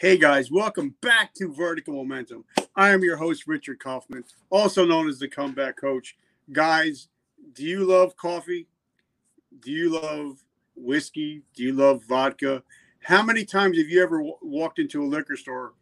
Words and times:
Hey 0.00 0.16
guys, 0.16 0.48
welcome 0.48 0.94
back 1.00 1.34
to 1.34 1.52
Vertical 1.52 1.92
Momentum. 1.92 2.44
I 2.76 2.90
am 2.90 3.02
your 3.02 3.16
host, 3.16 3.48
Richard 3.48 3.80
Kaufman, 3.80 4.22
also 4.48 4.86
known 4.86 5.08
as 5.08 5.18
the 5.18 5.26
Comeback 5.26 5.76
Coach. 5.76 6.16
Guys, 6.52 7.08
do 7.52 7.64
you 7.64 7.84
love 7.84 8.16
coffee? 8.16 8.68
Do 9.58 9.72
you 9.72 9.90
love 9.90 10.38
whiskey? 10.76 11.42
Do 11.52 11.64
you 11.64 11.72
love 11.72 12.04
vodka? 12.04 12.62
How 13.00 13.24
many 13.24 13.44
times 13.44 13.76
have 13.76 13.88
you 13.88 14.00
ever 14.00 14.18
w- 14.18 14.36
walked 14.40 14.78
into 14.78 15.02
a 15.02 15.04
liquor 15.04 15.36
store 15.36 15.72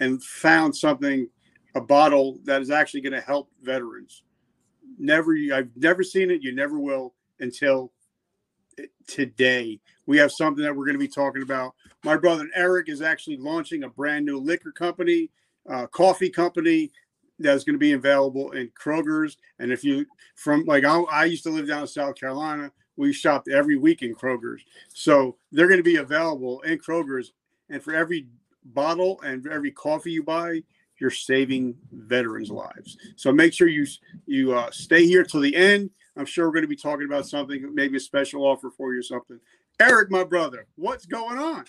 and 0.00 0.24
found 0.24 0.74
something, 0.74 1.28
a 1.74 1.80
bottle 1.82 2.38
that 2.44 2.62
is 2.62 2.70
actually 2.70 3.02
going 3.02 3.12
to 3.12 3.20
help 3.20 3.50
veterans? 3.60 4.22
Never, 4.98 5.36
I've 5.52 5.68
never 5.76 6.02
seen 6.02 6.30
it. 6.30 6.42
You 6.42 6.54
never 6.54 6.80
will 6.80 7.12
until 7.40 7.92
eh, 8.78 8.86
today. 9.06 9.80
We 10.06 10.16
have 10.16 10.32
something 10.32 10.64
that 10.64 10.74
we're 10.74 10.86
going 10.86 10.94
to 10.94 10.98
be 10.98 11.08
talking 11.08 11.42
about. 11.42 11.74
My 12.06 12.16
brother 12.16 12.48
Eric 12.54 12.88
is 12.88 13.02
actually 13.02 13.36
launching 13.36 13.82
a 13.82 13.88
brand 13.88 14.24
new 14.24 14.38
liquor 14.38 14.70
company, 14.70 15.28
uh, 15.68 15.88
coffee 15.88 16.30
company 16.30 16.92
that's 17.40 17.64
going 17.64 17.74
to 17.74 17.80
be 17.80 17.94
available 17.94 18.52
in 18.52 18.70
Kroger's. 18.80 19.38
And 19.58 19.72
if 19.72 19.82
you 19.82 20.06
from 20.36 20.64
like 20.66 20.84
I, 20.84 21.00
I 21.00 21.24
used 21.24 21.42
to 21.42 21.50
live 21.50 21.66
down 21.66 21.80
in 21.80 21.88
South 21.88 22.14
Carolina, 22.14 22.70
we 22.96 23.12
shopped 23.12 23.48
every 23.48 23.76
week 23.76 24.02
in 24.02 24.14
Kroger's. 24.14 24.62
So 24.94 25.36
they're 25.50 25.66
going 25.66 25.80
to 25.80 25.82
be 25.82 25.96
available 25.96 26.60
in 26.60 26.78
Kroger's. 26.78 27.32
And 27.70 27.82
for 27.82 27.92
every 27.92 28.28
bottle 28.66 29.20
and 29.22 29.44
every 29.48 29.72
coffee 29.72 30.12
you 30.12 30.22
buy, 30.22 30.62
you're 31.00 31.10
saving 31.10 31.74
veterans' 31.90 32.52
lives. 32.52 32.96
So 33.16 33.32
make 33.32 33.52
sure 33.52 33.66
you 33.66 33.84
you 34.26 34.54
uh, 34.54 34.70
stay 34.70 35.04
here 35.06 35.24
till 35.24 35.40
the 35.40 35.56
end. 35.56 35.90
I'm 36.16 36.24
sure 36.24 36.46
we're 36.46 36.52
going 36.52 36.62
to 36.62 36.68
be 36.68 36.76
talking 36.76 37.06
about 37.06 37.26
something, 37.26 37.74
maybe 37.74 37.96
a 37.96 38.00
special 38.00 38.46
offer 38.46 38.70
for 38.70 38.92
you 38.94 39.00
or 39.00 39.02
something. 39.02 39.40
Eric, 39.80 40.08
my 40.08 40.22
brother, 40.22 40.68
what's 40.76 41.04
going 41.04 41.38
on? 41.38 41.64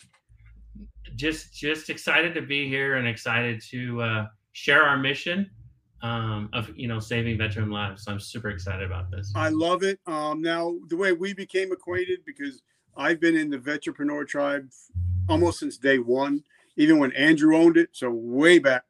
Just 1.15 1.53
just 1.53 1.89
excited 1.89 2.33
to 2.35 2.41
be 2.41 2.67
here 2.67 2.97
and 2.97 3.07
excited 3.07 3.61
to 3.69 4.01
uh, 4.01 4.27
share 4.53 4.83
our 4.83 4.97
mission 4.97 5.49
um, 6.01 6.49
of 6.53 6.71
you 6.77 6.87
know 6.87 6.99
saving 6.99 7.37
veteran 7.37 7.69
lives. 7.69 8.03
So 8.03 8.11
I'm 8.11 8.19
super 8.19 8.49
excited 8.49 8.85
about 8.85 9.11
this. 9.11 9.31
I 9.35 9.49
love 9.49 9.83
it. 9.83 9.99
Um, 10.07 10.41
now 10.41 10.75
the 10.89 10.97
way 10.97 11.13
we 11.13 11.33
became 11.33 11.71
acquainted 11.71 12.19
because 12.25 12.61
I've 12.95 13.19
been 13.19 13.35
in 13.35 13.49
the 13.49 13.57
Vetrepreneur 13.57 14.27
tribe 14.27 14.69
almost 15.29 15.59
since 15.59 15.77
day 15.77 15.99
one, 15.99 16.43
even 16.75 16.99
when 16.99 17.11
Andrew 17.13 17.55
owned 17.55 17.77
it, 17.77 17.89
so 17.91 18.09
way 18.09 18.59
back. 18.59 18.83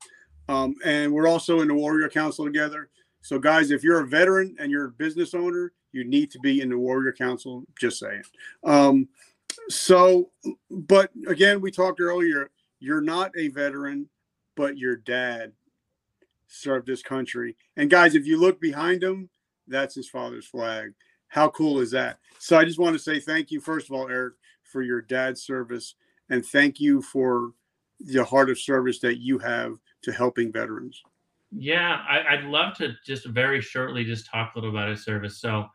Um, 0.50 0.76
and 0.86 1.12
we're 1.12 1.28
also 1.28 1.60
in 1.60 1.68
the 1.68 1.74
Warrior 1.74 2.10
Council 2.10 2.46
together. 2.46 2.90
So, 3.22 3.38
guys, 3.38 3.72
if 3.72 3.84
you're 3.84 4.00
a 4.00 4.08
veteran 4.08 4.56
and 4.60 4.72
you're 4.72 4.86
a 4.86 4.92
business 4.92 5.34
owner, 5.34 5.74
you 5.92 6.06
need 6.06 6.32
to 6.32 6.40
be 6.40 6.62
in 6.62 6.70
the 6.70 6.78
Warrior 6.78 7.12
Council. 7.12 7.64
Just 7.80 8.00
saying. 8.00 8.24
Um, 8.64 9.10
so, 9.70 10.32
but 10.70 11.12
again, 11.28 11.62
we 11.62 11.72
talked 11.72 12.00
earlier. 12.00 12.50
You're 12.80 13.02
not 13.02 13.32
a 13.38 13.50
veteran, 13.50 14.10
but 14.56 14.78
your 14.78 14.96
dad 14.96 15.54
served 16.48 16.88
this 16.88 17.02
country. 17.02 17.56
And 17.76 17.90
guys, 17.90 18.16
if 18.16 18.26
you 18.26 18.40
look 18.40 18.62
behind 18.62 19.04
him, 19.04 19.30
that's 19.68 19.96
his 19.96 20.10
father's 20.10 20.46
flag. 20.46 20.94
How 21.28 21.50
cool 21.50 21.80
is 21.80 21.92
that? 21.92 22.20
So, 22.40 22.58
I 22.58 22.64
just 22.64 22.80
want 22.80 22.96
to 22.96 23.00
say 23.00 23.20
thank 23.20 23.52
you, 23.52 23.60
first 23.60 23.90
of 23.90 23.96
all, 23.96 24.08
Eric, 24.08 24.36
for 24.64 24.82
your 24.82 25.02
dad's 25.02 25.44
service, 25.44 25.96
and 26.30 26.46
thank 26.46 26.80
you 26.80 27.02
for 27.02 27.52
the 28.00 28.24
heart 28.24 28.50
of 28.50 28.60
service 28.60 29.00
that 29.00 29.20
you 29.20 29.38
have 29.40 29.78
to 30.04 30.12
helping 30.12 30.52
veterans. 30.52 31.02
Yeah, 31.52 32.04
I, 32.08 32.36
would 32.36 32.46
love 32.46 32.76
to 32.78 32.94
just 33.06 33.26
very 33.28 33.62
shortly 33.62 34.04
just 34.04 34.26
talk 34.26 34.54
a 34.54 34.60
little 34.60 34.70
about 34.70 34.90
his 34.90 35.04
service. 35.04 35.40
So, 35.40 35.66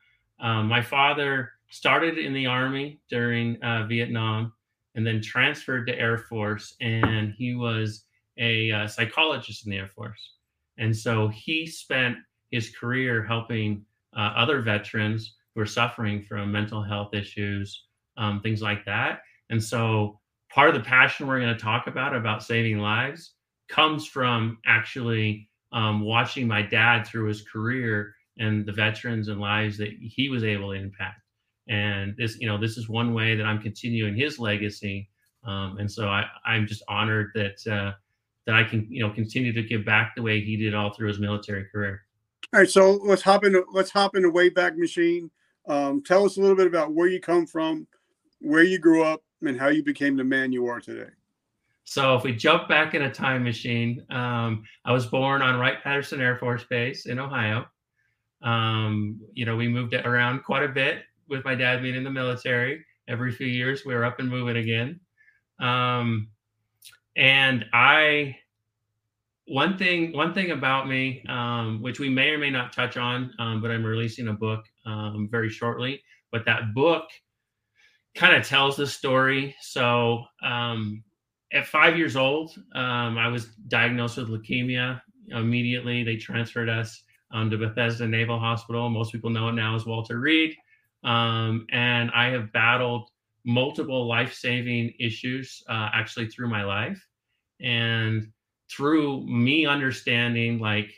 um, 0.41 0.69
my 0.69 0.83
father 0.83 1.50
started 1.72 2.19
in 2.19 2.34
the 2.34 2.47
Army 2.47 3.00
during 3.09 3.60
uh, 3.62 3.87
Vietnam 3.87 4.53
and 4.94 5.06
then 5.06 5.22
transferred 5.22 5.87
to 5.87 5.99
Air 5.99 6.19
Force, 6.19 6.77
and 6.83 7.33
he 7.37 7.55
was 7.55 8.05
a 8.38 8.71
uh, 8.71 8.87
psychologist 8.87 9.65
in 9.65 9.71
the 9.71 9.78
Air 9.78 9.88
Force. 9.88 10.34
And 10.77 10.94
so 10.94 11.28
he 11.28 11.66
spent 11.66 12.19
his 12.50 12.77
career 12.77 13.25
helping 13.25 13.87
uh, 14.15 14.34
other 14.37 14.60
veterans 14.60 15.34
who 15.55 15.62
are 15.62 15.66
suffering 15.66 16.22
from 16.22 16.53
mental 16.53 16.83
health 16.83 17.15
issues, 17.15 17.87
um, 18.19 18.41
things 18.43 18.60
like 18.60 18.84
that. 18.84 19.21
And 19.49 19.62
so 19.62 20.21
part 20.50 20.69
of 20.69 20.75
the 20.75 20.87
passion 20.87 21.27
we're 21.27 21.41
going 21.41 21.56
to 21.56 21.62
talk 21.62 21.87
about 21.87 22.15
about 22.15 22.43
saving 22.43 22.81
lives 22.81 23.33
comes 23.71 24.06
from 24.06 24.59
actually 24.66 25.49
um, 25.72 26.03
watching 26.03 26.47
my 26.47 26.60
dad 26.60 27.06
through 27.06 27.28
his 27.28 27.43
career 27.43 28.15
and 28.39 28.66
the 28.66 28.72
veterans 28.72 29.28
and 29.28 29.41
lives 29.41 29.78
that 29.78 29.89
he 30.00 30.28
was 30.28 30.44
able 30.44 30.72
to 30.72 30.78
impact. 30.78 31.22
And 31.69 32.15
this, 32.17 32.39
you 32.39 32.47
know, 32.47 32.59
this 32.59 32.77
is 32.77 32.89
one 32.89 33.15
way 33.15 33.37
that 33.37 33.45
I'm 33.45 33.61
continuing 33.61 34.17
his 34.17 34.39
legacy. 34.39 35.09
Um, 35.45 35.78
and 35.78 35.91
so 35.91 36.09
I, 36.09 36.27
I'm 36.45 36.67
just 36.67 36.83
honored 36.89 37.31
that 37.34 37.67
uh, 37.67 37.93
that 38.47 38.55
I 38.55 38.65
can, 38.65 38.87
you 38.91 39.06
know, 39.06 39.12
continue 39.12 39.53
to 39.53 39.62
give 39.62 39.84
back 39.84 40.15
the 40.17 40.22
way 40.22 40.41
he 40.41 40.56
did 40.56 40.75
all 40.75 40.93
through 40.93 41.09
his 41.09 41.19
military 41.19 41.65
career. 41.71 42.03
All 42.53 42.61
right, 42.61 42.69
so 42.69 42.95
let's 43.05 43.22
hop 43.22 43.45
into 43.45 43.65
let's 43.72 43.91
hop 43.91 44.17
in 44.17 44.22
the 44.22 44.28
Wayback 44.28 44.77
Machine. 44.77 45.31
Um, 45.67 46.03
tell 46.03 46.25
us 46.25 46.37
a 46.37 46.41
little 46.41 46.56
bit 46.56 46.67
about 46.67 46.93
where 46.93 47.06
you 47.06 47.21
come 47.21 47.47
from, 47.47 47.87
where 48.41 48.65
you 48.65 48.78
grew 48.78 49.05
up, 49.05 49.22
and 49.43 49.59
how 49.59 49.69
you 49.69 49.83
became 49.83 50.17
the 50.17 50.25
man 50.25 50.53
you 50.53 50.67
are 50.67 50.81
today. 50.81 51.11
So 51.84 52.17
if 52.17 52.22
we 52.22 52.34
jump 52.34 52.69
back 52.69 52.95
in 52.95 53.03
a 53.03 53.12
time 53.12 53.43
machine, 53.43 54.05
um, 54.11 54.65
I 54.84 54.93
was 54.93 55.06
born 55.06 55.43
on 55.43 55.59
Wright 55.59 55.83
Patterson 55.83 56.21
Air 56.21 56.37
Force 56.37 56.65
Base 56.65 57.06
in 57.06 57.19
Ohio. 57.19 57.67
Um, 58.43 59.21
you 59.33 59.45
know, 59.45 59.56
we 59.56 59.69
moved 59.69 59.95
around 59.95 60.45
quite 60.45 60.62
a 60.62 60.69
bit 60.69 61.03
with 61.32 61.44
my 61.44 61.56
dad 61.56 61.82
being 61.82 61.97
in 61.97 62.04
the 62.04 62.10
military. 62.10 62.84
Every 63.09 63.32
few 63.32 63.48
years, 63.48 63.84
we 63.84 63.94
were 63.94 64.04
up 64.04 64.20
and 64.20 64.28
moving 64.28 64.59
again. 64.59 65.00
Um, 65.59 66.28
and 67.16 67.65
I, 67.72 68.37
one 69.48 69.76
thing, 69.76 70.12
one 70.12 70.32
thing 70.34 70.53
about 70.53 70.88
me, 70.88 71.25
um, 71.28 71.82
which 71.82 71.98
we 71.98 72.09
may 72.09 72.31
or 72.31 72.38
may 72.38 72.50
not 72.50 72.72
touch 72.72 72.97
on, 72.97 73.32
um, 73.41 73.60
but 73.60 73.71
I'm 73.71 73.84
releasing 73.84 74.28
a 74.28 74.32
book 74.32 74.65
um, 74.87 75.28
very 75.31 75.50
shortly. 75.50 76.00
But 76.31 76.44
that 76.47 76.75
book 76.75 77.04
kind 78.15 78.37
of 78.37 78.47
tells 78.47 78.76
the 78.76 78.87
story. 78.87 79.56
So 79.60 80.22
um, 80.42 81.03
at 81.53 81.66
five 81.66 81.97
years 81.97 82.16
old, 82.16 82.54
um, 82.75 83.19
I 83.19 83.28
was 83.28 83.47
diagnosed 83.69 84.19
with 84.19 84.28
leukemia. 84.28 85.00
Immediately, 85.28 86.04
they 86.04 86.16
transferred 86.16 86.69
us 86.69 87.03
um, 87.32 87.50
to 87.50 87.56
Bethesda 87.56 88.06
Naval 88.06 88.38
Hospital. 88.38 88.88
Most 88.91 89.12
people 89.12 89.31
know 89.31 89.48
it 89.48 89.53
now 89.53 89.75
as 89.75 89.87
Walter 89.87 90.19
Reed. 90.19 90.54
Um, 91.05 91.67
and 91.71 92.11
I 92.13 92.31
have 92.31 92.53
battled 92.53 93.11
multiple 93.45 94.07
life 94.07 94.35
saving 94.35 94.95
issues 95.01 95.63
uh, 95.69 95.91
actually 95.93 96.29
through 96.29 96.49
my 96.49 96.65
life. 96.65 97.05
And 97.61 98.29
through 98.71 99.27
me 99.27 99.67
understanding 99.67 100.59
like 100.59 100.91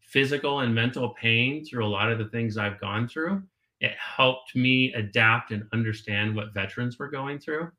physical 0.00 0.60
and 0.60 0.74
mental 0.74 1.10
pain 1.10 1.64
through 1.64 1.86
a 1.86 1.88
lot 1.88 2.10
of 2.10 2.18
the 2.18 2.28
things 2.28 2.56
I've 2.56 2.80
gone 2.80 3.08
through, 3.08 3.42
it 3.80 3.92
helped 3.98 4.56
me 4.56 4.92
adapt 4.94 5.52
and 5.52 5.64
understand 5.72 6.34
what 6.34 6.54
veterans 6.54 6.98
were 6.98 7.08
going 7.08 7.38
through. 7.38 7.70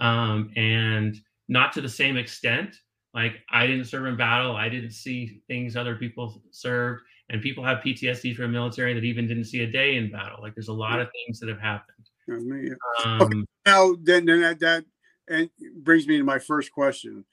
Um, 0.00 0.50
and 0.56 1.16
not 1.48 1.72
to 1.74 1.80
the 1.80 1.88
same 1.88 2.16
extent. 2.16 2.76
Like 3.12 3.40
I 3.50 3.66
didn't 3.66 3.86
serve 3.86 4.06
in 4.06 4.16
battle. 4.16 4.54
I 4.54 4.68
didn't 4.68 4.92
see 4.92 5.42
things 5.48 5.76
other 5.76 5.96
people 5.96 6.42
served. 6.50 7.02
And 7.30 7.40
people 7.40 7.64
have 7.64 7.78
PTSD 7.78 8.34
from 8.34 8.46
the 8.46 8.48
military 8.48 8.92
that 8.92 9.04
even 9.04 9.26
didn't 9.26 9.44
see 9.44 9.62
a 9.62 9.66
day 9.66 9.96
in 9.96 10.10
battle. 10.10 10.40
Like 10.42 10.54
there's 10.54 10.68
a 10.68 10.72
lot 10.72 11.00
of 11.00 11.08
things 11.12 11.38
that 11.40 11.48
have 11.48 11.60
happened. 11.60 12.10
Um, 13.04 13.22
okay. 13.22 13.38
Now, 13.66 13.94
then, 14.02 14.26
then 14.26 14.40
that, 14.40 14.60
that 14.60 14.84
and 15.28 15.48
brings 15.76 16.06
me 16.06 16.18
to 16.18 16.24
my 16.24 16.38
first 16.38 16.72
question. 16.72 17.24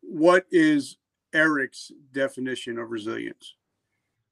What 0.00 0.46
is 0.50 0.96
Eric's 1.34 1.90
definition 2.12 2.78
of 2.78 2.90
resilience? 2.90 3.56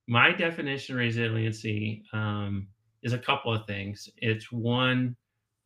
My 0.06 0.32
definition 0.32 0.94
of 0.94 1.00
resiliency 1.00 2.04
um, 2.12 2.68
is 3.02 3.12
a 3.12 3.18
couple 3.18 3.52
of 3.52 3.66
things. 3.66 4.08
It's 4.18 4.52
one, 4.52 5.16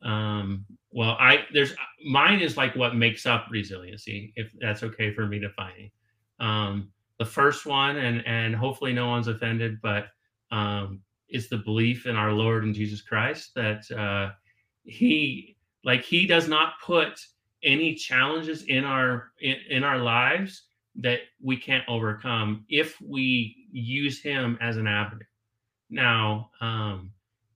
um, 0.01 0.65
well, 0.91 1.17
I 1.19 1.43
there's 1.53 1.75
mine 2.05 2.39
is 2.39 2.57
like 2.57 2.75
what 2.75 2.95
makes 2.95 3.25
up 3.25 3.47
resiliency, 3.51 4.33
if 4.35 4.51
that's 4.59 4.81
okay 4.81 5.13
for 5.13 5.27
me 5.27 5.39
to 5.39 5.49
find. 5.49 5.91
Um, 6.39 6.89
the 7.19 7.25
first 7.25 7.65
one, 7.65 7.97
and 7.97 8.25
and 8.25 8.55
hopefully 8.55 8.93
no 8.93 9.07
one's 9.07 9.27
offended, 9.27 9.79
but 9.81 10.07
um, 10.51 11.01
is 11.27 11.49
the 11.49 11.57
belief 11.57 12.07
in 12.07 12.15
our 12.15 12.31
Lord 12.31 12.63
and 12.63 12.73
Jesus 12.73 13.01
Christ 13.01 13.51
that 13.55 13.89
uh, 13.91 14.33
He 14.83 15.57
like 15.83 16.03
He 16.03 16.25
does 16.25 16.47
not 16.47 16.73
put 16.83 17.19
any 17.61 17.93
challenges 17.93 18.63
in 18.63 18.85
our 18.85 19.31
in, 19.41 19.57
in 19.69 19.83
our 19.83 19.99
lives 19.99 20.63
that 20.95 21.19
we 21.41 21.55
can't 21.55 21.87
overcome 21.87 22.65
if 22.69 22.99
we 23.01 23.67
use 23.71 24.21
Him 24.21 24.57
as 24.61 24.77
an 24.77 24.87
avenue. 24.87 25.23
Now, 25.89 26.49
um, 26.61 27.11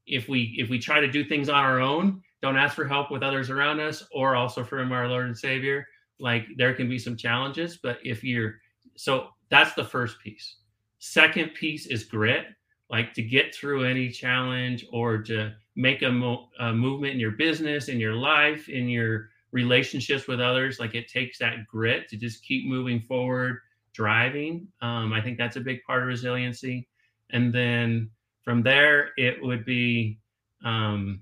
if 0.06 0.27
we 0.27 0.56
if 0.57 0.69
we 0.69 0.77
try 0.77 1.00
to 1.00 1.07
do 1.07 1.24
things 1.24 1.50
on 1.50 1.63
our 1.63 1.80
own, 1.80 2.21
don't 2.42 2.57
ask 2.57 2.75
for 2.75 2.86
help 2.86 3.12
with 3.12 3.24
others 3.24 3.50
around 3.50 3.80
us 3.80 4.04
or 4.12 4.36
also 4.36 4.63
from 4.63 4.92
our 4.92 5.07
Lord 5.07 5.25
and 5.27 5.38
Savior, 5.38 5.88
like 6.19 6.45
there 6.57 6.74
can 6.74 6.89
be 6.89 7.00
some 7.00 7.15
challenges. 7.15 7.80
But 7.81 8.00
if 8.04 8.24
you're 8.24 8.56
so 8.95 9.30
that's 9.53 9.75
the 9.75 9.83
first 9.85 10.19
piece. 10.19 10.55
Second 10.97 11.53
piece 11.53 11.85
is 11.85 12.03
grit, 12.05 12.47
like 12.89 13.13
to 13.13 13.21
get 13.21 13.53
through 13.53 13.85
any 13.85 14.09
challenge 14.09 14.85
or 14.91 15.19
to 15.23 15.53
make 15.75 16.01
a, 16.01 16.11
mo- 16.11 16.50
a 16.59 16.73
movement 16.73 17.13
in 17.13 17.19
your 17.19 17.31
business, 17.31 17.88
in 17.88 18.00
your 18.00 18.15
life, 18.15 18.67
in 18.67 18.89
your 18.89 19.29
relationships 19.51 20.27
with 20.27 20.41
others. 20.41 20.79
Like 20.79 20.95
it 20.95 21.07
takes 21.07 21.38
that 21.38 21.67
grit 21.67 22.09
to 22.09 22.17
just 22.17 22.44
keep 22.44 22.65
moving 22.67 23.01
forward, 23.01 23.59
driving. 23.94 24.67
Um, 24.81 25.13
I 25.13 25.21
think 25.21 25.38
that's 25.38 25.57
a 25.57 25.61
big 25.61 25.83
part 25.83 26.01
of 26.01 26.07
resiliency. 26.07 26.88
And 27.29 27.53
then 27.53 28.09
from 28.44 28.63
there, 28.63 29.11
it 29.17 29.41
would 29.44 29.65
be 29.65 30.19
um, 30.65 31.21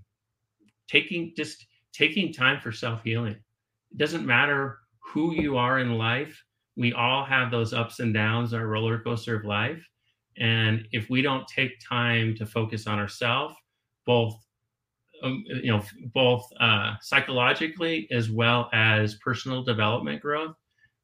taking 0.88 1.34
just 1.36 1.66
taking 1.92 2.32
time 2.32 2.62
for 2.62 2.72
self 2.72 3.04
healing. 3.04 3.36
It 3.92 3.98
doesn't 3.98 4.26
matter 4.26 4.80
who 5.00 5.34
you 5.34 5.58
are 5.58 5.80
in 5.80 5.98
life. 5.98 6.42
We 6.78 6.94
all 6.94 7.26
have 7.26 7.52
those 7.52 7.74
ups 7.74 8.00
and 8.00 8.14
downs, 8.14 8.54
our 8.54 8.68
roller 8.68 9.00
coaster 9.00 9.36
of 9.36 9.46
life. 9.46 9.82
And 10.38 10.88
if 10.92 11.10
we 11.10 11.22
don't 11.22 11.48
take 11.48 11.74
time 11.88 12.36
to 12.36 12.46
focus 12.46 12.88
on 12.88 13.00
ourselves, 13.00 13.56
both 14.06 14.36
um, 15.24 15.44
you 15.48 15.72
know 15.72 15.84
both 16.14 16.48
uh, 16.60 16.94
psychologically 17.02 18.08
as 18.12 18.30
well 18.30 18.70
as 18.74 19.16
personal 19.16 19.64
development 19.64 20.22
growth, 20.22 20.56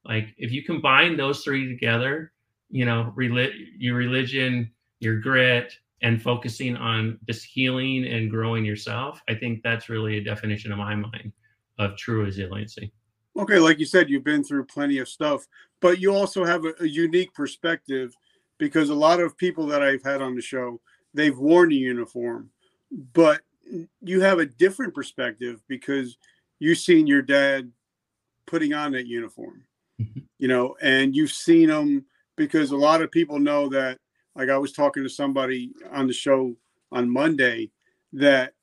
like 0.05 0.29
if 0.37 0.51
you 0.51 0.63
combine 0.63 1.17
those 1.17 1.43
three 1.43 1.67
together, 1.67 2.31
you 2.69 2.85
know, 2.85 3.11
relig- 3.15 3.53
your 3.77 3.95
religion, 3.95 4.71
your 4.99 5.19
grit, 5.19 5.73
and 6.01 6.21
focusing 6.21 6.75
on 6.75 7.19
just 7.27 7.45
healing 7.45 8.05
and 8.05 8.31
growing 8.31 8.65
yourself, 8.65 9.21
I 9.29 9.35
think 9.35 9.61
that's 9.63 9.89
really 9.89 10.17
a 10.17 10.23
definition 10.23 10.71
in 10.71 10.77
my 10.77 10.95
mind 10.95 11.33
of 11.79 11.97
true 11.97 12.23
resiliency. 12.23 12.91
Okay, 13.37 13.59
like 13.59 13.79
you 13.79 13.85
said, 13.85 14.09
you've 14.09 14.23
been 14.23 14.43
through 14.43 14.65
plenty 14.65 14.97
of 14.97 15.07
stuff, 15.07 15.45
but 15.79 15.99
you 15.99 16.13
also 16.13 16.43
have 16.43 16.65
a, 16.65 16.73
a 16.79 16.87
unique 16.87 17.33
perspective 17.33 18.13
because 18.57 18.89
a 18.89 18.95
lot 18.95 19.19
of 19.19 19.37
people 19.37 19.67
that 19.67 19.83
I've 19.83 20.03
had 20.03 20.21
on 20.21 20.35
the 20.35 20.41
show, 20.41 20.81
they've 21.13 21.37
worn 21.37 21.71
a 21.71 21.75
uniform, 21.75 22.49
but 23.13 23.41
you 24.01 24.21
have 24.21 24.39
a 24.39 24.45
different 24.45 24.95
perspective 24.95 25.61
because 25.67 26.17
you've 26.59 26.79
seen 26.79 27.05
your 27.05 27.21
dad 27.21 27.71
putting 28.47 28.73
on 28.73 28.93
that 28.93 29.05
uniform, 29.05 29.63
mm-hmm. 30.01 30.21
you 30.39 30.47
know, 30.47 30.75
and 30.81 31.15
you've 31.15 31.31
seen 31.31 31.69
him 31.69 32.05
because 32.37 32.71
a 32.71 32.77
lot 32.77 33.01
of 33.01 33.11
people 33.11 33.39
know 33.39 33.69
that 33.69 33.99
like 34.35 34.49
I 34.49 34.57
was 34.57 34.71
talking 34.71 35.03
to 35.03 35.09
somebody 35.09 35.73
on 35.91 36.07
the 36.07 36.13
show 36.13 36.55
on 36.91 37.09
Monday 37.09 37.71
that 38.13 38.53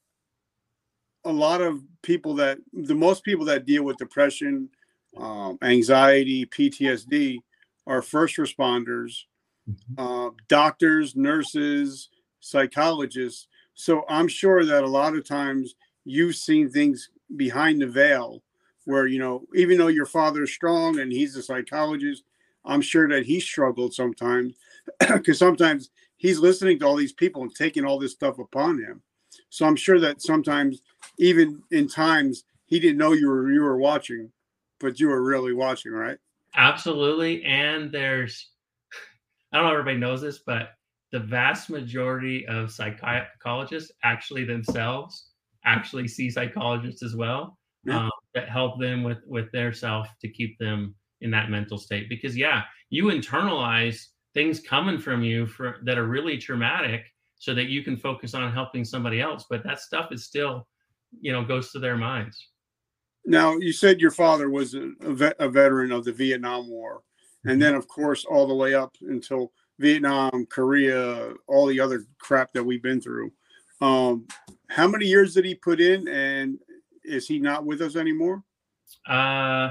a 1.24 1.32
lot 1.32 1.60
of 1.60 1.82
people 2.02 2.34
that 2.34 2.58
the 2.72 2.94
most 2.94 3.24
people 3.24 3.44
that 3.46 3.66
deal 3.66 3.84
with 3.84 3.96
depression, 3.96 4.68
um, 5.16 5.58
anxiety, 5.62 6.46
PTSD 6.46 7.38
are 7.86 8.02
first 8.02 8.36
responders, 8.36 9.24
mm-hmm. 9.68 9.98
uh, 9.98 10.30
doctors, 10.48 11.16
nurses, 11.16 12.08
psychologists. 12.40 13.48
So 13.74 14.04
I'm 14.08 14.28
sure 14.28 14.64
that 14.64 14.84
a 14.84 14.88
lot 14.88 15.14
of 15.14 15.26
times 15.26 15.74
you've 16.04 16.36
seen 16.36 16.70
things 16.70 17.10
behind 17.36 17.80
the 17.80 17.86
veil 17.86 18.42
where, 18.84 19.06
you 19.06 19.18
know, 19.18 19.44
even 19.54 19.78
though 19.78 19.88
your 19.88 20.06
father's 20.06 20.52
strong 20.52 20.98
and 21.00 21.10
he's 21.10 21.36
a 21.36 21.42
psychologist, 21.42 22.24
I'm 22.64 22.82
sure 22.82 23.08
that 23.08 23.24
he 23.24 23.40
struggled 23.40 23.94
sometimes 23.94 24.54
because 25.12 25.38
sometimes 25.38 25.90
he's 26.16 26.38
listening 26.38 26.78
to 26.78 26.86
all 26.86 26.96
these 26.96 27.12
people 27.12 27.42
and 27.42 27.54
taking 27.54 27.84
all 27.84 27.98
this 27.98 28.12
stuff 28.12 28.38
upon 28.38 28.78
him. 28.78 29.02
So 29.50 29.66
I'm 29.66 29.76
sure 29.76 30.00
that 30.00 30.22
sometimes, 30.22 30.82
even 31.18 31.62
in 31.70 31.88
times, 31.88 32.44
he 32.66 32.80
didn't 32.80 32.98
know 32.98 33.12
you 33.12 33.28
were 33.28 33.50
you 33.52 33.62
were 33.62 33.78
watching, 33.78 34.30
but 34.80 34.98
you 35.00 35.08
were 35.08 35.22
really 35.22 35.52
watching, 35.52 35.92
right? 35.92 36.18
Absolutely. 36.56 37.42
And 37.44 37.90
there's, 37.90 38.50
I 39.52 39.56
don't 39.56 39.66
know 39.66 39.72
if 39.72 39.78
everybody 39.78 39.98
knows 39.98 40.22
this, 40.22 40.40
but 40.46 40.70
the 41.14 41.20
vast 41.20 41.70
majority 41.70 42.46
of 42.48 42.72
psychologists 42.72 43.92
actually 44.02 44.44
themselves 44.44 45.30
actually 45.64 46.08
see 46.08 46.28
psychologists 46.28 47.02
as 47.02 47.14
well 47.14 47.56
yeah. 47.84 48.00
um, 48.00 48.10
that 48.34 48.48
help 48.48 48.80
them 48.80 49.04
with 49.04 49.18
with 49.26 49.50
their 49.52 49.72
self 49.72 50.08
to 50.20 50.28
keep 50.28 50.58
them 50.58 50.94
in 51.20 51.30
that 51.30 51.50
mental 51.50 51.78
state 51.78 52.08
because 52.08 52.36
yeah 52.36 52.62
you 52.90 53.04
internalize 53.04 54.06
things 54.34 54.58
coming 54.60 54.98
from 54.98 55.22
you 55.22 55.46
for 55.46 55.76
that 55.84 55.98
are 55.98 56.08
really 56.08 56.36
traumatic 56.36 57.04
so 57.36 57.54
that 57.54 57.66
you 57.66 57.82
can 57.82 57.96
focus 57.96 58.34
on 58.34 58.52
helping 58.52 58.84
somebody 58.84 59.20
else 59.20 59.46
but 59.48 59.62
that 59.62 59.78
stuff 59.78 60.10
is 60.10 60.24
still 60.24 60.66
you 61.20 61.32
know 61.32 61.44
goes 61.44 61.70
to 61.70 61.78
their 61.78 61.96
minds 61.96 62.48
now 63.24 63.56
you 63.56 63.72
said 63.72 64.00
your 64.00 64.10
father 64.10 64.50
was 64.50 64.74
a, 64.74 64.90
vet, 65.00 65.36
a 65.38 65.48
veteran 65.48 65.92
of 65.92 66.04
the 66.04 66.12
vietnam 66.12 66.68
war 66.68 67.02
and 67.44 67.52
mm-hmm. 67.52 67.60
then 67.60 67.74
of 67.74 67.88
course 67.88 68.24
all 68.24 68.46
the 68.46 68.54
way 68.54 68.74
up 68.74 68.94
until 69.02 69.52
vietnam 69.78 70.46
korea 70.50 71.32
all 71.46 71.66
the 71.66 71.80
other 71.80 72.04
crap 72.18 72.52
that 72.52 72.64
we've 72.64 72.82
been 72.82 73.00
through 73.00 73.30
um, 73.80 74.26
how 74.70 74.86
many 74.86 75.04
years 75.04 75.34
did 75.34 75.44
he 75.44 75.54
put 75.54 75.80
in 75.80 76.06
and 76.08 76.58
is 77.02 77.26
he 77.26 77.38
not 77.38 77.64
with 77.64 77.80
us 77.80 77.96
anymore 77.96 78.42
uh 79.08 79.70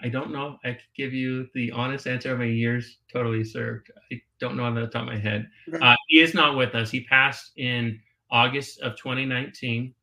I 0.00 0.08
don't 0.08 0.30
know. 0.30 0.58
I 0.64 0.72
could 0.72 0.82
give 0.96 1.12
you 1.12 1.48
the 1.54 1.72
honest 1.72 2.06
answer 2.06 2.32
of 2.32 2.38
my 2.38 2.44
years 2.44 2.98
totally 3.12 3.42
served. 3.42 3.90
I 4.12 4.20
don't 4.38 4.56
know 4.56 4.64
on 4.64 4.74
the 4.74 4.86
top 4.86 5.02
of 5.02 5.08
my 5.08 5.18
head. 5.18 5.48
Okay. 5.68 5.84
Uh, 5.84 5.96
he 6.06 6.20
is 6.20 6.34
not 6.34 6.56
with 6.56 6.74
us. 6.74 6.90
He 6.90 7.04
passed 7.04 7.52
in 7.56 7.98
August 8.30 8.80
of 8.80 8.96
2019. 8.96 9.94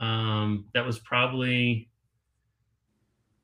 Um, 0.00 0.66
that 0.74 0.84
was 0.84 0.98
probably 0.98 1.88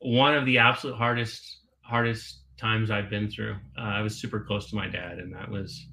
one 0.01 0.35
of 0.35 0.47
the 0.47 0.59
absolute 0.59 0.97
hardest 0.97 1.61
hardest 1.83 2.43
times 2.57 2.91
I've 2.91 3.11
been 3.11 3.31
through. 3.31 3.57
Uh, 3.79 3.83
I 3.83 4.03
was 4.03 4.21
super 4.21 4.41
close 4.41 4.69
to 4.71 4.77
my 4.77 4.89
dad, 4.89 5.19
and 5.19 5.35
that 5.35 5.51
was 5.51 5.87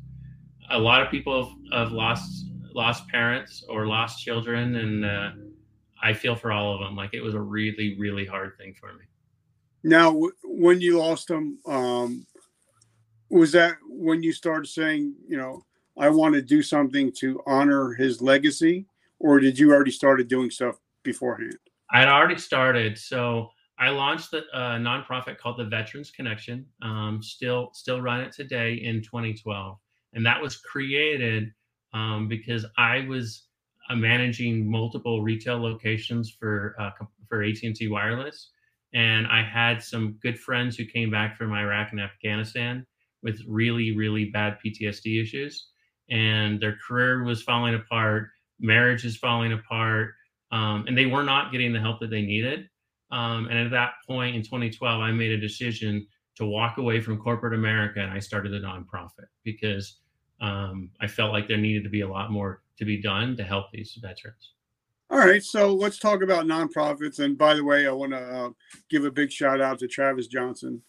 a 0.69 0.77
lot 0.77 1.01
of 1.01 1.09
people 1.09 1.45
have, 1.71 1.85
have 1.85 1.91
lost 1.91 2.47
lost 2.73 3.07
parents 3.09 3.63
or 3.69 3.87
lost 3.87 4.23
children, 4.23 4.75
and 4.75 5.05
uh, 5.05 5.31
I 6.01 6.13
feel 6.13 6.35
for 6.35 6.51
all 6.51 6.73
of 6.73 6.79
them. 6.79 6.95
Like 6.95 7.13
it 7.13 7.21
was 7.21 7.33
a 7.33 7.41
really 7.41 7.97
really 7.99 8.25
hard 8.25 8.57
thing 8.57 8.75
for 8.79 8.93
me. 8.93 9.05
Now, 9.83 10.19
when 10.43 10.81
you 10.81 10.99
lost 10.99 11.27
them, 11.27 11.59
um, 11.65 12.25
was 13.29 13.51
that 13.53 13.77
when 13.87 14.23
you 14.23 14.33
started 14.33 14.67
saying, 14.67 15.15
you 15.27 15.37
know, 15.37 15.63
I 15.99 16.09
want 16.09 16.35
to 16.35 16.41
do 16.41 16.61
something 16.61 17.11
to 17.19 17.41
honor 17.45 17.93
his 17.93 18.21
legacy, 18.21 18.85
or 19.19 19.39
did 19.39 19.57
you 19.57 19.71
already 19.71 19.91
started 19.91 20.27
doing 20.27 20.49
stuff 20.49 20.77
beforehand? 21.03 21.57
I 21.91 21.99
had 21.99 22.09
already 22.09 22.37
started. 22.37 22.97
So 22.97 23.49
I 23.79 23.89
launched 23.89 24.33
a 24.33 24.43
uh, 24.53 24.77
nonprofit 24.77 25.37
called 25.37 25.57
the 25.57 25.65
Veterans 25.65 26.11
Connection. 26.11 26.65
Um, 26.81 27.21
still, 27.23 27.71
still 27.73 28.01
run 28.01 28.21
it 28.21 28.31
today 28.31 28.75
in 28.75 29.01
2012, 29.01 29.77
and 30.13 30.25
that 30.25 30.41
was 30.41 30.57
created 30.57 31.51
um, 31.93 32.27
because 32.27 32.65
I 32.77 33.05
was 33.07 33.43
uh, 33.89 33.95
managing 33.95 34.69
multiple 34.69 35.21
retail 35.21 35.57
locations 35.57 36.29
for 36.29 36.75
uh, 36.79 36.91
for 37.29 37.43
AT&T 37.43 37.87
Wireless 37.87 38.49
and 38.93 39.27
I 39.27 39.43
had 39.43 39.83
some 39.83 40.17
good 40.21 40.39
friends 40.39 40.77
who 40.77 40.85
came 40.85 41.11
back 41.11 41.37
from 41.37 41.53
Iraq 41.53 41.91
and 41.91 42.01
Afghanistan 42.01 42.85
with 43.21 43.41
really, 43.47 43.95
really 43.95 44.25
bad 44.25 44.57
PTSD 44.63 45.21
issues. 45.21 45.67
And 46.09 46.59
their 46.59 46.77
career 46.85 47.23
was 47.23 47.43
falling 47.43 47.75
apart, 47.75 48.29
marriage 48.59 49.05
is 49.05 49.17
falling 49.17 49.53
apart, 49.53 50.13
um, 50.51 50.85
and 50.87 50.97
they 50.97 51.05
were 51.05 51.23
not 51.23 51.51
getting 51.51 51.73
the 51.73 51.79
help 51.79 51.99
that 51.99 52.09
they 52.09 52.21
needed. 52.21 52.69
Um, 53.11 53.47
and 53.47 53.57
at 53.57 53.71
that 53.71 53.93
point 54.05 54.35
in 54.35 54.41
2012, 54.41 55.01
I 55.01 55.11
made 55.11 55.31
a 55.31 55.39
decision 55.39 56.07
to 56.35 56.45
walk 56.45 56.77
away 56.77 57.01
from 57.01 57.17
corporate 57.17 57.53
America 57.53 57.99
and 57.99 58.11
I 58.11 58.19
started 58.19 58.53
a 58.53 58.61
nonprofit 58.61 59.25
because 59.43 59.97
um, 60.39 60.91
I 61.01 61.07
felt 61.07 61.31
like 61.31 61.47
there 61.47 61.57
needed 61.57 61.83
to 61.83 61.89
be 61.89 62.01
a 62.01 62.07
lot 62.07 62.31
more 62.31 62.61
to 62.77 62.85
be 62.85 63.01
done 63.01 63.35
to 63.37 63.43
help 63.43 63.71
these 63.71 63.97
veterans. 63.99 64.53
All 65.09 65.19
right, 65.19 65.41
so 65.41 65.73
let's 65.73 65.99
talk 65.99 66.21
about 66.21 66.45
nonprofits. 66.45 67.19
And 67.19 67.37
by 67.37 67.55
the 67.55 67.63
way, 67.63 67.87
I 67.87 67.91
want 67.91 68.11
to 68.11 68.19
uh, 68.19 68.49
give 68.89 69.05
a 69.05 69.11
big 69.11 69.31
shout 69.31 69.61
out 69.61 69.79
to 69.79 69.87
Travis 69.87 70.27
Johnson. 70.27 70.83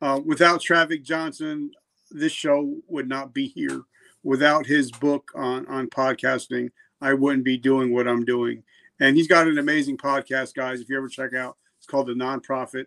Uh, 0.00 0.20
without 0.24 0.60
Travis 0.60 1.00
Johnson, 1.00 1.72
this 2.10 2.32
show 2.32 2.76
would 2.86 3.08
not 3.08 3.34
be 3.34 3.48
here. 3.48 3.82
Without 4.22 4.66
his 4.66 4.90
book 4.90 5.30
on 5.34 5.66
on 5.66 5.88
podcasting, 5.88 6.70
I 7.00 7.14
wouldn't 7.14 7.44
be 7.44 7.56
doing 7.56 7.92
what 7.92 8.08
I'm 8.08 8.24
doing. 8.24 8.62
And 9.00 9.16
he's 9.16 9.28
got 9.28 9.46
an 9.46 9.58
amazing 9.58 9.96
podcast, 9.96 10.54
guys. 10.54 10.80
If 10.80 10.88
you 10.88 10.96
ever 10.96 11.08
check 11.08 11.34
out, 11.34 11.56
it's 11.78 11.86
called 11.86 12.08
the 12.08 12.14
Nonprofit 12.14 12.86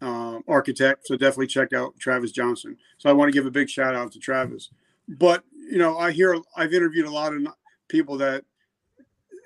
uh, 0.00 0.38
Architect. 0.46 1.06
So 1.06 1.16
definitely 1.16 1.48
check 1.48 1.72
out 1.72 1.98
Travis 1.98 2.32
Johnson. 2.32 2.76
So 2.98 3.10
I 3.10 3.12
want 3.12 3.28
to 3.28 3.36
give 3.36 3.46
a 3.46 3.50
big 3.50 3.68
shout 3.68 3.94
out 3.94 4.12
to 4.12 4.18
Travis. 4.18 4.70
But 5.08 5.44
you 5.52 5.78
know, 5.78 5.98
I 5.98 6.12
hear 6.12 6.40
I've 6.56 6.72
interviewed 6.72 7.06
a 7.06 7.10
lot 7.10 7.34
of 7.34 7.46
people 7.88 8.16
that 8.18 8.44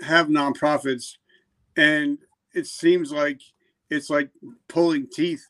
have 0.03 0.29
nonprofits, 0.29 1.17
and 1.77 2.19
it 2.55 2.67
seems 2.67 3.13
like 3.13 3.41
it's 3.91 4.11
like 4.11 4.31
pulling 4.69 5.09
teeth 5.11 5.49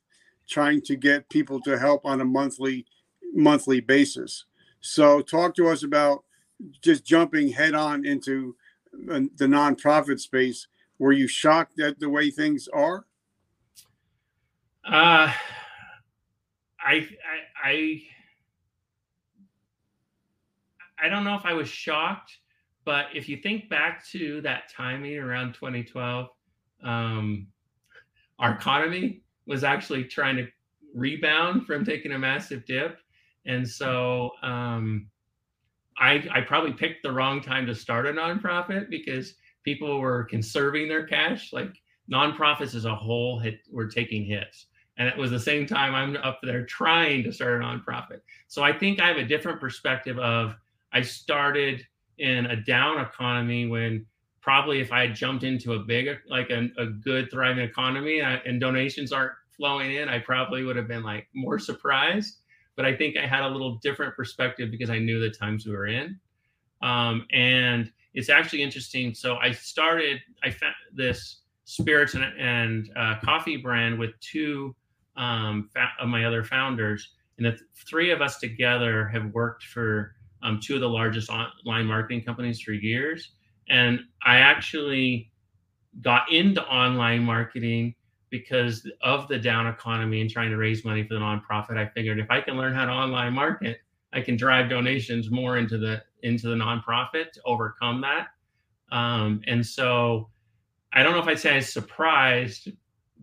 trying 0.48 0.82
to 0.82 0.96
get 0.96 1.28
people 1.30 1.60
to 1.62 1.78
help 1.78 2.04
on 2.04 2.20
a 2.20 2.24
monthly 2.24 2.86
monthly 3.34 3.80
basis. 3.80 4.44
So 4.84 5.20
talk 5.20 5.54
to 5.56 5.68
us 5.68 5.82
about 5.82 6.24
just 6.80 7.04
jumping 7.04 7.48
head 7.48 7.74
on 7.74 8.04
into 8.06 8.56
uh, 9.10 9.20
the 9.36 9.46
nonprofit 9.46 10.20
space. 10.20 10.68
Were 10.98 11.12
you 11.12 11.26
shocked 11.26 11.80
at 11.80 11.98
the 11.98 12.08
way 12.08 12.30
things 12.30 12.68
are? 12.72 13.06
Uh, 14.86 15.32
I, 16.80 17.08
I, 17.08 17.08
I, 17.64 18.02
I 21.02 21.08
don't 21.08 21.24
know 21.24 21.34
if 21.34 21.44
I 21.44 21.54
was 21.54 21.68
shocked 21.68 22.38
but 22.84 23.06
if 23.14 23.28
you 23.28 23.38
think 23.38 23.68
back 23.70 24.06
to 24.08 24.40
that 24.42 24.70
timing 24.74 25.18
around 25.18 25.54
2012, 25.54 26.28
um, 26.82 27.46
our 28.38 28.52
economy 28.52 29.22
was 29.46 29.64
actually 29.64 30.04
trying 30.04 30.36
to 30.36 30.46
rebound 30.94 31.66
from 31.66 31.84
taking 31.84 32.12
a 32.12 32.18
massive 32.18 32.66
dip, 32.66 32.98
and 33.46 33.68
so 33.68 34.32
um, 34.42 35.08
I 35.98 36.26
I 36.30 36.40
probably 36.40 36.72
picked 36.72 37.02
the 37.02 37.12
wrong 37.12 37.40
time 37.40 37.66
to 37.66 37.74
start 37.74 38.06
a 38.06 38.12
nonprofit 38.12 38.90
because 38.90 39.34
people 39.64 40.00
were 40.00 40.24
conserving 40.24 40.88
their 40.88 41.06
cash. 41.06 41.52
Like 41.52 41.74
nonprofits 42.10 42.74
as 42.74 42.84
a 42.84 42.94
whole 42.94 43.38
hit, 43.38 43.60
were 43.70 43.88
taking 43.88 44.24
hits. 44.24 44.66
And 44.96 45.08
it 45.08 45.16
was 45.16 45.30
the 45.30 45.40
same 45.40 45.66
time 45.66 45.94
I'm 45.94 46.16
up 46.18 46.38
there 46.42 46.64
trying 46.64 47.24
to 47.24 47.32
start 47.32 47.60
a 47.60 47.64
nonprofit. 47.64 48.20
So 48.46 48.62
I 48.62 48.72
think 48.72 49.00
I 49.00 49.08
have 49.08 49.16
a 49.16 49.24
different 49.24 49.60
perspective 49.60 50.18
of 50.18 50.54
I 50.92 51.02
started 51.02 51.84
in 52.18 52.46
a 52.46 52.56
down 52.56 53.00
economy 53.00 53.66
when 53.66 54.06
probably 54.40 54.80
if 54.80 54.92
I 54.92 55.06
had 55.06 55.16
jumped 55.16 55.42
into 55.42 55.72
a 55.72 55.80
big, 55.80 56.08
like 56.28 56.50
a, 56.50 56.68
a 56.78 56.86
good 56.86 57.30
thriving 57.30 57.64
economy 57.64 58.20
and, 58.20 58.28
I, 58.28 58.42
and 58.46 58.60
donations 58.60 59.12
aren't 59.12 59.32
flowing 59.56 59.94
in, 59.94 60.08
I 60.08 60.20
probably 60.20 60.62
would 60.62 60.76
have 60.76 60.86
been 60.86 61.02
like 61.02 61.26
more 61.34 61.58
surprised. 61.58 62.42
But 62.76 62.84
I 62.84 62.96
think 62.96 63.16
I 63.16 63.26
had 63.26 63.42
a 63.42 63.48
little 63.48 63.76
different 63.76 64.16
perspective 64.16 64.70
because 64.70 64.90
I 64.90 64.98
knew 64.98 65.20
the 65.20 65.30
times 65.30 65.66
we 65.66 65.72
were 65.72 65.86
in. 65.86 66.18
Um, 66.82 67.26
and 67.32 67.90
it's 68.14 68.28
actually 68.28 68.62
interesting. 68.62 69.14
So 69.14 69.36
I 69.36 69.52
started, 69.52 70.20
I 70.42 70.50
found 70.50 70.74
this 70.92 71.40
spirits 71.64 72.14
and, 72.14 72.24
and 72.38 72.90
uh, 72.96 73.16
coffee 73.22 73.56
brand 73.56 73.98
with 73.98 74.10
two 74.20 74.74
um, 75.16 75.70
of 76.00 76.08
my 76.08 76.24
other 76.24 76.44
founders. 76.44 77.14
And 77.38 77.46
the 77.46 77.52
th- 77.52 77.62
three 77.88 78.10
of 78.10 78.20
us 78.20 78.38
together 78.38 79.08
have 79.08 79.32
worked 79.32 79.64
for 79.64 80.14
um, 80.42 80.60
two 80.62 80.74
of 80.74 80.80
the 80.80 80.88
largest 80.88 81.30
online 81.30 81.86
marketing 81.86 82.22
companies 82.22 82.60
for 82.60 82.72
years. 82.72 83.32
And 83.68 84.00
I 84.24 84.36
actually 84.38 85.32
got 86.02 86.30
into 86.30 86.62
online 86.66 87.22
marketing 87.22 87.94
because 88.34 88.84
of 89.00 89.28
the 89.28 89.38
down 89.38 89.68
economy 89.68 90.20
and 90.20 90.28
trying 90.28 90.50
to 90.50 90.56
raise 90.56 90.84
money 90.84 91.06
for 91.06 91.14
the 91.14 91.20
nonprofit. 91.20 91.78
I 91.78 91.86
figured 91.94 92.18
if 92.18 92.28
I 92.32 92.40
can 92.40 92.56
learn 92.56 92.74
how 92.74 92.84
to 92.84 92.90
online 92.90 93.32
market, 93.32 93.78
I 94.12 94.22
can 94.22 94.36
drive 94.36 94.68
donations 94.68 95.30
more 95.30 95.56
into 95.56 95.78
the 95.78 96.02
into 96.24 96.48
the 96.48 96.56
nonprofit 96.56 97.30
to 97.30 97.40
overcome 97.44 98.00
that. 98.00 98.26
Um, 98.90 99.40
and 99.46 99.64
so 99.64 100.30
I 100.92 101.04
don't 101.04 101.12
know 101.12 101.20
if 101.20 101.28
I'd 101.28 101.38
say 101.38 101.54
I'm 101.54 101.62
surprised, 101.62 102.72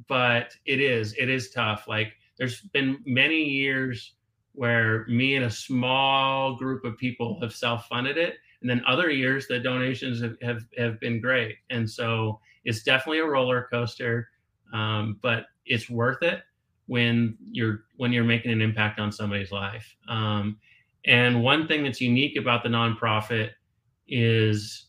but 0.07 0.55
it 0.65 0.79
is 0.79 1.13
it 1.17 1.29
is 1.29 1.51
tough. 1.51 1.89
Like 1.89 2.13
there's 2.37 2.61
been 2.61 2.99
many 3.05 3.43
years 3.43 4.13
where 4.53 5.05
me 5.07 5.35
and 5.35 5.43
a 5.43 5.51
small 5.51 6.55
group 6.55 6.85
of 6.85 6.97
people 6.97 7.37
have 7.41 7.53
self-funded 7.53 8.17
it 8.17 8.35
and 8.61 8.69
then 8.69 8.81
other 8.87 9.09
years 9.09 9.45
the 9.47 9.59
donations 9.59 10.21
have, 10.21 10.35
have, 10.41 10.65
have 10.77 10.99
been 10.99 11.21
great 11.21 11.55
and 11.69 11.89
so 11.89 12.37
it's 12.65 12.83
definitely 12.83 13.19
a 13.19 13.25
roller 13.25 13.67
coaster 13.71 14.27
um, 14.73 15.17
but 15.21 15.45
it's 15.65 15.89
worth 15.89 16.21
it 16.23 16.41
when 16.87 17.37
you're 17.51 17.83
when 17.97 18.11
you're 18.11 18.23
making 18.23 18.51
an 18.51 18.61
impact 18.61 18.99
on 18.99 19.11
somebody's 19.11 19.51
life 19.51 19.95
um, 20.07 20.57
and 21.05 21.41
one 21.41 21.67
thing 21.67 21.83
that's 21.83 22.01
unique 22.01 22.37
about 22.37 22.63
the 22.63 22.69
nonprofit 22.69 23.51
is 24.07 24.87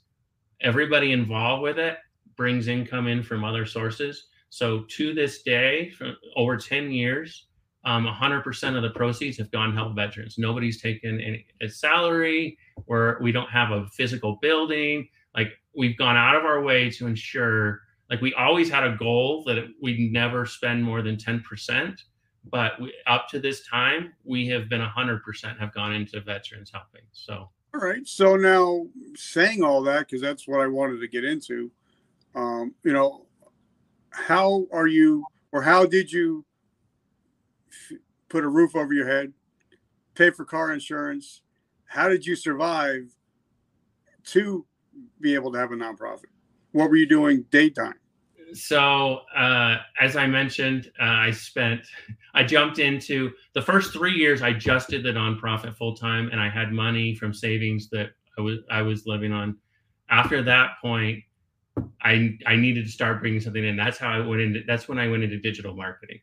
everybody 0.60 1.12
involved 1.12 1.62
with 1.62 1.78
it 1.78 1.98
brings 2.36 2.68
income 2.68 3.06
in 3.06 3.22
from 3.22 3.44
other 3.44 3.66
sources 3.66 4.26
so 4.48 4.84
to 4.88 5.14
this 5.14 5.42
day 5.42 5.90
for 5.90 6.14
over 6.36 6.56
10 6.56 6.90
years 6.90 7.46
um, 7.84 8.06
100% 8.06 8.76
of 8.76 8.82
the 8.82 8.90
proceeds 8.90 9.38
have 9.38 9.50
gone 9.50 9.70
to 9.70 9.76
help 9.76 9.96
veterans. 9.96 10.36
Nobody's 10.38 10.80
taken 10.80 11.20
any, 11.20 11.46
a 11.60 11.68
salary, 11.68 12.56
or 12.86 13.18
we 13.20 13.32
don't 13.32 13.50
have 13.50 13.70
a 13.72 13.86
physical 13.88 14.38
building. 14.40 15.08
Like 15.34 15.48
we've 15.76 15.98
gone 15.98 16.16
out 16.16 16.36
of 16.36 16.44
our 16.44 16.62
way 16.62 16.90
to 16.90 17.06
ensure, 17.06 17.80
like 18.12 18.20
we 18.20 18.34
always 18.34 18.68
had 18.68 18.84
a 18.84 18.94
goal 18.94 19.42
that 19.44 19.64
we 19.80 20.10
never 20.12 20.44
spend 20.44 20.84
more 20.84 21.00
than 21.00 21.16
10%. 21.16 21.98
But 22.50 22.78
we, 22.78 22.92
up 23.06 23.26
to 23.30 23.40
this 23.40 23.66
time, 23.66 24.12
we 24.22 24.46
have 24.48 24.68
been 24.68 24.82
100% 24.82 25.58
have 25.58 25.72
gone 25.72 25.94
into 25.94 26.20
veterans 26.20 26.70
helping. 26.70 27.06
So. 27.12 27.48
All 27.74 27.80
right. 27.80 28.06
So 28.06 28.36
now 28.36 28.86
saying 29.14 29.64
all 29.64 29.82
that, 29.84 30.00
because 30.00 30.20
that's 30.20 30.46
what 30.46 30.60
I 30.60 30.66
wanted 30.66 31.00
to 31.00 31.08
get 31.08 31.24
into, 31.24 31.70
um, 32.34 32.74
you 32.84 32.92
know, 32.92 33.24
how 34.10 34.66
are 34.70 34.88
you, 34.88 35.24
or 35.50 35.62
how 35.62 35.86
did 35.86 36.12
you 36.12 36.44
put 38.28 38.44
a 38.44 38.48
roof 38.48 38.76
over 38.76 38.92
your 38.92 39.06
head, 39.06 39.32
pay 40.14 40.28
for 40.28 40.44
car 40.44 40.70
insurance. 40.70 41.40
How 41.86 42.10
did 42.10 42.26
you 42.26 42.36
survive 42.36 43.14
to 44.26 44.66
be 45.18 45.34
able 45.34 45.50
to 45.52 45.58
have 45.58 45.72
a 45.72 45.76
nonprofit? 45.76 46.30
What 46.72 46.90
were 46.90 46.96
you 46.96 47.08
doing 47.08 47.46
daytime? 47.50 47.94
So, 48.54 49.20
uh, 49.36 49.76
as 50.00 50.16
I 50.16 50.26
mentioned, 50.26 50.90
uh, 51.00 51.04
I 51.04 51.30
spent, 51.30 51.82
I 52.34 52.44
jumped 52.44 52.78
into 52.78 53.32
the 53.54 53.62
first 53.62 53.92
three 53.92 54.14
years. 54.14 54.42
I 54.42 54.52
just 54.52 54.88
did 54.88 55.04
the 55.04 55.10
nonprofit 55.10 55.76
full 55.76 55.94
time, 55.94 56.28
and 56.30 56.40
I 56.40 56.48
had 56.48 56.72
money 56.72 57.14
from 57.14 57.34
savings 57.34 57.88
that 57.90 58.10
I 58.38 58.40
was 58.40 58.58
I 58.70 58.82
was 58.82 59.06
living 59.06 59.32
on. 59.32 59.56
After 60.10 60.42
that 60.42 60.72
point, 60.80 61.22
I 62.02 62.36
I 62.46 62.56
needed 62.56 62.84
to 62.86 62.90
start 62.90 63.20
bringing 63.20 63.40
something 63.40 63.64
in. 63.64 63.76
That's 63.76 63.98
how 63.98 64.10
I 64.10 64.20
went 64.20 64.40
into. 64.40 64.60
That's 64.66 64.88
when 64.88 64.98
I 64.98 65.08
went 65.08 65.24
into 65.24 65.38
digital 65.38 65.74
marketing. 65.74 66.20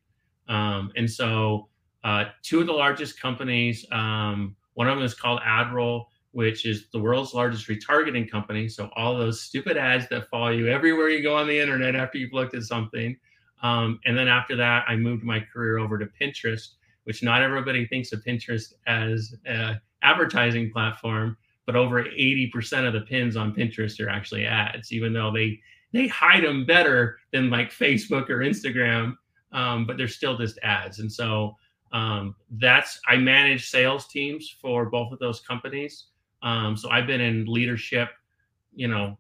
Um, 0.48 0.92
and 0.96 1.10
so, 1.10 1.70
uh, 2.04 2.26
two 2.42 2.60
of 2.60 2.68
the 2.68 2.74
largest 2.74 3.22
companies, 3.22 3.86
um, 3.92 4.56
one 4.74 4.88
of 4.88 4.96
them 4.98 5.06
is 5.06 5.14
called 5.14 5.42
AdRoll, 5.42 6.06
which 6.32 6.66
is 6.66 6.90
the 6.92 7.00
world's 7.00 7.34
largest 7.34 7.68
retargeting 7.68 8.30
company. 8.30 8.68
So, 8.70 8.90
all 8.96 9.18
those 9.18 9.42
stupid 9.42 9.78
ads 9.78 10.08
that 10.10 10.30
follow 10.30 10.50
you 10.50 10.68
everywhere 10.68 11.10
you 11.10 11.24
go 11.24 11.36
on 11.36 11.48
the 11.48 11.60
internet 11.60 11.96
after 11.96 12.18
you've 12.18 12.34
looked 12.34 12.56
at 12.56 12.64
something. 12.64 13.18
Um, 13.62 14.00
and 14.06 14.18
then 14.18 14.28
after 14.28 14.56
that, 14.56 14.86
I 14.88 14.96
moved 14.96 15.24
my 15.24 15.40
career 15.40 15.80
over 15.80 15.98
to 15.98 16.08
Pinterest, 16.22 16.70
which 17.04 17.24
not 17.24 17.42
everybody 17.42 17.86
thinks 17.88 18.14
of 18.14 18.24
Pinterest 18.24 18.74
as 18.88 19.36
an 19.46 19.80
advertising 20.02 20.72
platform, 20.72 21.36
but 21.66 21.76
over 21.76 22.04
80% 22.04 22.88
of 22.88 22.94
the 22.94 23.02
pins 23.02 23.36
on 23.36 23.54
Pinterest 23.54 24.00
are 24.00 24.10
actually 24.10 24.46
ads, 24.46 24.94
even 24.94 25.14
though 25.14 25.32
they 25.32 25.60
they 25.92 26.08
hide 26.08 26.44
them 26.44 26.66
better 26.66 27.18
than 27.34 27.50
like 27.50 27.72
Facebook 27.72 28.30
or 28.30 28.38
Instagram 28.38 29.16
um, 29.52 29.86
but 29.86 29.98
they're 29.98 30.08
still 30.08 30.38
just 30.38 30.60
ads. 30.64 31.00
And 31.00 31.12
so 31.12 31.56
um, 31.92 32.36
that's 32.52 33.00
I 33.08 33.18
manage 33.18 33.70
sales 33.70 34.08
teams 34.08 34.56
for 34.62 34.90
both 34.90 35.12
of 35.12 35.20
those 35.20 35.42
companies. 35.42 36.06
Um, 36.42 36.78
so 36.78 36.90
I've 36.90 37.08
been 37.08 37.22
in 37.22 37.46
leadership, 37.46 38.10
you 38.74 38.88
know, 38.88 39.18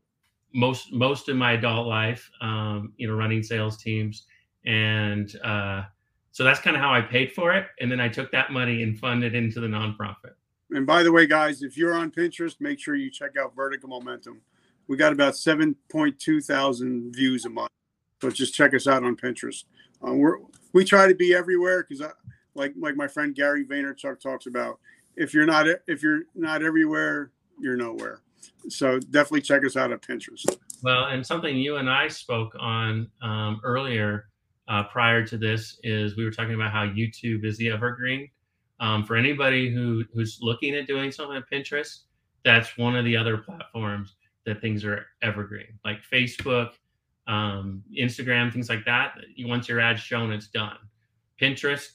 most 0.54 0.92
most 0.92 1.30
of 1.30 1.36
my 1.36 1.54
adult 1.54 1.88
life, 1.88 2.30
um, 2.42 2.94
you 2.98 3.08
know, 3.08 3.16
running 3.16 3.44
sales 3.44 3.78
teams, 3.78 4.26
and 4.66 5.36
uh, 5.44 5.84
so 6.32 6.44
that's 6.44 6.60
kind 6.60 6.76
of 6.76 6.82
how 6.82 6.94
I 6.94 7.02
paid 7.02 7.34
for 7.34 7.54
it. 7.54 7.68
And 7.80 7.92
then 7.92 8.00
I 8.00 8.08
took 8.08 8.32
that 8.32 8.52
money 8.52 8.84
and 8.84 8.98
funded 8.98 9.36
into 9.36 9.60
the 9.60 9.68
nonprofit. 9.68 10.34
And 10.72 10.86
by 10.86 11.04
the 11.04 11.12
way, 11.12 11.26
guys, 11.26 11.64
if 11.64 11.78
you're 11.78 11.94
on 11.94 12.12
Pinterest, 12.12 12.56
make 12.60 12.80
sure 12.80 12.96
you 12.96 13.10
check 13.10 13.38
out 13.38 13.56
Vertical 13.56 13.90
Momentum. 13.90 14.42
We 14.88 14.98
got 14.98 15.14
about 15.14 15.34
7.2 15.34 16.46
thousand 16.46 17.14
views 17.16 17.46
a 17.46 17.50
month. 17.50 17.70
So 18.22 18.30
just 18.30 18.54
check 18.54 18.74
us 18.74 18.88
out 18.88 19.04
on 19.04 19.16
Pinterest. 19.16 19.64
Uh, 20.06 20.14
we're 20.14 20.38
we 20.74 20.86
try 20.86 21.08
to 21.08 21.16
be 21.16 21.34
everywhere 21.34 21.86
because 21.88 22.06
like 22.54 22.74
like 22.78 22.96
my 22.96 23.08
friend 23.08 23.36
Gary 23.36 23.66
Vaynerchuk 23.66 24.20
talks 24.20 24.46
about. 24.46 24.80
If 25.16 25.34
you're 25.34 25.46
not 25.46 25.68
if 25.88 26.01
you're 26.04 26.24
not 26.36 26.63
everywhere, 26.63 27.32
you're 27.60 27.75
nowhere. 27.75 28.22
So 28.70 29.00
definitely 29.00 29.42
check 29.42 29.66
us 29.66 29.75
out 29.75 29.92
at 29.92 30.01
Pinterest. 30.01 30.46
Well, 30.82 31.06
and 31.06 31.25
something 31.25 31.58
you 31.58 31.78
and 31.78 31.89
I 31.89 32.08
spoke 32.08 32.56
on 32.60 33.10
um, 33.22 33.60
earlier 33.63 34.30
uh, 34.68 34.84
prior 34.84 35.25
to 35.28 35.38
this 35.38 35.80
is 35.84 36.16
we 36.16 36.24
were 36.24 36.32
talking 36.32 36.54
about 36.54 36.72
how 36.72 36.86
YouTube 36.86 37.44
is 37.44 37.58
the 37.58 37.70
evergreen. 37.70 38.30
Um, 38.80 39.04
for 39.04 39.18
anybody 39.18 39.74
who 39.74 40.06
who's 40.13 40.39
looking 40.42 40.75
at 40.75 40.88
doing 40.88 41.12
something 41.12 41.36
on 41.36 41.44
Pinterest, 41.51 42.04
that's 42.46 42.78
one 42.78 42.96
of 42.96 43.04
the 43.04 43.18
other 43.18 43.38
platforms 43.38 44.16
that 44.46 44.62
things 44.62 44.86
are 44.86 45.06
evergreen, 45.22 45.68
like 45.84 45.98
Facebook 46.12 46.72
um, 47.30 47.84
Instagram, 47.98 48.51
things 48.51 48.70
like 48.70 48.84
that. 48.86 49.13
Once 49.39 49.70
your 49.70 49.80
ad's 49.80 50.01
shown, 50.01 50.32
it's 50.32 50.48
done. 50.48 50.78
Pinterest, 51.39 51.92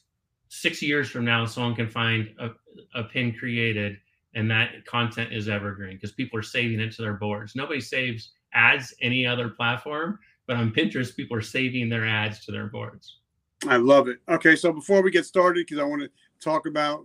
six 0.48 0.82
years 0.82 1.10
from 1.10 1.24
now, 1.24 1.44
someone 1.46 1.74
can 1.74 1.88
find 1.88 2.28
a, 2.38 2.50
a 2.94 3.04
pin 3.04 3.32
created 3.32 3.96
and 4.34 4.50
that 4.50 4.84
content 4.84 5.32
is 5.32 5.48
evergreen 5.48 5.96
because 5.96 6.12
people 6.12 6.38
are 6.38 6.42
saving 6.42 6.80
it 6.80 6.92
to 6.92 7.02
their 7.02 7.14
boards. 7.14 7.54
Nobody 7.54 7.80
saves 7.80 8.32
ads 8.52 8.94
any 9.00 9.26
other 9.26 9.48
platform, 9.48 10.18
but 10.46 10.56
on 10.56 10.72
Pinterest, 10.72 11.14
people 11.14 11.36
are 11.36 11.42
saving 11.42 11.88
their 11.88 12.06
ads 12.06 12.44
to 12.46 12.52
their 12.52 12.66
boards. 12.66 13.20
I 13.66 13.76
love 13.76 14.08
it. 14.08 14.18
Okay, 14.28 14.56
so 14.56 14.72
before 14.72 15.02
we 15.02 15.10
get 15.10 15.24
started, 15.24 15.66
because 15.66 15.78
I 15.78 15.84
want 15.84 16.02
to 16.02 16.10
talk 16.40 16.66
about 16.66 17.04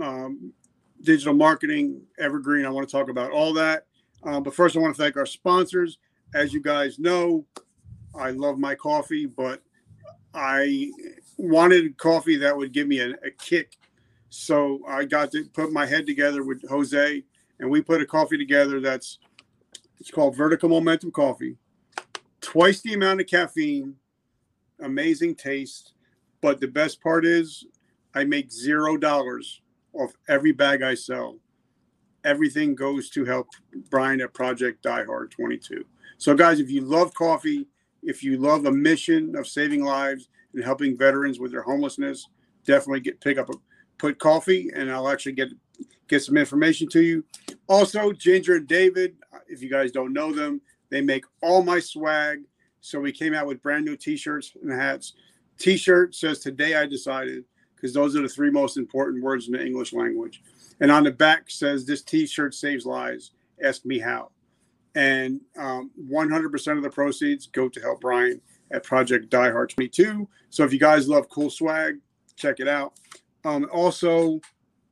um, 0.00 0.52
digital 1.02 1.34
marketing, 1.34 2.02
evergreen, 2.18 2.66
I 2.66 2.70
want 2.70 2.88
to 2.88 2.92
talk 2.92 3.08
about 3.08 3.32
all 3.32 3.52
that. 3.54 3.86
Uh, 4.22 4.40
but 4.40 4.54
first, 4.54 4.76
I 4.76 4.80
want 4.80 4.94
to 4.94 5.02
thank 5.02 5.16
our 5.16 5.26
sponsors 5.26 5.98
as 6.34 6.52
you 6.52 6.60
guys 6.60 6.98
know, 6.98 7.44
I 8.14 8.30
love 8.30 8.58
my 8.58 8.74
coffee, 8.74 9.26
but 9.26 9.62
I 10.34 10.90
wanted 11.36 11.96
coffee 11.98 12.36
that 12.36 12.56
would 12.56 12.72
give 12.72 12.88
me 12.88 13.00
a, 13.00 13.10
a, 13.10 13.30
kick. 13.38 13.76
So 14.30 14.80
I 14.88 15.04
got 15.04 15.30
to 15.32 15.44
put 15.52 15.72
my 15.72 15.86
head 15.86 16.06
together 16.06 16.42
with 16.42 16.66
Jose, 16.68 17.22
and 17.60 17.70
we 17.70 17.80
put 17.80 18.00
a 18.00 18.06
coffee 18.06 18.38
together 18.38 18.80
that's 18.80 19.18
it's 19.98 20.10
called 20.10 20.36
Vertical 20.36 20.68
Momentum 20.68 21.10
Coffee. 21.10 21.56
twice 22.40 22.80
the 22.82 22.94
amount 22.94 23.20
of 23.20 23.26
caffeine, 23.26 23.94
amazing 24.80 25.34
taste. 25.34 25.92
But 26.42 26.60
the 26.60 26.68
best 26.68 27.02
part 27.02 27.24
is 27.24 27.64
I 28.14 28.24
make 28.24 28.52
zero 28.52 28.96
dollars 28.96 29.62
off 29.94 30.12
every 30.28 30.52
bag 30.52 30.82
I 30.82 30.94
sell. 30.94 31.38
Everything 32.24 32.74
goes 32.74 33.08
to 33.10 33.24
help 33.24 33.48
Brian 33.90 34.20
at 34.20 34.34
Project 34.34 34.82
Die 34.82 35.04
Hard 35.04 35.30
22. 35.30 35.84
So, 36.18 36.34
guys, 36.34 36.60
if 36.60 36.70
you 36.70 36.82
love 36.82 37.14
coffee, 37.14 37.66
if 38.02 38.22
you 38.22 38.36
love 38.36 38.66
a 38.66 38.72
mission 38.72 39.34
of 39.36 39.46
saving 39.46 39.84
lives 39.84 40.28
and 40.56 40.64
helping 40.64 40.96
veterans 40.96 41.38
with 41.38 41.52
their 41.52 41.62
homelessness, 41.62 42.28
definitely 42.64 43.00
get 43.00 43.20
pick 43.20 43.38
up 43.38 43.50
a 43.50 43.54
put 43.98 44.18
coffee, 44.18 44.70
and 44.74 44.90
I'll 44.90 45.08
actually 45.08 45.32
get 45.32 45.50
get 46.08 46.22
some 46.22 46.36
information 46.36 46.88
to 46.88 47.02
you. 47.02 47.24
Also, 47.68 48.12
Ginger 48.12 48.56
and 48.56 48.66
David, 48.66 49.16
if 49.48 49.62
you 49.62 49.70
guys 49.70 49.92
don't 49.92 50.12
know 50.12 50.32
them, 50.32 50.60
they 50.90 51.00
make 51.00 51.24
all 51.42 51.62
my 51.62 51.78
swag. 51.78 52.40
So 52.80 53.00
we 53.00 53.12
came 53.12 53.34
out 53.34 53.46
with 53.46 53.62
brand 53.62 53.84
new 53.84 53.96
T-shirts 53.96 54.52
and 54.62 54.72
hats. 54.72 55.14
T-shirt 55.58 56.14
says 56.14 56.40
"Today 56.40 56.74
I 56.74 56.86
decided" 56.86 57.44
because 57.74 57.92
those 57.92 58.16
are 58.16 58.22
the 58.22 58.28
three 58.28 58.50
most 58.50 58.76
important 58.76 59.22
words 59.22 59.46
in 59.46 59.52
the 59.52 59.64
English 59.64 59.92
language. 59.92 60.42
And 60.80 60.90
on 60.90 61.04
the 61.04 61.12
back 61.12 61.50
says, 61.50 61.84
"This 61.84 62.02
T-shirt 62.02 62.54
saves 62.54 62.86
lives. 62.86 63.32
Ask 63.62 63.84
me 63.84 63.98
how." 63.98 64.30
And 64.94 65.42
um, 65.58 65.90
100% 66.10 66.76
of 66.78 66.82
the 66.82 66.88
proceeds 66.88 67.46
go 67.46 67.68
to 67.68 67.80
help 67.80 68.00
Brian 68.00 68.40
at 68.70 68.82
Project 68.82 69.30
Die 69.30 69.50
Hard 69.50 69.70
22. 69.70 70.28
So 70.50 70.64
if 70.64 70.72
you 70.72 70.78
guys 70.78 71.08
love 71.08 71.28
cool 71.28 71.50
swag, 71.50 71.98
check 72.36 72.60
it 72.60 72.68
out. 72.68 72.94
Um, 73.44 73.68
also, 73.72 74.40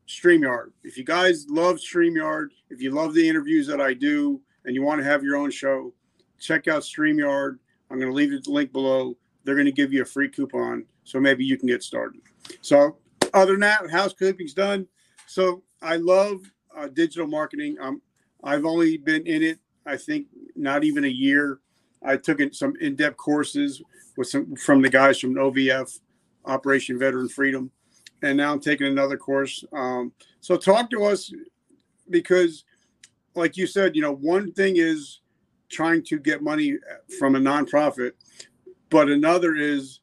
StreamYard. 0.09 0.71
If 0.83 0.97
you 0.97 1.05
guys 1.05 1.47
love 1.49 1.77
StreamYard, 1.77 2.49
if 2.71 2.81
you 2.81 2.91
love 2.91 3.15
the 3.15 3.29
interviews 3.29 3.67
that 3.67 3.81
I 3.81 3.95
do 3.95 4.41
and 4.65 4.75
you 4.75 4.83
want 4.83 5.01
to 5.01 5.05
have 5.05 5.23
your 5.23 5.37
own 5.37 5.51
show, 5.51 5.93
check 6.39 6.69
out 6.69 6.83
StreamYard. 6.83 7.59
I'm 7.91 7.99
going 7.99 8.11
to 8.11 8.15
leave 8.15 8.31
the 8.31 8.51
link 8.51 8.73
below. 8.73 9.17
They're 9.45 9.55
going 9.55 9.67
to 9.67 9.73
give 9.73 9.93
you 9.93 10.03
a 10.03 10.07
free 10.07 10.29
coupon, 10.29 10.85
so 11.05 11.21
maybe 11.21 11.45
you 11.45 11.59
can 11.59 11.69
get 11.69 11.83
started. 11.83 12.21
So, 12.63 12.97
other 13.33 13.53
than 13.53 13.61
that, 13.61 13.91
housekeeping's 13.91 14.55
done. 14.55 14.87
So, 15.27 15.63
I 15.83 15.97
love 15.97 16.41
uh, 16.75 16.89
digital 16.89 17.27
marketing. 17.27 17.77
Um, 17.81 18.01
I've 18.43 18.65
only 18.65 18.97
been 18.97 19.27
in 19.27 19.43
it, 19.43 19.59
I 19.87 19.97
think, 19.97 20.29
not 20.57 20.85
even 20.85 21.05
a 21.05 21.09
year. 21.09 21.61
I 22.05 22.17
took 22.17 22.41
in 22.41 22.53
some 22.53 22.75
in-depth 22.81 23.17
courses 23.17 23.83
with 24.17 24.29
some 24.29 24.55
from 24.57 24.83
the 24.83 24.91
guys 24.91 25.19
from 25.19 25.35
OVF, 25.35 26.01
Operation 26.45 26.99
Veteran 26.99 27.29
Freedom 27.29 27.71
and 28.25 28.39
now 28.39 28.53
I'm 28.53 28.61
taking 28.61 28.87
another 28.87 29.17
course. 29.17 29.65
Um, 29.73 30.13
so 30.41 30.57
talk 30.57 30.91
to 30.91 31.05
us 31.05 31.33
because, 32.09 32.65
like 33.35 33.57
you 33.57 33.67
said, 33.67 33.95
you 33.95 34.03
know, 34.03 34.15
one 34.15 34.53
thing 34.53 34.77
is 34.77 35.21
trying 35.71 36.03
to 36.05 36.19
get 36.19 36.43
money 36.43 36.79
from 37.19 37.37
a 37.37 37.39
nonprofit, 37.39 38.13
but 38.89 39.11
another 39.11 39.55
is 39.55 40.01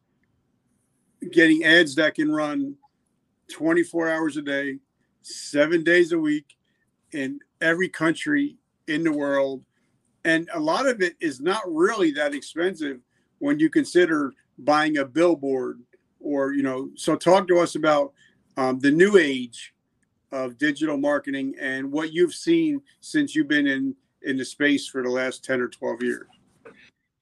getting 1.32 1.64
ads 1.64 1.96
that 1.96 2.16
can 2.16 2.32
run 2.32 2.76
24 3.52 4.10
hours 4.10 4.38
a 4.38 4.42
day, 4.42 4.78
seven 5.24 5.84
days 5.84 6.12
a 6.12 6.20
week 6.20 6.58
in 7.14 7.40
every 7.60 7.90
country 7.90 8.58
in 8.88 9.04
the 9.04 9.12
world. 9.12 9.64
And 10.24 10.50
a 10.54 10.60
lot 10.60 10.88
of 10.88 11.02
it 11.02 11.16
is 11.20 11.40
not 11.40 11.64
really 11.66 12.12
that 12.12 12.34
expensive 12.34 13.00
when 13.40 13.60
you 13.60 13.70
consider 13.70 14.34
buying 14.60 14.98
a 14.98 15.06
billboard 15.06 15.82
or 16.20 16.54
you 16.54 16.64
know 16.64 16.90
so 16.96 17.16
talk 17.16 17.48
to 17.48 17.60
us 17.60 17.76
about 17.76 18.14
um, 18.58 18.80
the 18.80 18.92
new 18.92 19.18
age 19.18 19.74
of 20.32 20.58
digital 20.58 20.98
marketing 20.98 21.56
and 21.60 21.92
what 21.92 22.14
you've 22.14 22.34
seen 22.34 22.82
since 23.02 23.36
you've 23.36 23.48
been 23.48 23.68
in 23.68 23.96
in 24.24 24.38
the 24.38 24.46
space 24.46 24.88
for 24.88 25.02
the 25.02 25.10
last 25.10 25.44
10 25.44 25.60
or 25.62 25.68
12 25.68 26.04
years. 26.04 26.28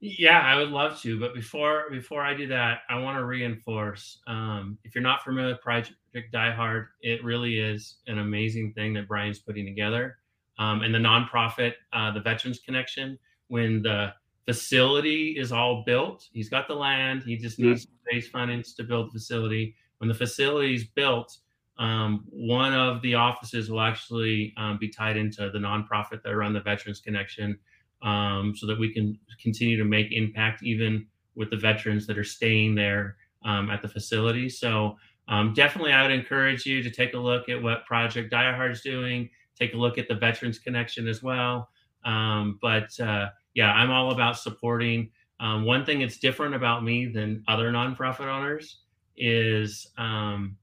Yeah 0.02 0.42
i 0.42 0.56
would 0.56 0.70
love 0.70 1.00
to 1.02 1.20
but 1.20 1.34
before 1.34 1.86
before 1.92 2.22
i 2.22 2.34
do 2.34 2.48
that 2.48 2.80
i 2.90 2.98
want 2.98 3.18
to 3.18 3.26
reinforce 3.26 4.20
um, 4.28 4.78
if 4.84 4.96
you're 4.96 5.02
not 5.02 5.24
familiar 5.24 5.52
with 5.54 5.62
project 5.62 5.96
die 6.32 6.52
hard 6.52 6.88
it 7.02 7.24
really 7.24 7.60
is 7.60 7.98
an 8.08 8.20
amazing 8.20 8.74
thing 8.74 8.94
that 8.94 9.08
brian's 9.08 9.40
putting 9.40 9.66
together 9.66 10.18
um, 10.60 10.84
and 10.84 10.94
the 10.94 11.00
nonprofit 11.00 11.74
uh, 11.94 12.12
the 12.12 12.20
veterans 12.20 12.60
connection 12.60 13.18
when 13.48 13.82
the 13.82 14.14
facility 14.46 15.36
is 15.38 15.52
all 15.52 15.84
built. 15.86 16.28
He's 16.32 16.50
got 16.50 16.68
the 16.68 16.76
land. 16.76 17.24
He 17.24 17.38
just 17.38 17.60
needs 17.60 17.86
mm-hmm. 17.86 18.16
base 18.18 18.28
finance 18.30 18.74
to 18.76 18.84
build 18.84 19.10
the 19.10 19.20
facility. 19.20 19.76
When 19.98 20.08
the 20.08 20.14
facility 20.14 20.76
is 20.76 20.86
built, 20.86 21.38
um, 21.78 22.26
one 22.30 22.74
of 22.74 23.02
the 23.02 23.16
offices 23.16 23.70
will 23.70 23.82
actually 23.82 24.54
um, 24.58 24.78
be 24.80 24.90
tied 24.90 25.18
into 25.18 25.50
the 25.50 25.60
nonprofit 25.60 26.22
that 26.24 26.36
run 26.36 26.54
the 26.54 26.60
Veterans 26.62 27.00
Connection, 27.00 27.58
um, 28.02 28.54
so 28.56 28.66
that 28.68 28.80
we 28.80 28.94
can 28.94 29.18
continue 29.42 29.78
to 29.78 29.86
make 29.86 30.12
impact 30.12 30.64
even 30.64 31.06
with 31.36 31.50
the 31.50 31.58
veterans 31.58 32.06
that 32.08 32.18
are 32.18 32.24
staying 32.24 32.76
there 32.76 33.16
um, 33.46 33.70
at 33.70 33.82
the 33.82 33.88
facility. 33.88 34.50
So 34.50 34.98
um, 35.28 35.54
definitely, 35.54 35.94
I 35.94 36.02
would 36.02 36.12
encourage 36.12 36.66
you 36.66 36.82
to 36.82 36.90
take 36.90 37.14
a 37.14 37.18
look 37.18 37.50
at 37.50 37.62
what 37.62 37.86
Project 37.86 38.32
Die 38.32 38.70
is 38.70 38.82
doing. 38.82 39.30
Take 39.60 39.74
a 39.74 39.78
look 39.78 39.98
at 39.98 40.08
the 40.08 40.16
Veterans 40.16 40.60
Connection 40.60 41.08
as 41.08 41.22
well. 41.22 41.70
Um, 42.06 42.60
but 42.62 42.98
uh, 43.00 43.30
yeah, 43.54 43.72
I'm 43.74 43.92
all 43.92 44.12
about 44.12 44.38
supporting. 44.38 45.12
Um, 45.40 45.66
one 45.66 45.86
thing 45.86 46.00
that's 46.00 46.18
different 46.18 46.56
about 46.56 46.84
me 46.84 47.06
than 47.06 47.44
other 47.48 47.72
nonprofit 47.72 48.28
owners 48.28 48.80
is 49.18 49.88
um, 49.98 50.58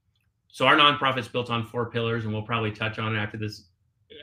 so 0.47 0.65
our 0.65 0.75
nonprofit's 0.75 1.27
built 1.27 1.49
on 1.49 1.65
four 1.65 1.89
pillars, 1.89 2.25
and 2.25 2.33
we'll 2.33 2.41
probably 2.43 2.71
touch 2.71 2.97
on 2.97 3.15
it 3.15 3.19
after 3.19 3.37
this 3.37 3.65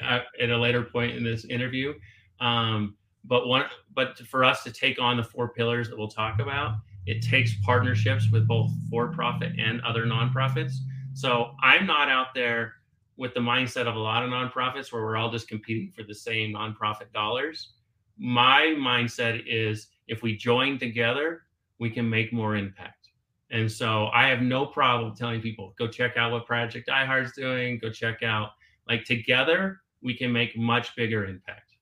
uh, 0.02 0.20
at 0.40 0.50
a 0.50 0.56
later 0.56 0.82
point 0.82 1.16
in 1.16 1.22
this 1.22 1.44
interview. 1.44 1.94
Um, 2.40 2.96
but 3.24 3.46
one, 3.46 3.66
but 3.94 4.18
for 4.26 4.44
us 4.44 4.64
to 4.64 4.72
take 4.72 5.00
on 5.00 5.16
the 5.16 5.22
four 5.22 5.50
pillars 5.50 5.88
that 5.88 5.98
we'll 5.98 6.08
talk 6.08 6.40
about, 6.40 6.76
it 7.06 7.22
takes 7.22 7.54
partnerships 7.64 8.30
with 8.30 8.46
both 8.48 8.70
for-profit 8.90 9.52
and 9.58 9.80
other 9.82 10.06
nonprofits. 10.06 10.72
So 11.12 11.54
I'm 11.62 11.86
not 11.86 12.08
out 12.08 12.34
there 12.34 12.74
with 13.16 13.34
the 13.34 13.40
mindset 13.40 13.86
of 13.86 13.94
a 13.94 13.98
lot 13.98 14.22
of 14.22 14.30
nonprofits 14.30 14.92
where 14.92 15.02
we're 15.02 15.16
all 15.16 15.30
just 15.30 15.48
competing 15.48 15.92
for 15.94 16.02
the 16.02 16.14
same 16.14 16.52
nonprofit 16.52 17.12
dollars 17.12 17.74
my 18.18 18.74
mindset 18.78 19.42
is 19.46 19.88
if 20.06 20.22
we 20.22 20.36
join 20.36 20.78
together, 20.78 21.42
we 21.78 21.90
can 21.90 22.08
make 22.08 22.32
more 22.32 22.56
impact. 22.56 23.08
And 23.50 23.70
so 23.70 24.08
I 24.12 24.28
have 24.28 24.40
no 24.40 24.66
problem 24.66 25.14
telling 25.14 25.40
people 25.40 25.74
go 25.78 25.86
check 25.88 26.16
out 26.16 26.32
what 26.32 26.46
Project 26.46 26.88
is 26.88 27.32
doing, 27.32 27.78
go 27.78 27.90
check 27.90 28.22
out 28.22 28.50
like 28.88 29.04
together 29.04 29.80
we 30.02 30.14
can 30.14 30.32
make 30.32 30.56
much 30.56 30.94
bigger 30.96 31.26
impact. 31.26 31.72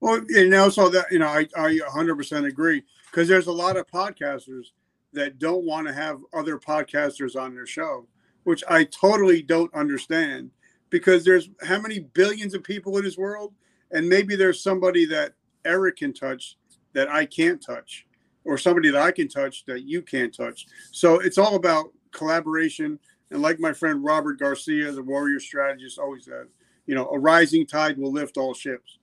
Well, 0.00 0.20
and 0.28 0.54
also 0.54 0.88
that 0.90 1.06
you 1.10 1.18
know 1.18 1.28
I 1.28 1.48
I 1.56 1.78
100% 1.90 2.46
agree 2.46 2.82
because 3.10 3.28
there's 3.28 3.46
a 3.46 3.52
lot 3.52 3.76
of 3.76 3.86
podcasters 3.86 4.66
that 5.12 5.38
don't 5.38 5.64
want 5.64 5.86
to 5.86 5.92
have 5.92 6.20
other 6.32 6.58
podcasters 6.58 7.40
on 7.40 7.54
their 7.54 7.66
show, 7.66 8.06
which 8.44 8.64
I 8.68 8.84
totally 8.84 9.42
don't 9.42 9.72
understand 9.74 10.50
because 10.92 11.24
there's 11.24 11.48
how 11.62 11.80
many 11.80 11.98
billions 11.98 12.54
of 12.54 12.62
people 12.62 12.98
in 12.98 13.04
this 13.04 13.16
world 13.16 13.54
and 13.90 14.08
maybe 14.08 14.36
there's 14.36 14.62
somebody 14.62 15.04
that 15.06 15.32
Eric 15.64 15.96
can 15.96 16.12
touch 16.12 16.56
that 16.92 17.08
I 17.08 17.24
can't 17.24 17.60
touch, 17.62 18.06
or 18.44 18.58
somebody 18.58 18.90
that 18.90 19.00
I 19.00 19.10
can 19.10 19.28
touch 19.28 19.64
that 19.66 19.82
you 19.82 20.02
can't 20.02 20.34
touch. 20.34 20.66
So 20.90 21.20
it's 21.20 21.38
all 21.38 21.54
about 21.54 21.92
collaboration. 22.10 22.98
And 23.30 23.40
like 23.40 23.58
my 23.58 23.72
friend 23.72 24.04
Robert 24.04 24.38
Garcia, 24.38 24.92
the 24.92 25.02
warrior 25.02 25.40
strategist, 25.40 25.98
always 25.98 26.26
said, 26.26 26.46
you 26.86 26.94
know, 26.94 27.08
a 27.08 27.18
rising 27.18 27.66
tide 27.66 27.96
will 27.96 28.12
lift 28.12 28.36
all 28.36 28.52
ships. 28.52 28.98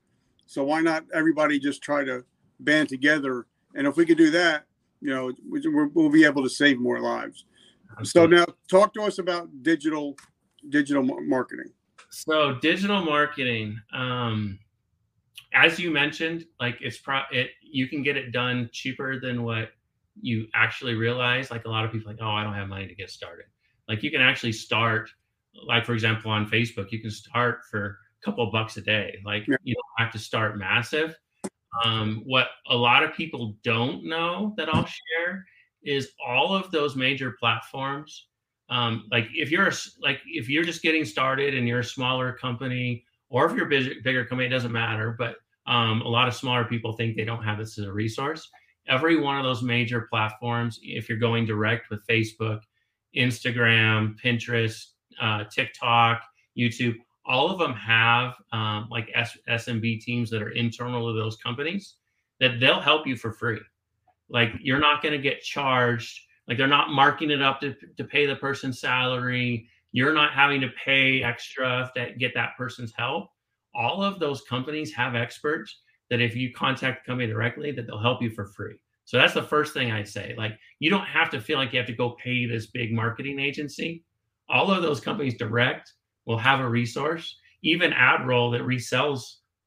So 0.46 0.64
why 0.64 0.82
not 0.82 1.06
everybody 1.14 1.60
just 1.60 1.82
try 1.82 2.04
to 2.04 2.24
band 2.60 2.90
together? 2.90 3.48
And 3.76 3.88
if 3.88 3.96
we 3.96 4.06
could 4.06 4.18
do 4.18 4.30
that, 4.32 4.66
you 5.02 5.10
know, 5.10 5.32
we'll 5.48 6.10
be 6.10 6.26
able 6.26 6.44
to 6.44 6.50
save 6.50 6.80
more 6.80 7.00
lives. 7.00 7.46
So 8.04 8.28
now, 8.28 8.46
talk 8.70 8.94
to 8.94 9.04
us 9.04 9.18
about 9.18 9.64
digital 9.64 10.16
digital 10.68 11.04
marketing. 11.04 11.72
So 12.12 12.56
digital 12.56 13.04
marketing. 13.04 13.80
Um, 13.94 14.60
as 15.54 15.80
you 15.80 15.92
mentioned, 15.92 16.46
like 16.60 16.78
it's 16.82 16.98
pro 16.98 17.22
it 17.32 17.52
you 17.62 17.88
can 17.88 18.04
get 18.04 18.18
it 18.18 18.32
done 18.32 18.70
cheaper 18.72 19.20
than 19.20 19.44
what 19.44 19.70
you 20.22 20.48
actually 20.54 20.96
realize. 20.96 21.52
Like 21.52 21.66
a 21.66 21.70
lot 21.70 21.86
of 21.86 21.92
people 21.92 22.12
like, 22.12 22.20
oh, 22.22 22.30
I 22.30 22.44
don't 22.44 22.54
have 22.54 22.68
money 22.68 22.88
to 22.88 22.96
get 22.96 23.10
started. 23.10 23.46
Like 23.88 24.04
you 24.04 24.12
can 24.12 24.22
actually 24.22 24.52
start, 24.52 25.10
like 25.66 25.86
for 25.86 25.94
example, 25.94 26.32
on 26.32 26.48
Facebook, 26.48 26.92
you 26.92 27.00
can 27.00 27.12
start 27.12 27.62
for 27.70 27.98
a 28.22 28.26
couple 28.26 28.50
bucks 28.52 28.78
a 28.78 28.82
day. 28.82 29.20
Like 29.26 29.48
yeah. 29.48 29.56
you 29.64 29.76
don't 29.76 30.06
have 30.06 30.12
to 30.14 30.20
start 30.20 30.58
massive. 30.58 31.16
Um, 31.84 32.24
what 32.26 32.48
a 32.70 32.76
lot 32.76 33.04
of 33.04 33.14
people 33.14 33.56
don't 33.64 34.04
know 34.04 34.54
that 34.58 34.74
I'll 34.74 34.86
share 34.86 35.46
is 35.84 36.12
all 36.26 36.54
of 36.56 36.72
those 36.72 36.96
major 36.96 37.36
platforms. 37.40 38.28
Um, 38.70 39.08
like 39.12 39.28
if 39.34 39.52
you're 39.52 39.72
like 40.02 40.20
if 40.28 40.50
you're 40.50 40.64
just 40.64 40.82
getting 40.82 41.06
started 41.06 41.56
and 41.56 41.68
you're 41.68 41.80
a 41.80 41.84
smaller 41.84 42.34
company 42.34 43.04
or 43.30 43.46
if 43.46 43.54
you're 43.56 43.66
a 43.66 43.70
bigger, 43.70 43.96
bigger 44.04 44.26
company, 44.26 44.48
it 44.48 44.52
doesn't 44.52 44.72
matter. 44.72 45.16
But 45.18 45.38
um, 45.68 46.02
a 46.02 46.08
lot 46.08 46.28
of 46.28 46.36
smaller 46.36 46.66
people 46.66 46.94
think 46.94 47.16
they 47.16 47.26
don't 47.26 47.44
have 47.44 47.58
this 47.58 47.78
as 47.80 47.86
a 47.86 47.92
resource. 47.94 48.50
Every 48.88 49.20
one 49.20 49.38
of 49.38 49.44
those 49.44 49.62
major 49.62 50.02
platforms, 50.10 50.80
if 50.84 51.10
you're 51.10 51.20
going 51.20 51.46
direct 51.46 51.90
with 51.92 52.06
Facebook, 52.08 52.62
Instagram, 53.16 54.16
Pinterest, 54.24 54.86
uh, 55.22 55.44
TikTok, 55.52 56.22
YouTube, 56.58 56.96
all 57.26 57.52
of 57.52 57.60
them 57.60 57.74
have 57.74 58.34
um, 58.52 58.88
like 58.90 59.12
S- 59.16 59.38
SMB 59.48 60.02
teams 60.02 60.30
that 60.32 60.42
are 60.42 60.52
internal 60.52 61.14
to 61.14 61.20
those 61.20 61.38
companies 61.38 61.96
that 62.40 62.60
they'll 62.60 62.80
help 62.82 63.06
you 63.06 63.16
for 63.16 63.32
free. 63.32 63.60
like 64.30 64.52
you're 64.62 64.80
not 64.80 65.02
going 65.04 65.14
to 65.14 65.22
get 65.22 65.42
charged 65.42 66.20
like 66.50 66.58
they're 66.58 66.68
not 66.68 66.90
marking 66.90 67.30
it 67.30 67.44
up 67.44 67.62
to, 67.62 67.76
to 67.98 68.04
pay 68.04 68.26
the 68.26 68.36
person's 68.36 68.82
salary. 68.82 69.70
You're 69.92 70.14
not 70.14 70.34
having 70.34 70.60
to 70.62 70.70
pay 70.84 71.22
extra 71.22 71.92
to 71.96 72.14
get 72.18 72.34
that 72.34 72.58
person's 72.58 72.92
help. 72.98 73.30
All 73.76 74.04
of 74.04 74.20
those 74.20 74.42
companies 74.42 74.92
have 74.94 75.16
experts 75.16 75.82
that 76.10 76.22
if 76.22 76.36
you 76.36 76.52
contact 76.52 77.06
the 77.06 77.12
company 77.12 77.28
directly 77.28 77.72
that 77.72 77.86
they'll 77.86 78.02
help 78.02 78.24
you 78.24 78.32
for 78.32 78.48
free. 78.48 78.76
So 79.06 79.18
that's 79.18 79.34
the 79.34 79.44
first 79.44 79.74
thing 79.74 79.92
i'd 79.92 80.08
say. 80.08 80.34
Like 80.38 80.54
you 80.80 80.90
don't 80.90 81.06
have 81.06 81.30
to 81.32 81.42
feel 81.42 81.58
like 81.58 81.72
you 81.72 81.78
have 81.78 81.88
to 81.88 81.94
go 81.94 82.18
pay 82.24 82.48
this 82.48 82.68
big 82.68 82.92
marketing 82.92 83.40
agency. 83.40 84.04
All 84.50 84.72
of 84.72 84.82
those 84.82 85.00
companies 85.00 85.38
direct 85.38 85.94
will 86.26 86.38
have 86.38 86.60
a 86.60 86.70
resource. 86.70 87.38
Even 87.62 87.92
adroll 87.92 88.52
that 88.54 88.62
resells 88.62 89.22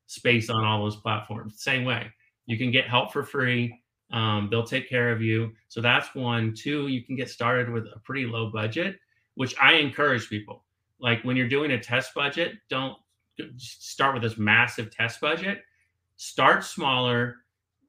space 0.06 0.50
on 0.50 0.64
all 0.64 0.82
those 0.82 0.96
platforms 0.96 1.62
same 1.62 1.84
way. 1.84 2.10
You 2.46 2.58
can 2.58 2.72
get 2.72 2.88
help 2.88 3.12
for 3.12 3.22
free 3.22 3.81
um, 4.12 4.48
they'll 4.51 4.66
take 4.66 4.88
care 4.88 5.11
of 5.11 5.22
you. 5.22 5.53
So 5.68 5.81
that's 5.81 6.14
one. 6.14 6.55
Two 6.55 6.88
you 6.88 7.03
can 7.03 7.16
get 7.16 7.31
started 7.31 7.70
with 7.70 7.87
a 7.94 7.98
pretty 8.01 8.27
low 8.27 8.51
budget 8.51 8.96
which 9.35 9.55
i 9.61 9.75
encourage 9.75 10.29
people. 10.29 10.64
Like 11.01 11.22
when 11.25 11.37
you're 11.37 11.48
doing 11.48 11.72
a 11.72 11.81
test 11.81 12.14
budget 12.14 12.55
don't 12.68 12.96
start 13.57 14.14
with 14.14 14.22
this 14.22 14.38
massive 14.38 14.94
test 14.94 15.20
budget. 15.20 15.62
Start 16.16 16.64
smaller 16.64 17.37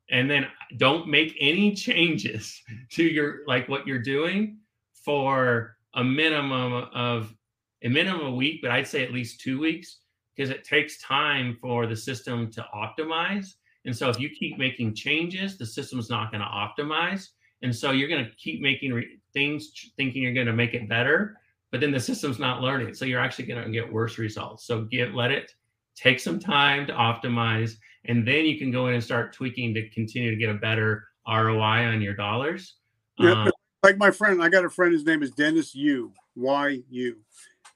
and 0.10 0.30
then 0.30 0.48
don't 0.78 1.08
make 1.08 1.36
any 1.40 1.74
changes 1.76 2.62
to 2.92 3.04
your 3.04 3.42
like 3.48 3.68
what 3.70 3.86
you're 3.86 4.00
doing 4.00 4.58
for 4.94 5.78
a 5.96 6.04
minimum 6.04 6.88
of 6.94 7.36
a 7.84 7.90
minimum 7.90 8.26
a 8.28 8.36
week 8.36 8.62
but 8.62 8.72
i'd 8.72 8.88
say 8.88 9.04
at 9.04 9.12
least 9.12 9.42
two 9.42 9.60
weeks 9.60 10.00
because 10.36 10.50
it 10.50 10.64
takes 10.64 11.02
time 11.02 11.58
for 11.62 11.86
the 11.86 11.96
system 11.96 12.50
to 12.50 12.66
optimize 12.74 13.56
and 13.86 13.96
so 13.96 14.10
if 14.10 14.20
you 14.20 14.30
keep 14.30 14.58
making 14.58 14.94
changes 14.94 15.58
the 15.58 15.66
system's 15.66 16.10
not 16.10 16.32
going 16.32 16.42
to 16.42 16.48
optimize 16.48 17.30
and 17.62 17.76
so 17.76 17.92
you're 17.92 18.10
going 18.10 18.24
to 18.24 18.32
keep 18.36 18.62
making 18.62 18.94
re- 18.94 19.20
things 19.34 19.72
thinking 19.98 20.22
you're 20.22 20.34
going 20.34 20.48
to 20.48 20.54
make 20.54 20.74
it 20.74 20.90
better 20.90 21.38
but 21.72 21.82
then 21.82 21.92
the 21.92 22.00
system's 22.00 22.40
not 22.40 22.62
learning 22.62 22.94
so 22.94 23.06
you're 23.06 23.20
actually 23.20 23.46
going 23.46 23.64
to 23.64 23.72
get 23.72 23.92
worse 23.92 24.18
results 24.18 24.66
so 24.66 24.82
get 24.84 25.14
let 25.14 25.32
it 25.32 25.52
take 25.96 26.20
some 26.20 26.40
time 26.40 26.88
to 26.88 26.94
optimize 26.94 27.76
and 28.06 28.28
then 28.28 28.46
you 28.46 28.58
can 28.58 28.72
go 28.72 28.88
in 28.88 28.96
and 28.96 29.04
start 29.04 29.34
tweaking 29.34 29.74
to 29.74 29.90
continue 29.90 30.30
to 30.30 30.36
get 30.36 30.50
a 30.50 30.56
better 30.56 31.04
ROI 31.28 31.86
on 31.86 32.02
your 32.02 32.14
dollars. 32.14 32.76
Yeah, 33.18 33.44
um, 33.44 33.52
like 33.84 33.98
my 33.98 34.12
friend, 34.12 34.42
I 34.42 34.50
got 34.50 34.66
a 34.66 34.70
friend. 34.70 34.94
His 34.94 35.06
name 35.06 35.24
is 35.24 35.32
Dennis 35.32 35.74
Yu 35.74 36.12
Y 36.36 36.80
U, 36.90 37.18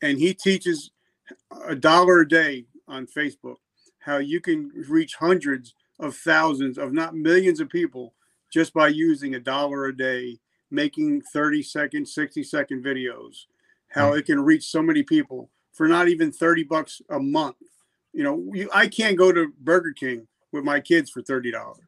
and 0.01 0.17
he 0.17 0.33
teaches 0.33 0.91
a 1.65 1.75
dollar 1.75 2.21
a 2.21 2.27
day 2.27 2.65
on 2.87 3.07
Facebook 3.07 3.57
how 3.99 4.17
you 4.17 4.39
can 4.39 4.71
reach 4.87 5.15
hundreds 5.15 5.75
of 5.99 6.15
thousands 6.15 6.77
of 6.77 6.93
not 6.93 7.15
millions 7.15 7.59
of 7.59 7.69
people 7.69 8.13
just 8.51 8.73
by 8.73 8.87
using 8.87 9.35
a 9.35 9.39
dollar 9.39 9.85
a 9.85 9.95
day, 9.95 10.39
making 10.71 11.21
30 11.21 11.63
second, 11.63 12.07
60 12.07 12.43
second 12.43 12.83
videos. 12.83 13.45
How 13.89 14.09
mm-hmm. 14.09 14.19
it 14.19 14.25
can 14.25 14.39
reach 14.39 14.65
so 14.65 14.81
many 14.81 15.03
people 15.03 15.49
for 15.73 15.87
not 15.87 16.07
even 16.07 16.31
30 16.31 16.63
bucks 16.63 17.01
a 17.09 17.19
month 17.19 17.57
you 18.17 18.23
know, 18.23 18.43
you, 18.51 18.67
I 18.73 18.87
can't 18.87 19.15
go 19.15 19.31
to 19.31 19.53
Burger 19.59 19.91
King 19.91 20.27
with 20.51 20.63
my 20.63 20.79
kids 20.79 21.11
for 21.11 21.21
thirty 21.21 21.51
dollars. 21.51 21.83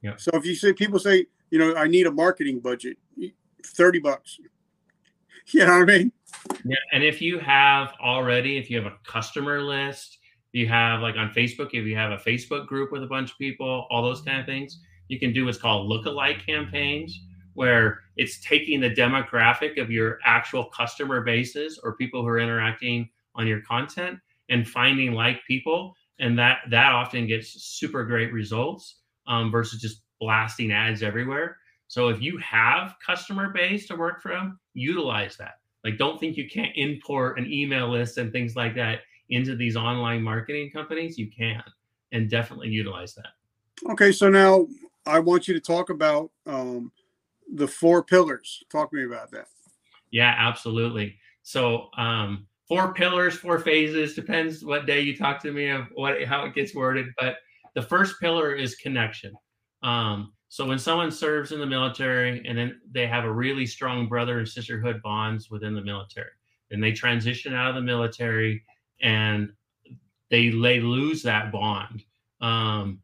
Yeah. 0.00 0.14
So 0.16 0.30
if 0.34 0.46
you 0.46 0.54
say 0.54 0.72
people 0.72 1.00
say, 1.00 1.26
you 1.50 1.58
know, 1.58 1.74
I 1.74 1.88
need 1.88 2.06
a 2.06 2.12
marketing 2.12 2.60
budget, 2.60 2.96
thirty 3.66 3.98
bucks. 3.98 4.38
You 5.48 5.66
know 5.66 5.80
what 5.80 5.90
I 5.90 5.98
mean? 5.98 6.12
Yeah, 6.64 6.76
and 6.92 7.02
if 7.02 7.20
you 7.20 7.40
have 7.40 7.94
already, 8.00 8.58
if 8.58 8.70
you 8.70 8.80
have 8.80 8.86
a 8.86 8.96
customer 9.04 9.60
list, 9.60 10.18
you 10.52 10.68
have 10.68 11.00
like 11.00 11.16
on 11.16 11.30
Facebook, 11.30 11.70
if 11.72 11.86
you 11.86 11.96
have 11.96 12.12
a 12.12 12.16
Facebook 12.16 12.66
group 12.66 12.92
with 12.92 13.02
a 13.02 13.06
bunch 13.06 13.32
of 13.32 13.38
people, 13.38 13.86
all 13.90 14.02
those 14.02 14.22
kind 14.22 14.40
of 14.40 14.46
things, 14.46 14.80
you 15.08 15.18
can 15.18 15.32
do 15.32 15.44
what's 15.44 15.58
called 15.58 15.90
lookalike 15.90 16.44
campaigns, 16.44 17.18
where 17.54 18.00
it's 18.16 18.40
taking 18.40 18.80
the 18.80 18.90
demographic 18.90 19.80
of 19.80 19.90
your 19.90 20.18
actual 20.24 20.64
customer 20.66 21.22
bases 21.22 21.80
or 21.82 21.96
people 21.96 22.22
who 22.22 22.28
are 22.28 22.38
interacting 22.38 23.08
on 23.34 23.46
your 23.46 23.60
content 23.62 24.18
and 24.48 24.68
finding 24.68 25.12
like 25.12 25.40
people 25.46 25.94
and 26.18 26.38
that 26.38 26.58
that 26.70 26.92
often 26.92 27.26
gets 27.26 27.62
super 27.62 28.04
great 28.04 28.32
results 28.32 29.00
um, 29.26 29.50
versus 29.50 29.80
just 29.80 30.02
blasting 30.20 30.70
ads 30.70 31.02
everywhere. 31.02 31.56
So 31.88 32.08
if 32.08 32.22
you 32.22 32.38
have 32.38 32.94
customer 33.04 33.50
base 33.50 33.86
to 33.88 33.96
work 33.96 34.22
from 34.22 34.58
utilize 34.74 35.36
that. 35.38 35.54
Like 35.84 35.98
don't 35.98 36.20
think 36.20 36.36
you 36.36 36.48
can't 36.48 36.72
import 36.76 37.38
an 37.38 37.52
email 37.52 37.90
list 37.90 38.18
and 38.18 38.30
things 38.30 38.54
like 38.54 38.74
that 38.76 39.00
into 39.32 39.56
these 39.56 39.76
online 39.76 40.22
marketing 40.22 40.70
companies 40.70 41.18
you 41.18 41.30
can 41.30 41.62
and 42.12 42.30
definitely 42.30 42.68
utilize 42.68 43.14
that 43.14 43.28
okay 43.90 44.12
so 44.12 44.28
now 44.28 44.66
i 45.06 45.18
want 45.18 45.48
you 45.48 45.54
to 45.54 45.60
talk 45.60 45.90
about 45.90 46.30
um, 46.46 46.92
the 47.54 47.66
four 47.66 48.02
pillars 48.02 48.62
talk 48.70 48.90
to 48.90 48.96
me 48.96 49.04
about 49.04 49.30
that 49.30 49.46
yeah 50.10 50.34
absolutely 50.38 51.16
so 51.42 51.88
um, 51.96 52.46
four 52.68 52.94
pillars, 52.94 53.34
four 53.34 53.58
phases. 53.58 54.14
Depends 54.14 54.64
what 54.64 54.86
day 54.86 55.00
you 55.00 55.16
talk 55.16 55.42
to 55.42 55.52
me 55.52 55.68
of 55.68 55.88
what 55.94 56.22
how 56.24 56.44
it 56.44 56.54
gets 56.54 56.74
worded. 56.74 57.06
But 57.18 57.36
the 57.74 57.82
first 57.82 58.20
pillar 58.20 58.54
is 58.54 58.76
connection. 58.76 59.34
Um, 59.82 60.32
so 60.48 60.66
when 60.66 60.78
someone 60.78 61.10
serves 61.10 61.52
in 61.52 61.60
the 61.60 61.66
military 61.66 62.42
and 62.46 62.56
then 62.56 62.80
they 62.90 63.06
have 63.06 63.24
a 63.24 63.32
really 63.32 63.66
strong 63.66 64.06
brother 64.06 64.38
and 64.38 64.48
sisterhood 64.48 65.00
bonds 65.02 65.50
within 65.50 65.74
the 65.74 65.82
military, 65.82 66.30
and 66.70 66.82
they 66.82 66.92
transition 66.92 67.54
out 67.54 67.68
of 67.68 67.74
the 67.74 67.82
military 67.82 68.64
and 69.02 69.52
they 70.30 70.48
they 70.48 70.80
lose 70.80 71.22
that 71.22 71.52
bond. 71.52 72.04
Um, 72.40 73.00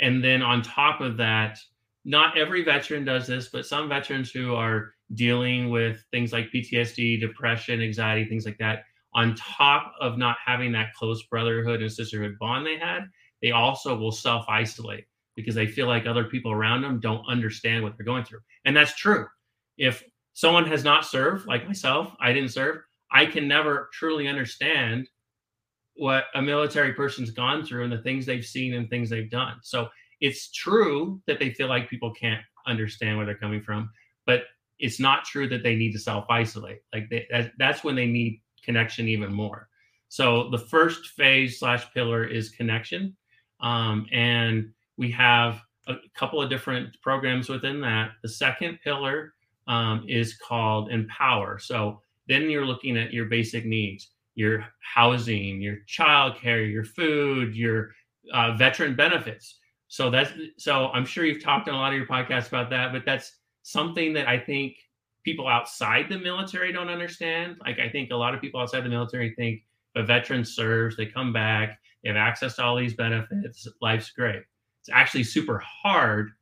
and 0.00 0.22
then 0.22 0.42
on 0.42 0.62
top 0.62 1.00
of 1.00 1.16
that, 1.18 1.58
not 2.04 2.36
every 2.36 2.62
veteran 2.64 3.04
does 3.04 3.26
this, 3.26 3.48
but 3.48 3.66
some 3.66 3.88
veterans 3.88 4.30
who 4.30 4.54
are 4.54 4.94
dealing 5.14 5.70
with 5.70 6.04
things 6.10 6.32
like 6.32 6.50
PTSD, 6.50 7.20
depression, 7.20 7.80
anxiety, 7.80 8.28
things 8.28 8.44
like 8.44 8.58
that, 8.58 8.84
on 9.14 9.34
top 9.36 9.94
of 10.00 10.18
not 10.18 10.36
having 10.44 10.72
that 10.72 10.92
close 10.94 11.22
brotherhood 11.24 11.80
and 11.80 11.92
sisterhood 11.92 12.36
bond 12.40 12.66
they 12.66 12.78
had, 12.78 13.04
they 13.40 13.52
also 13.52 13.96
will 13.96 14.12
self 14.12 14.44
isolate 14.48 15.04
because 15.36 15.54
they 15.54 15.66
feel 15.66 15.86
like 15.86 16.06
other 16.06 16.24
people 16.24 16.52
around 16.52 16.82
them 16.82 17.00
don't 17.00 17.26
understand 17.28 17.82
what 17.82 17.96
they're 17.96 18.06
going 18.06 18.24
through. 18.24 18.40
And 18.64 18.76
that's 18.76 18.96
true. 18.96 19.26
If 19.78 20.04
someone 20.32 20.66
has 20.66 20.84
not 20.84 21.06
served, 21.06 21.46
like 21.46 21.66
myself, 21.66 22.14
I 22.20 22.32
didn't 22.32 22.50
serve, 22.50 22.78
I 23.10 23.26
can 23.26 23.46
never 23.46 23.88
truly 23.92 24.28
understand 24.28 25.08
what 25.96 26.24
a 26.34 26.42
military 26.42 26.92
person's 26.92 27.30
gone 27.30 27.64
through 27.64 27.84
and 27.84 27.92
the 27.92 28.02
things 28.02 28.26
they've 28.26 28.44
seen 28.44 28.74
and 28.74 28.88
things 28.88 29.10
they've 29.10 29.30
done. 29.30 29.58
So 29.62 29.88
it's 30.20 30.50
true 30.50 31.20
that 31.26 31.38
they 31.38 31.50
feel 31.50 31.68
like 31.68 31.88
people 31.88 32.12
can't 32.12 32.42
understand 32.66 33.16
where 33.16 33.26
they're 33.26 33.36
coming 33.36 33.62
from, 33.62 33.90
but 34.26 34.44
it's 34.78 34.98
not 34.98 35.24
true 35.24 35.48
that 35.48 35.62
they 35.62 35.76
need 35.76 35.92
to 35.92 35.98
self 35.98 36.24
isolate. 36.28 36.80
Like 36.92 37.08
they, 37.10 37.26
that, 37.30 37.52
that's 37.58 37.84
when 37.84 37.94
they 37.94 38.06
need 38.06 38.40
connection 38.62 39.08
even 39.08 39.32
more. 39.32 39.68
So 40.08 40.50
the 40.50 40.58
first 40.58 41.08
phase 41.08 41.58
slash 41.58 41.92
pillar 41.92 42.24
is 42.24 42.50
connection, 42.50 43.16
um, 43.60 44.06
and 44.12 44.70
we 44.96 45.10
have 45.12 45.60
a 45.86 45.96
couple 46.14 46.40
of 46.40 46.50
different 46.50 47.00
programs 47.02 47.48
within 47.48 47.80
that. 47.80 48.12
The 48.22 48.28
second 48.28 48.78
pillar 48.82 49.34
um, 49.66 50.04
is 50.08 50.36
called 50.36 50.90
empower. 50.90 51.58
So 51.58 52.00
then 52.28 52.48
you're 52.50 52.66
looking 52.66 52.96
at 52.96 53.12
your 53.12 53.26
basic 53.26 53.64
needs, 53.64 54.10
your 54.34 54.64
housing, 54.80 55.60
your 55.60 55.78
childcare, 55.88 56.70
your 56.70 56.84
food, 56.84 57.54
your 57.54 57.90
uh, 58.32 58.52
veteran 58.56 58.94
benefits. 58.94 59.58
So 59.88 60.10
that's 60.10 60.32
so 60.58 60.88
I'm 60.88 61.04
sure 61.04 61.24
you've 61.24 61.42
talked 61.42 61.68
in 61.68 61.74
a 61.74 61.76
lot 61.76 61.92
of 61.92 61.98
your 61.98 62.06
podcasts 62.06 62.48
about 62.48 62.70
that, 62.70 62.92
but 62.92 63.04
that's 63.04 63.36
something 63.62 64.12
that 64.14 64.26
I 64.28 64.38
think 64.38 64.76
people 65.24 65.48
outside 65.48 66.08
the 66.08 66.18
military 66.18 66.72
don't 66.72 66.88
understand. 66.88 67.56
Like 67.64 67.78
I 67.78 67.88
think 67.88 68.10
a 68.10 68.16
lot 68.16 68.34
of 68.34 68.40
people 68.40 68.60
outside 68.60 68.84
the 68.84 68.88
military 68.88 69.34
think 69.36 69.62
a 69.96 70.02
veteran 70.02 70.44
serves, 70.44 70.96
they 70.96 71.06
come 71.06 71.32
back, 71.32 71.78
they 72.02 72.10
have 72.10 72.16
access 72.16 72.56
to 72.56 72.64
all 72.64 72.76
these 72.76 72.94
benefits, 72.94 73.66
life's 73.80 74.10
great. 74.10 74.42
It's 74.80 74.90
actually 74.92 75.24
super 75.24 75.58
hard 75.58 76.32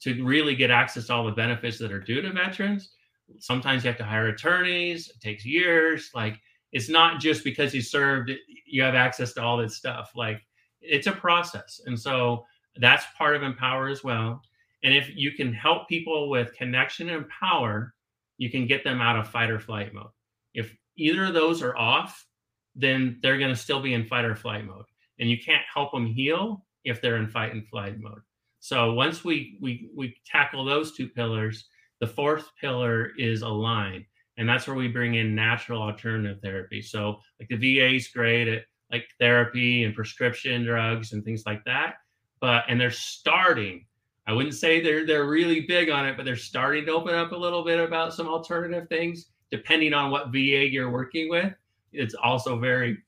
to 0.00 0.24
really 0.24 0.56
get 0.56 0.70
access 0.70 1.06
to 1.06 1.12
all 1.12 1.24
the 1.24 1.32
benefits 1.32 1.78
that 1.78 1.92
are 1.92 2.00
due 2.00 2.20
to 2.20 2.32
veterans. 2.32 2.94
Sometimes 3.38 3.84
you 3.84 3.88
have 3.88 3.98
to 3.98 4.04
hire 4.04 4.28
attorneys, 4.28 5.08
it 5.08 5.20
takes 5.20 5.44
years. 5.44 6.10
Like 6.14 6.40
it's 6.72 6.88
not 6.88 7.20
just 7.20 7.44
because 7.44 7.74
you 7.74 7.80
served, 7.80 8.30
you 8.66 8.82
have 8.82 8.94
access 8.94 9.32
to 9.34 9.42
all 9.42 9.56
this 9.56 9.76
stuff. 9.76 10.12
Like 10.14 10.42
it's 10.80 11.06
a 11.06 11.12
process. 11.12 11.80
And 11.86 11.98
so 11.98 12.44
that's 12.76 13.04
part 13.16 13.36
of 13.36 13.42
Empower 13.42 13.88
as 13.88 14.04
well. 14.04 14.42
And 14.82 14.94
if 14.94 15.10
you 15.14 15.32
can 15.32 15.52
help 15.52 15.88
people 15.88 16.28
with 16.28 16.54
connection 16.54 17.08
and 17.10 17.26
power, 17.28 17.94
you 18.38 18.50
can 18.50 18.66
get 18.66 18.84
them 18.84 19.00
out 19.00 19.18
of 19.18 19.28
fight 19.28 19.50
or 19.50 19.58
flight 19.58 19.94
mode. 19.94 20.10
If 20.54 20.76
either 20.96 21.24
of 21.24 21.34
those 21.34 21.62
are 21.62 21.76
off, 21.76 22.26
then 22.74 23.18
they're 23.22 23.38
going 23.38 23.54
to 23.54 23.56
still 23.56 23.80
be 23.80 23.94
in 23.94 24.04
fight 24.04 24.24
or 24.24 24.36
flight 24.36 24.64
mode. 24.64 24.84
And 25.18 25.30
you 25.30 25.38
can't 25.42 25.64
help 25.72 25.92
them 25.92 26.06
heal 26.06 26.66
if 26.84 27.00
they're 27.00 27.16
in 27.16 27.28
fight 27.28 27.52
and 27.52 27.66
flight 27.66 27.98
mode. 27.98 28.20
So 28.60 28.92
once 28.92 29.24
we 29.24 29.58
we 29.60 29.90
we 29.94 30.16
tackle 30.26 30.64
those 30.64 30.92
two 30.92 31.08
pillars, 31.08 31.68
the 32.00 32.06
fourth 32.06 32.50
pillar 32.60 33.12
is 33.16 33.42
align. 33.42 34.04
And 34.38 34.48
that's 34.48 34.66
where 34.66 34.76
we 34.76 34.88
bring 34.88 35.14
in 35.14 35.34
natural 35.34 35.82
alternative 35.82 36.40
therapy. 36.42 36.82
So 36.82 37.20
like 37.40 37.48
the 37.48 37.56
VA 37.56 37.94
is 37.94 38.08
great 38.08 38.48
at 38.48 38.64
like 38.92 39.08
therapy 39.18 39.84
and 39.84 39.94
prescription 39.94 40.64
drugs 40.64 41.12
and 41.12 41.24
things 41.24 41.44
like 41.46 41.64
that. 41.64 41.94
But 42.40 42.64
and 42.68 42.80
they're 42.80 42.90
starting 42.90 43.86
I 44.26 44.32
wouldn't 44.32 44.54
say 44.54 44.80
they're 44.80 45.06
they're 45.06 45.26
really 45.26 45.60
big 45.60 45.88
on 45.88 46.06
it, 46.06 46.16
but 46.16 46.24
they're 46.24 46.36
starting 46.36 46.84
to 46.86 46.92
open 46.92 47.14
up 47.14 47.32
a 47.32 47.36
little 47.36 47.64
bit 47.64 47.78
about 47.78 48.12
some 48.12 48.26
alternative 48.26 48.88
things, 48.88 49.26
depending 49.50 49.94
on 49.94 50.10
what 50.10 50.32
VA 50.32 50.68
you're 50.68 50.90
working 50.90 51.28
with. 51.30 51.52
It's 51.92 52.14
also 52.14 52.58
very 52.58 52.98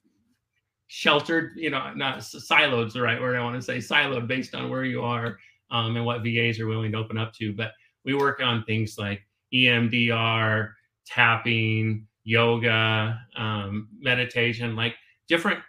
sheltered, 0.87 1.53
you 1.57 1.71
know, 1.71 1.93
not 1.95 2.19
siloed 2.19 2.93
the 2.93 3.03
right 3.03 3.21
word 3.21 3.37
I 3.37 3.43
want 3.43 3.57
to 3.57 3.63
say, 3.63 3.79
siloed 3.79 4.29
based 4.29 4.55
on 4.55 4.71
where 4.71 4.85
you 4.85 5.03
are 5.03 5.39
um, 5.71 5.97
and 5.97 6.07
what 6.07 6.23
VAs 6.23 6.61
are 6.61 6.69
willing 6.69 6.93
to 6.93 6.99
open 6.99 7.19
up 7.19 7.35
to. 7.35 7.53
But 7.53 7.73
we 8.05 8.15
work 8.15 8.41
on 8.41 8.65
things 8.65 8.97
like 8.97 9.21
EMDR, 9.53 10.71
tapping, 11.09 12.07
yoga, 12.25 13.19
um, 13.37 13.89
meditation, 13.99 14.77
like 14.77 14.95
different 15.29 15.61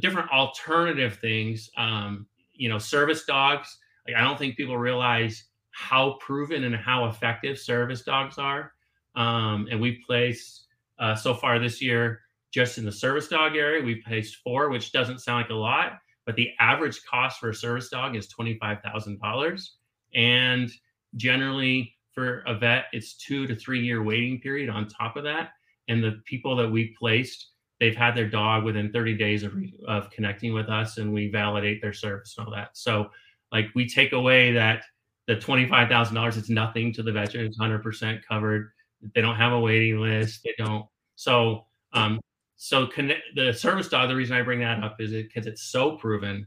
different 0.00 0.30
alternative 0.30 1.18
things. 1.20 1.70
Um, 1.76 2.26
you 2.52 2.68
know, 2.68 2.78
service 2.78 3.24
dogs. 3.24 3.78
Like 4.06 4.16
I 4.16 4.20
don't 4.22 4.38
think 4.38 4.56
people 4.56 4.76
realize 4.76 5.44
how 5.70 6.18
proven 6.20 6.64
and 6.64 6.74
how 6.74 7.06
effective 7.06 7.58
service 7.58 8.02
dogs 8.02 8.38
are. 8.38 8.72
Um, 9.14 9.66
and 9.70 9.80
we 9.80 10.02
place 10.06 10.66
uh, 10.98 11.14
so 11.14 11.34
far 11.34 11.58
this 11.58 11.80
year 11.80 12.20
just 12.52 12.78
in 12.78 12.84
the 12.84 12.92
service 12.92 13.28
dog 13.28 13.56
area, 13.56 13.84
we've 13.84 14.02
placed 14.04 14.36
four, 14.36 14.70
which 14.70 14.92
doesn't 14.92 15.20
sound 15.20 15.42
like 15.42 15.50
a 15.50 15.54
lot, 15.54 15.98
but 16.26 16.34
the 16.34 16.50
average 16.58 17.00
cost 17.04 17.38
for 17.38 17.50
a 17.50 17.54
service 17.54 17.88
dog 17.88 18.16
is 18.16 18.28
$25,000. 18.28 19.68
And 20.14 20.70
generally 21.16 21.94
for 22.12 22.40
a 22.46 22.54
vet, 22.54 22.86
it's 22.92 23.14
two 23.14 23.46
to 23.46 23.54
three 23.54 23.80
year 23.80 24.02
waiting 24.02 24.40
period 24.40 24.68
on 24.68 24.88
top 24.88 25.16
of 25.16 25.24
that. 25.24 25.50
And 25.88 26.02
the 26.02 26.20
people 26.24 26.56
that 26.56 26.70
we 26.70 26.94
placed, 26.98 27.48
they've 27.78 27.96
had 27.96 28.14
their 28.14 28.28
dog 28.28 28.64
within 28.64 28.92
30 28.92 29.16
days 29.16 29.42
of, 29.42 29.54
of 29.86 30.10
connecting 30.10 30.52
with 30.52 30.68
us 30.68 30.98
and 30.98 31.12
we 31.12 31.30
validate 31.30 31.80
their 31.80 31.92
service 31.92 32.34
and 32.36 32.46
all 32.46 32.52
that. 32.54 32.70
So 32.74 33.10
like 33.52 33.66
we 33.74 33.88
take 33.88 34.12
away 34.12 34.52
that 34.52 34.84
the 35.26 35.36
$25,000, 35.36 36.36
it's 36.36 36.48
nothing 36.50 36.92
to 36.94 37.02
the 37.02 37.12
veteran. 37.12 37.46
It's 37.46 37.58
100% 37.58 38.20
covered. 38.28 38.70
They 39.14 39.20
don't 39.20 39.36
have 39.36 39.52
a 39.52 39.60
waiting 39.60 40.00
list. 40.00 40.42
They 40.44 40.54
don't. 40.58 40.86
So 41.16 41.66
um, 41.92 42.20
so 42.62 42.86
connect, 42.86 43.22
the 43.36 43.54
service 43.54 43.88
dog 43.88 44.10
the 44.10 44.14
reason 44.14 44.36
i 44.36 44.42
bring 44.42 44.60
that 44.60 44.84
up 44.84 45.00
is 45.00 45.14
it 45.14 45.28
because 45.28 45.46
it's 45.46 45.62
so 45.62 45.96
proven 45.96 46.46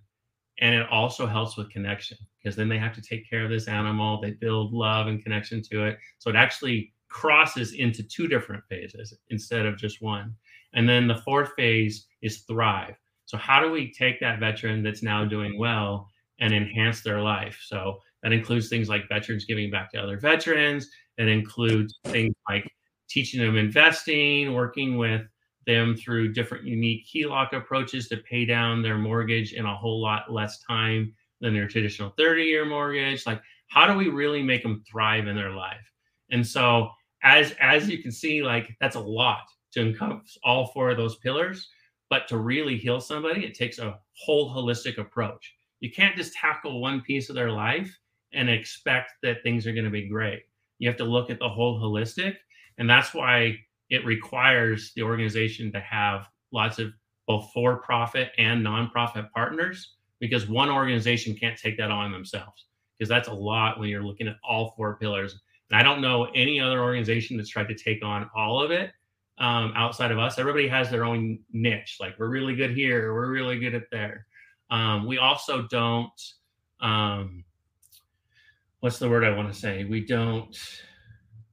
and 0.60 0.76
it 0.76 0.88
also 0.92 1.26
helps 1.26 1.58
with 1.58 1.72
connection 1.72 2.20
because 2.44 2.56
then 2.56 2.70
they 2.70 2.78
have 2.78 2.94
to 2.96 3.02
take 3.02 3.30
care 3.30 3.44
of 3.44 3.50
this 3.50 3.68
animal 3.68 4.20
they 4.20 4.32
build 4.32 4.74
love 4.74 5.08
and 5.08 5.24
connection 5.24 5.62
to 5.62 5.86
it. 5.86 5.98
So 6.20 6.30
it 6.30 6.36
actually 6.36 6.94
crosses 7.10 7.74
into 7.74 8.04
two 8.04 8.28
different 8.28 8.64
phases 8.70 9.14
instead 9.30 9.66
of 9.66 9.78
just 9.78 10.02
one. 10.02 10.36
And 10.74 10.90
then 10.90 11.08
the 11.08 11.18
fourth 11.18 11.52
phase 11.56 12.08
is 12.22 12.42
thrive. 12.42 12.96
So 13.26 13.38
how 13.38 13.62
do 13.62 13.72
we 13.72 13.94
take 13.94 14.20
that 14.20 14.40
veteran 14.40 14.84
that's 14.84 15.04
now 15.04 15.24
doing 15.24 15.58
well 15.58 16.10
and 16.40 16.54
enhance 16.54 17.02
their 17.02 17.22
life? 17.22 17.60
So 17.64 18.00
that 18.24 18.34
includes 18.34 18.70
things 18.70 18.90
like 18.90 19.08
veterans 19.08 19.46
giving 19.46 19.70
back 19.70 19.92
to 19.92 20.02
other 20.02 20.20
veterans. 20.20 20.90
It 21.18 21.28
includes 21.28 22.00
things 22.06 22.34
like 22.50 22.70
teaching 23.10 23.42
them 23.42 23.58
investing 23.58 24.54
working 24.54 24.98
with 24.98 25.22
them 25.66 25.96
through 25.96 26.34
different 26.34 26.66
unique 26.66 27.06
HELOC 27.14 27.54
approaches 27.54 28.08
to 28.10 28.18
pay 28.18 28.46
down 28.46 28.82
their 28.82 28.98
mortgage 28.98 29.54
in 29.54 29.66
a 29.66 29.76
whole 29.76 30.02
lot 30.02 30.32
less 30.32 30.60
time 30.60 31.14
than 31.44 31.54
their 31.54 31.68
traditional 31.68 32.14
30 32.18 32.44
year 32.44 32.66
mortgage. 32.66 33.28
Like, 33.28 33.42
how 33.68 33.86
do 33.86 33.96
we 33.98 34.08
really 34.08 34.42
make 34.42 34.64
them 34.64 34.82
thrive 34.90 35.28
in 35.28 35.36
their 35.36 35.52
life? 35.52 35.86
And 36.32 36.46
so, 36.46 36.90
as 37.22 37.54
as 37.60 37.88
you 37.88 38.02
can 38.02 38.12
see, 38.12 38.42
like 38.42 38.76
that's 38.82 38.96
a 38.96 39.00
lot 39.00 39.44
to 39.74 39.82
encompass 39.82 40.38
all 40.44 40.68
four 40.68 40.90
of 40.90 40.98
those 40.98 41.18
pillars. 41.18 41.70
But 42.10 42.28
to 42.30 42.38
really 42.38 42.78
heal 42.78 43.02
somebody, 43.02 43.46
it 43.46 43.56
takes 43.56 43.80
a 43.80 44.00
whole 44.18 44.54
holistic 44.54 44.98
approach. 44.98 45.54
You 45.80 45.92
can't 45.92 46.16
just 46.16 46.34
tackle 46.34 46.80
one 46.80 47.02
piece 47.02 47.30
of 47.30 47.36
their 47.36 47.52
life 47.52 47.96
and 48.34 48.50
expect 48.50 49.12
that 49.24 49.44
things 49.44 49.68
are 49.68 49.74
going 49.74 49.84
to 49.86 49.92
be 49.92 50.08
great. 50.08 50.44
You 50.80 50.88
have 50.88 50.98
to 50.98 51.04
look 51.04 51.30
at 51.30 51.40
the 51.40 51.50
whole 51.50 51.80
holistic. 51.80 52.36
And 52.78 52.90
that's 52.90 53.14
why 53.14 53.58
it 53.90 54.06
requires 54.06 54.92
the 54.96 55.04
organization 55.04 55.72
to 55.72 55.80
have 55.80 56.28
lots 56.52 56.80
of 56.80 56.94
both 57.28 57.52
for 57.54 57.78
profit 57.78 58.32
and 58.38 58.66
nonprofit 58.66 59.30
partners 59.32 59.96
because 60.24 60.48
one 60.48 60.70
organization 60.70 61.36
can't 61.36 61.60
take 61.60 61.78
that 61.78 61.92
on 61.92 62.10
themselves 62.10 62.68
because 62.98 63.10
that's 63.10 63.28
a 63.28 63.34
lot 63.34 63.78
when 63.78 63.90
you're 63.90 64.02
looking 64.02 64.26
at 64.26 64.38
all 64.42 64.74
four 64.78 64.96
pillars. 64.96 65.38
And 65.70 65.78
I 65.78 65.84
don't 65.84 66.00
know 66.00 66.30
any 66.34 66.62
other 66.62 66.82
organization 66.82 67.36
that's 67.36 67.50
tried 67.50 67.68
to 67.68 67.76
take 67.76 68.06
on 68.06 68.30
all 68.34 68.64
of 68.64 68.72
it 68.72 68.92
um, 69.38 69.74
outside 69.76 70.12
of 70.12 70.20
us. 70.20 70.40
Everybody 70.40 70.66
has 70.70 70.90
their 70.90 71.04
own 71.04 71.40
niche. 71.52 71.98
Like 72.00 72.18
we're 72.18 72.30
really 72.30 72.56
good 72.56 72.72
here, 72.72 73.14
we're 73.14 73.32
really 73.32 73.60
good 73.60 73.76
at 73.76 73.92
there. 73.92 74.26
Um, 74.70 75.06
we 75.06 75.18
also 75.18 75.64
don't. 75.64 76.22
Um, 76.80 77.44
what's 78.80 79.00
the 79.00 79.10
word 79.10 79.26
I 79.26 79.36
want 79.36 79.54
to 79.54 79.60
say? 79.60 79.84
We 79.84 80.06
don't. 80.06 80.58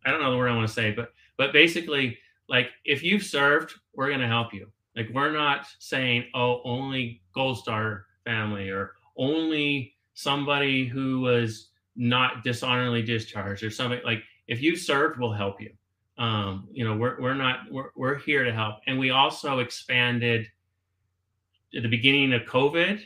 I 0.06 0.12
don't 0.12 0.22
know 0.22 0.30
the 0.30 0.38
word 0.38 0.52
I 0.52 0.54
want 0.54 0.68
to 0.68 0.72
say, 0.72 0.92
but 0.92 1.08
but 1.36 1.52
basically, 1.52 2.16
like 2.48 2.68
if 2.84 3.02
you've 3.02 3.24
served, 3.24 3.74
we're 3.96 4.10
going 4.10 4.20
to 4.20 4.28
help 4.28 4.54
you. 4.54 4.70
Like 4.94 5.08
we're 5.12 5.32
not 5.32 5.66
saying, 5.80 6.26
oh, 6.36 6.60
only 6.62 7.20
Gold 7.34 7.58
Star 7.58 8.04
family 8.24 8.70
or 8.70 8.92
only 9.16 9.94
somebody 10.14 10.86
who 10.86 11.20
was 11.20 11.68
not 11.96 12.44
dishonorably 12.44 13.02
discharged 13.02 13.62
or 13.62 13.70
something. 13.70 14.00
Like 14.04 14.22
if 14.46 14.62
you 14.62 14.76
served, 14.76 15.18
we'll 15.18 15.32
help 15.32 15.60
you. 15.60 15.72
Um, 16.18 16.68
you 16.70 16.84
know, 16.84 16.96
we're 16.96 17.20
we're 17.20 17.34
not 17.34 17.60
we're 17.70 17.90
we're 17.96 18.18
here 18.18 18.44
to 18.44 18.52
help. 18.52 18.76
And 18.86 18.98
we 18.98 19.10
also 19.10 19.60
expanded 19.60 20.46
at 21.74 21.82
the 21.82 21.88
beginning 21.88 22.32
of 22.32 22.42
COVID 22.42 23.00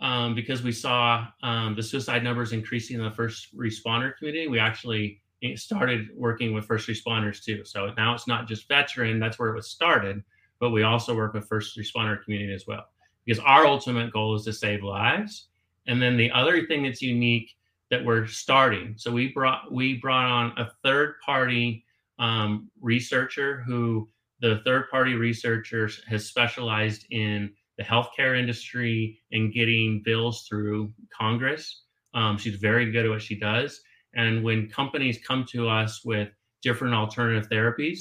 um, 0.00 0.34
because 0.34 0.62
we 0.62 0.72
saw 0.72 1.26
um, 1.42 1.74
the 1.74 1.82
suicide 1.82 2.22
numbers 2.22 2.52
increasing 2.52 2.98
in 2.98 3.04
the 3.04 3.10
first 3.10 3.56
responder 3.56 4.16
community. 4.16 4.48
We 4.48 4.58
actually 4.58 5.22
started 5.54 6.08
working 6.16 6.52
with 6.52 6.64
first 6.64 6.88
responders 6.88 7.42
too. 7.42 7.64
So 7.64 7.92
now 7.96 8.14
it's 8.14 8.26
not 8.26 8.48
just 8.48 8.68
veteran, 8.68 9.20
that's 9.20 9.38
where 9.38 9.50
it 9.50 9.54
was 9.54 9.70
started, 9.70 10.22
but 10.58 10.70
we 10.70 10.82
also 10.82 11.14
work 11.14 11.32
with 11.32 11.48
first 11.48 11.78
responder 11.78 12.22
community 12.22 12.52
as 12.52 12.66
well. 12.66 12.86
Because 13.28 13.44
our 13.44 13.66
ultimate 13.66 14.10
goal 14.10 14.34
is 14.34 14.44
to 14.46 14.52
save 14.54 14.82
lives. 14.82 15.48
And 15.86 16.00
then 16.00 16.16
the 16.16 16.30
other 16.30 16.66
thing 16.66 16.84
that's 16.84 17.02
unique 17.02 17.50
that 17.90 18.02
we're 18.02 18.26
starting, 18.26 18.94
so 18.96 19.12
we 19.12 19.28
brought 19.32 19.70
we 19.72 19.98
brought 19.98 20.30
on 20.30 20.52
a 20.56 20.70
third 20.82 21.16
party 21.24 21.84
um, 22.18 22.70
researcher 22.80 23.62
who 23.66 24.08
the 24.40 24.60
third 24.64 24.90
party 24.90 25.14
researcher 25.14 25.90
has 26.06 26.26
specialized 26.26 27.06
in 27.10 27.52
the 27.76 27.84
healthcare 27.84 28.38
industry 28.38 29.20
and 29.32 29.52
getting 29.52 30.02
bills 30.02 30.46
through 30.48 30.92
Congress. 31.16 31.82
Um, 32.14 32.38
she's 32.38 32.56
very 32.56 32.90
good 32.90 33.04
at 33.04 33.10
what 33.10 33.22
she 33.22 33.38
does 33.38 33.80
and 34.14 34.42
when 34.42 34.68
companies 34.68 35.18
come 35.24 35.44
to 35.50 35.68
us 35.68 36.04
with 36.04 36.28
different 36.62 36.94
alternative 36.94 37.48
therapies, 37.50 38.00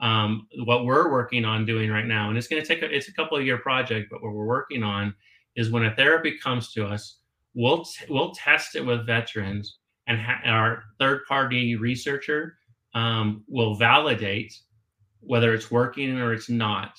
um, 0.00 0.46
what 0.64 0.84
we're 0.84 1.10
working 1.10 1.44
on 1.44 1.64
doing 1.66 1.90
right 1.90 2.06
now, 2.06 2.28
and 2.28 2.38
it's 2.38 2.48
going 2.48 2.62
to 2.62 2.66
take 2.68 2.82
a, 2.82 2.94
it's 2.94 3.08
a 3.08 3.14
couple 3.14 3.36
of 3.36 3.44
year 3.44 3.58
project, 3.58 4.08
but 4.10 4.22
what 4.22 4.32
we're 4.32 4.46
working 4.46 4.82
on 4.82 5.14
is 5.56 5.70
when 5.70 5.84
a 5.84 5.94
therapy 5.94 6.38
comes 6.38 6.72
to 6.72 6.86
us, 6.86 7.18
we'll 7.54 7.84
t- 7.84 8.04
we'll 8.08 8.32
test 8.32 8.76
it 8.76 8.84
with 8.84 9.06
veterans, 9.06 9.78
and 10.06 10.20
ha- 10.20 10.40
our 10.44 10.84
third 10.98 11.24
party 11.26 11.76
researcher 11.76 12.58
um, 12.94 13.44
will 13.48 13.74
validate 13.74 14.56
whether 15.20 15.52
it's 15.52 15.70
working 15.70 16.18
or 16.18 16.32
it's 16.32 16.48
not, 16.48 16.92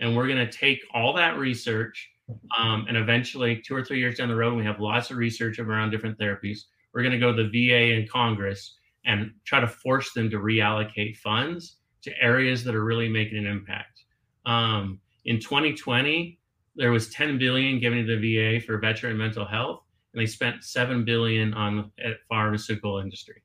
and 0.00 0.16
we're 0.16 0.28
going 0.28 0.44
to 0.44 0.50
take 0.50 0.80
all 0.94 1.12
that 1.12 1.36
research, 1.36 2.10
um, 2.58 2.86
and 2.88 2.96
eventually, 2.96 3.62
two 3.64 3.74
or 3.74 3.84
three 3.84 3.98
years 3.98 4.16
down 4.16 4.28
the 4.28 4.36
road, 4.36 4.56
we 4.56 4.64
have 4.64 4.80
lots 4.80 5.10
of 5.10 5.18
research 5.18 5.58
around 5.58 5.90
different 5.90 6.18
therapies 6.18 6.60
we're 6.96 7.02
going 7.02 7.12
to 7.12 7.18
go 7.18 7.36
to 7.36 7.42
the 7.42 7.68
VA 7.68 7.94
and 7.94 8.10
Congress 8.10 8.78
and 9.04 9.30
try 9.44 9.60
to 9.60 9.68
force 9.68 10.14
them 10.14 10.30
to 10.30 10.38
reallocate 10.38 11.18
funds 11.18 11.76
to 12.06 12.22
areas 12.22 12.64
that 12.64 12.74
are 12.74 12.84
really 12.84 13.08
making 13.08 13.38
an 13.38 13.46
impact. 13.46 14.04
Um, 14.46 15.00
in 15.24 15.38
2020, 15.38 16.38
there 16.76 16.92
was 16.92 17.10
10 17.10 17.38
billion 17.38 17.80
given 17.80 18.06
to 18.06 18.16
the 18.16 18.36
VA 18.36 18.64
for 18.64 18.78
veteran 18.78 19.16
mental 19.16 19.44
health, 19.44 19.82
and 20.12 20.20
they 20.20 20.26
spent 20.26 20.64
7 20.64 21.04
billion 21.04 21.52
on 21.54 21.90
the 21.98 22.14
pharmaceutical 22.28 22.98
industry. 22.98 23.42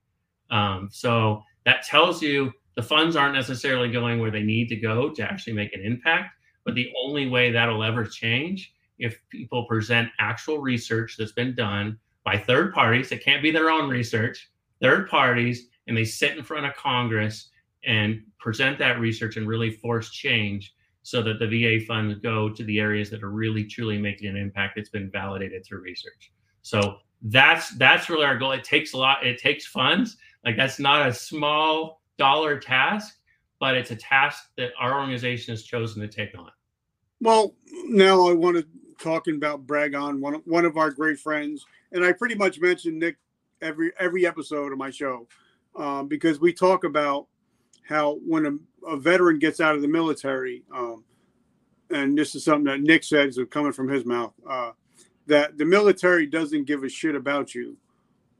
Um, 0.50 0.90
so 0.92 1.42
that 1.66 1.84
tells 1.84 2.22
you 2.22 2.52
the 2.76 2.84
funds 2.84 3.16
aren't 3.16 3.36
necessarily 3.36 3.92
going 3.92 4.20
where 4.20 4.32
they 4.32 4.44
need 4.44 4.70
to 4.70 4.76
go 4.76 5.10
to 5.10 5.24
actually 5.24 5.54
make 5.54 5.74
an 5.74 5.82
impact. 5.82 6.36
But 6.64 6.76
the 6.76 6.92
only 7.04 7.28
way 7.28 7.52
that'll 7.52 7.84
ever 7.84 8.06
change 8.06 8.74
if 9.00 9.20
people 9.30 9.66
present 9.66 10.10
actual 10.20 10.60
research 10.60 11.16
that's 11.18 11.32
been 11.32 11.56
done 11.56 11.98
by 12.24 12.38
third 12.38 12.74
parties. 12.74 13.12
It 13.12 13.24
can't 13.24 13.42
be 13.42 13.52
their 13.52 13.72
own 13.72 13.90
research, 13.90 14.52
third 14.80 15.10
parties, 15.10 15.68
and 15.88 15.98
they 15.98 16.06
sit 16.06 16.38
in 16.38 16.44
front 16.44 16.68
of 16.68 16.76
Congress 16.76 17.50
and 17.86 18.22
present 18.40 18.78
that 18.80 19.00
research 19.00 19.38
and 19.38 19.48
really 19.48 19.72
force 19.72 20.12
change 20.12 20.74
so 21.04 21.22
that 21.24 21.40
the 21.40 21.48
VA 21.48 21.84
funds 21.86 22.20
go 22.20 22.50
to 22.50 22.64
the 22.64 22.80
areas 22.80 23.10
that 23.10 23.24
are 23.24 23.32
really 23.32 23.64
truly 23.64 23.98
making 23.98 24.30
an 24.30 24.38
impact 24.38 24.74
that's 24.76 24.90
been 24.90 25.10
validated 25.10 25.66
through 25.66 25.82
research. 25.82 26.32
So 26.62 26.98
that's 27.24 27.76
that's 27.78 28.10
really 28.10 28.26
our 28.26 28.38
goal. 28.38 28.52
It 28.52 28.64
takes 28.64 28.94
a 28.94 28.98
lot, 28.98 29.26
it 29.26 29.40
takes 29.40 29.66
funds. 29.66 30.18
Like 30.46 30.58
that's 30.58 30.80
not 30.80 31.08
a 31.08 31.14
small 31.14 32.02
dollar 32.18 32.60
task, 32.60 33.18
but 33.60 33.76
it's 33.76 33.92
a 33.92 33.96
task 33.96 34.50
that 34.58 34.72
our 34.80 35.00
organization 35.00 35.54
has 35.54 35.64
chosen 35.64 36.02
to 36.02 36.08
take 36.08 36.38
on. 36.38 36.52
Well, 37.20 37.56
now 37.86 38.28
I 38.28 38.34
want 38.34 38.58
to 38.58 38.68
talking 39.00 39.36
about 39.36 39.66
brag 39.66 39.96
on 39.96 40.22
one 40.22 40.36
one 40.46 40.66
of 40.66 40.78
our 40.78 40.92
great 40.92 41.20
friends, 41.20 41.66
and 41.92 42.04
I 42.04 42.12
pretty 42.12 42.36
much 42.36 42.60
mentioned 42.60 43.00
Nick 43.00 43.18
every 43.62 43.92
every 44.00 44.26
episode 44.26 44.72
of 44.72 44.78
my 44.78 44.90
show 44.90 45.28
um, 45.76 46.08
because 46.08 46.40
we 46.40 46.54
talk 46.54 46.84
about 46.84 47.28
how 47.88 48.20
when 48.26 48.46
a, 48.46 48.88
a, 48.88 48.98
veteran 48.98 49.40
gets 49.40 49.60
out 49.60 49.76
of 49.76 49.82
the 49.82 49.88
military, 49.88 50.64
um, 50.74 51.04
and 51.90 52.18
this 52.18 52.36
is 52.36 52.44
something 52.44 52.66
that 52.66 52.82
Nick 52.82 53.04
said, 53.04 53.34
coming 53.50 53.74
from 53.74 53.90
his 53.90 54.06
mouth, 54.06 54.34
uh, 54.50 54.72
that 55.28 55.58
the 55.58 55.66
military 55.66 56.26
doesn't 56.26 56.66
give 56.66 56.84
a 56.84 56.90
shit 56.90 57.16
about 57.16 57.54
you 57.54 57.78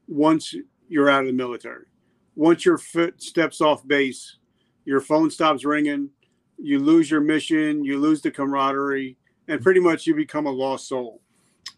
once 0.08 0.54
you're 0.88 1.10
out 1.10 1.22
of 1.22 1.26
the 1.26 1.32
military. 1.32 1.86
Once 2.34 2.64
your 2.64 2.78
foot 2.78 3.22
steps 3.22 3.60
off 3.60 3.86
base, 3.86 4.36
your 4.84 5.00
phone 5.00 5.30
stops 5.30 5.64
ringing, 5.64 6.08
you 6.58 6.78
lose 6.78 7.10
your 7.10 7.20
mission, 7.20 7.84
you 7.84 7.98
lose 7.98 8.22
the 8.22 8.30
camaraderie, 8.30 9.16
and 9.48 9.62
pretty 9.62 9.80
much 9.80 10.06
you 10.06 10.14
become 10.14 10.46
a 10.46 10.50
lost 10.50 10.88
soul. 10.88 11.20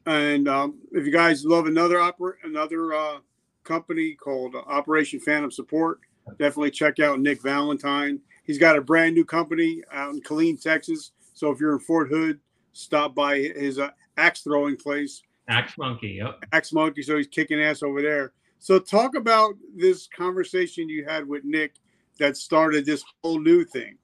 And 0.07 0.49
um, 0.49 0.79
if 0.93 1.07
you 1.07 1.13
guys 1.13 1.45
love 1.45 1.67
another 1.67 1.99
opera, 1.99 2.35
another 2.45 2.93
uh, 2.93 3.19
company 3.65 4.15
called 4.15 4.55
Operation 4.55 5.19
Phantom 5.19 5.51
Support, 5.51 6.01
definitely 6.31 6.71
check 6.71 7.01
out 7.01 7.21
Nick 7.21 7.43
Valentine. 7.43 8.21
He's 8.45 8.59
got 8.59 8.77
a 8.77 8.81
brand 8.81 9.15
new 9.15 9.25
company 9.25 9.83
out 9.93 10.13
in 10.13 10.21
Killeen, 10.21 10.61
Texas. 10.61 11.13
So 11.33 11.51
if 11.51 11.61
you're 11.61 11.73
in 11.73 11.79
Fort 11.81 12.09
Hood, 12.09 12.41
stop 12.73 13.15
by 13.15 13.39
his 13.39 13.79
uh, 13.79 13.91
axe 14.17 14.43
throwing 14.43 14.77
place. 14.77 15.23
Axe 15.49 15.77
Monkey, 15.77 16.19
yep. 16.23 16.43
Axe 16.53 16.73
Monkey. 16.73 17.03
So 17.03 17.17
he's 17.17 17.27
kicking 17.27 17.61
ass 17.61 17.83
over 17.83 18.01
there. 18.03 18.33
So 18.59 18.79
talk 18.79 19.15
about 19.15 19.55
this 19.77 20.09
conversation 20.17 20.89
you 20.89 21.05
had 21.05 21.27
with 21.29 21.45
Nick 21.45 21.75
that 22.19 22.37
started 22.37 22.87
this 22.87 23.05
whole 23.23 23.39
new 23.39 23.65
thing. 23.65 23.99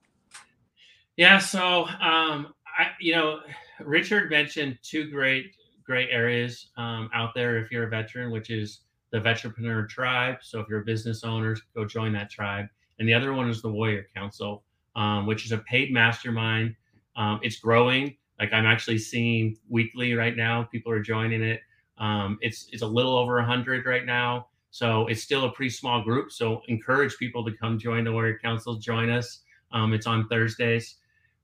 Yeah. 1.17 1.39
So, 1.39 1.85
um, 1.85 2.53
I, 2.77 2.91
you 2.99 3.15
know, 3.15 3.39
Richard 3.79 4.29
mentioned 4.29 4.77
two 4.83 5.09
great, 5.09 5.51
great 5.83 6.09
areas 6.11 6.67
um, 6.77 7.09
out 7.13 7.33
there 7.33 7.57
if 7.57 7.71
you're 7.71 7.85
a 7.85 7.89
veteran, 7.89 8.31
which 8.31 8.49
is 8.49 8.81
the 9.11 9.19
Veteranpreneur 9.19 9.87
Tribe. 9.89 10.37
So 10.41 10.59
if 10.59 10.67
you're 10.69 10.81
a 10.81 10.85
business 10.85 11.23
owner, 11.23 11.55
go 11.75 11.85
join 11.85 12.13
that 12.13 12.29
tribe. 12.29 12.67
And 12.99 13.07
the 13.07 13.13
other 13.13 13.33
one 13.33 13.49
is 13.49 13.61
the 13.61 13.69
Warrior 13.69 14.07
Council, 14.15 14.63
um, 14.95 15.25
which 15.25 15.45
is 15.45 15.51
a 15.51 15.57
paid 15.59 15.91
mastermind. 15.91 16.75
Um, 17.15 17.39
it's 17.43 17.59
growing. 17.59 18.15
Like 18.39 18.53
I'm 18.53 18.65
actually 18.65 18.97
seeing 18.97 19.57
weekly 19.69 20.13
right 20.13 20.35
now, 20.35 20.63
people 20.63 20.91
are 20.91 21.01
joining 21.01 21.41
it. 21.43 21.61
Um, 21.97 22.39
it's 22.41 22.67
it's 22.71 22.81
a 22.81 22.87
little 22.87 23.15
over 23.15 23.39
hundred 23.41 23.85
right 23.85 24.05
now, 24.05 24.47
so 24.71 25.05
it's 25.07 25.21
still 25.21 25.45
a 25.45 25.51
pretty 25.51 25.69
small 25.69 26.01
group. 26.03 26.31
So 26.31 26.61
encourage 26.67 27.15
people 27.17 27.45
to 27.45 27.51
come 27.51 27.77
join 27.77 28.03
the 28.03 28.11
Warrior 28.11 28.39
Council. 28.39 28.75
Join 28.75 29.11
us. 29.11 29.41
Um, 29.71 29.93
it's 29.93 30.07
on 30.07 30.27
Thursdays. 30.27 30.95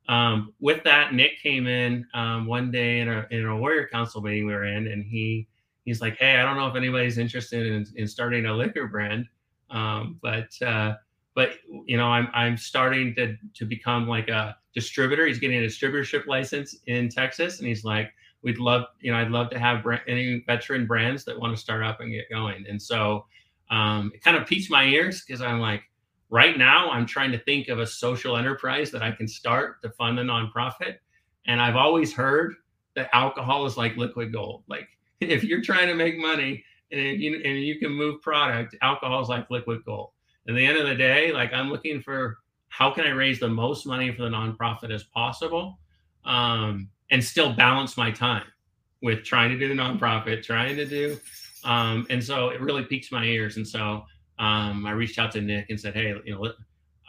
Um, 0.09 0.53
with 0.59 0.83
that, 0.85 1.13
Nick 1.13 1.39
came 1.43 1.67
in 1.67 2.05
um, 2.13 2.47
one 2.47 2.71
day 2.71 2.99
in 3.01 3.09
a 3.09 3.27
in 3.29 3.45
a 3.45 3.55
Warrior 3.55 3.87
Council 3.91 4.21
meeting 4.21 4.47
we 4.47 4.53
were 4.53 4.65
in, 4.65 4.87
and 4.87 5.05
he 5.05 5.47
he's 5.87 6.01
like, 6.01 6.17
"Hey, 6.17 6.35
I 6.35 6.43
don't 6.43 6.57
know 6.57 6.67
if 6.67 6.75
anybody's 6.75 7.17
interested 7.17 7.65
in, 7.65 7.85
in 7.95 8.07
starting 8.07 8.45
a 8.45 8.53
liquor 8.53 8.87
brand, 8.87 9.25
um, 9.69 10.19
but 10.21 10.49
uh, 10.61 10.95
but 11.33 11.53
you 11.85 11.97
know, 11.97 12.07
I'm 12.07 12.27
I'm 12.33 12.57
starting 12.57 13.15
to 13.15 13.35
to 13.55 13.65
become 13.65 14.07
like 14.07 14.27
a 14.27 14.57
distributor. 14.75 15.25
He's 15.25 15.39
getting 15.39 15.63
a 15.63 15.67
distributorship 15.67 16.27
license 16.27 16.75
in 16.85 17.09
Texas, 17.09 17.59
and 17.59 17.67
he's 17.67 17.83
like, 17.83 18.11
we'd 18.43 18.59
love, 18.59 18.85
you 18.99 19.11
know, 19.11 19.17
I'd 19.17 19.31
love 19.31 19.49
to 19.51 19.59
have 19.59 19.83
brand, 19.83 20.01
any 20.07 20.43
veteran 20.45 20.85
brands 20.85 21.25
that 21.25 21.39
want 21.39 21.55
to 21.55 21.61
start 21.61 21.83
up 21.83 21.99
and 21.99 22.11
get 22.11 22.29
going. 22.29 22.65
And 22.67 22.81
so 22.81 23.25
um, 23.69 24.11
it 24.13 24.21
kind 24.21 24.37
of 24.37 24.47
piques 24.47 24.69
my 24.69 24.85
ears 24.85 25.23
because 25.25 25.41
I'm 25.41 25.59
like, 25.59 25.83
right 26.29 26.57
now, 26.57 26.89
I'm 26.89 27.05
trying 27.05 27.31
to 27.31 27.39
think 27.39 27.69
of 27.69 27.79
a 27.79 27.87
social 27.87 28.37
enterprise 28.37 28.91
that 28.91 29.01
I 29.01 29.11
can 29.11 29.27
start 29.27 29.81
to 29.81 29.89
fund 29.91 30.19
a 30.19 30.23
nonprofit. 30.23 30.97
And 31.45 31.61
I've 31.61 31.75
always 31.75 32.13
heard 32.13 32.55
that 32.95 33.09
alcohol 33.13 33.65
is 33.65 33.77
like 33.77 33.97
liquid 33.97 34.33
gold. 34.33 34.63
Like 34.67 34.87
if 35.21 35.43
you're 35.43 35.61
trying 35.61 35.87
to 35.87 35.95
make 35.95 36.17
money 36.17 36.63
and 36.91 37.21
you, 37.21 37.41
and 37.43 37.61
you 37.61 37.79
can 37.79 37.91
move 37.91 38.21
product, 38.21 38.75
alcohol 38.81 39.21
is 39.21 39.29
like 39.29 39.49
liquid 39.49 39.83
gold 39.85 40.11
at 40.47 40.55
the 40.55 40.65
end 40.65 40.77
of 40.77 40.87
the 40.87 40.95
day, 40.95 41.31
like 41.31 41.53
I'm 41.53 41.69
looking 41.69 42.01
for 42.01 42.37
how 42.69 42.91
can 42.91 43.05
I 43.05 43.09
raise 43.09 43.39
the 43.39 43.49
most 43.49 43.85
money 43.85 44.11
for 44.13 44.23
the 44.23 44.29
nonprofit 44.29 44.93
as 44.93 45.03
possible, 45.03 45.79
um, 46.25 46.89
and 47.11 47.23
still 47.23 47.53
balance 47.53 47.97
my 47.97 48.11
time 48.11 48.45
with 49.01 49.23
trying 49.23 49.49
to 49.49 49.57
do 49.57 49.67
the 49.67 49.73
nonprofit, 49.73 50.43
trying 50.43 50.75
to 50.75 50.85
do, 50.85 51.17
um, 51.63 52.05
and 52.09 52.23
so 52.23 52.49
it 52.49 52.61
really 52.61 52.83
piques 52.83 53.11
my 53.11 53.23
ears. 53.23 53.57
And 53.57 53.67
so 53.67 54.03
um, 54.39 54.85
I 54.85 54.91
reached 54.91 55.19
out 55.19 55.31
to 55.33 55.41
Nick 55.41 55.69
and 55.69 55.79
said, 55.79 55.93
"Hey, 55.93 56.13
you 56.25 56.35
know, 56.35 56.53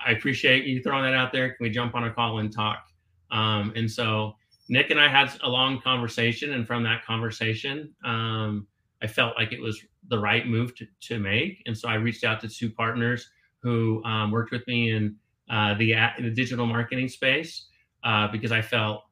I 0.05 0.13
appreciate 0.13 0.65
you 0.65 0.83
throwing 0.83 1.05
that 1.05 1.15
out 1.15 1.33
there. 1.33 1.49
Can 1.51 1.57
we 1.61 1.71
jump 1.71 1.95
on 1.95 2.05
a 2.05 2.13
call 2.13 2.39
and 2.39 2.53
talk?" 2.53 2.89
Um, 3.31 3.73
and 3.77 3.91
so 3.91 4.35
Nick 4.69 4.91
and 4.91 5.01
I 5.01 5.09
had 5.09 5.31
a 5.43 5.49
long 5.49 5.81
conversation, 5.81 6.53
and 6.53 6.67
from 6.67 6.83
that 6.85 7.05
conversation, 7.05 7.95
um, 8.05 8.67
I 9.03 9.07
felt 9.07 9.37
like 9.37 9.53
it 9.53 9.61
was 9.61 9.81
the 10.09 10.19
right 10.19 10.47
move 10.47 10.75
to, 10.77 10.87
to 11.01 11.19
make. 11.19 11.63
And 11.67 11.77
so 11.77 11.89
I 11.89 11.95
reached 11.95 12.25
out 12.25 12.41
to 12.41 12.49
two 12.49 12.71
partners 12.71 13.31
who 13.61 14.03
um, 14.05 14.31
worked 14.31 14.51
with 14.51 14.67
me 14.67 14.93
in 14.93 15.17
uh, 15.51 15.75
the, 15.75 15.95
the 16.19 16.31
digital 16.31 16.67
marketing 16.67 17.09
space 17.09 17.69
uh, 18.05 18.29
because 18.29 18.53
I 18.53 18.63
felt 18.63 19.05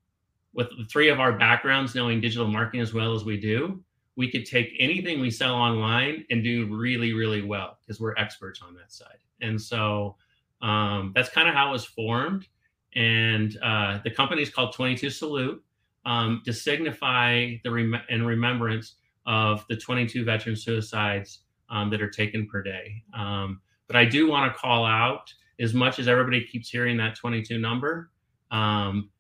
with 0.53 0.69
the 0.79 0.85
three 0.85 1.09
of 1.09 1.21
our 1.21 1.33
backgrounds, 1.33 1.95
knowing 1.95 2.21
digital 2.21 2.49
marketing 2.49 2.81
as 2.81 2.95
well 2.95 3.15
as 3.15 3.25
we 3.25 3.39
do, 3.39 3.83
we 4.17 4.31
could 4.31 4.47
take 4.47 4.73
anything 4.79 5.21
we 5.21 5.31
sell 5.31 5.55
online 5.55 6.25
and 6.31 6.43
do 6.43 6.75
really, 6.75 7.13
really 7.13 7.43
well 7.43 7.79
because 7.81 8.01
we're 8.01 8.15
experts 8.17 8.63
on 8.63 8.75
that 8.75 8.91
side. 8.91 9.19
And 9.43 9.61
so 9.61 10.17
um, 10.63 11.13
that's 11.15 11.29
kind 11.29 11.49
of 11.49 11.55
how 11.55 11.69
it 11.69 11.73
was 11.73 11.85
formed. 11.85 12.49
And 12.97 13.57
uh, 13.63 14.01
the 14.03 14.11
company 14.11 14.43
is 14.43 14.51
called 14.51 14.73
22 14.75 15.11
Salute 15.11 15.63
um, 16.07 16.43
to 16.45 16.53
signify 16.53 17.57
the 17.63 17.71
rem- 17.71 18.03
and 18.09 18.27
remembrance 18.27 18.95
of 19.27 19.65
the 19.69 19.77
22 19.77 20.25
veteran 20.25 20.57
suicides 20.57 21.41
um, 21.71 21.91
that 21.91 22.01
are 22.01 22.11
taken 22.11 22.49
per 22.49 22.63
day. 22.63 23.03
Um, 23.17 23.61
but 23.87 23.97
I 23.97 24.05
do 24.05 24.29
want 24.29 24.53
to 24.53 24.59
call 24.59 24.85
out, 24.85 25.33
as 25.61 25.75
much 25.75 25.99
as 25.99 26.09
everybody 26.09 26.45
keeps 26.45 26.69
hearing 26.69 26.97
that 26.99 27.17
22 27.17 27.59
number, 27.59 28.11
um, 28.51 29.11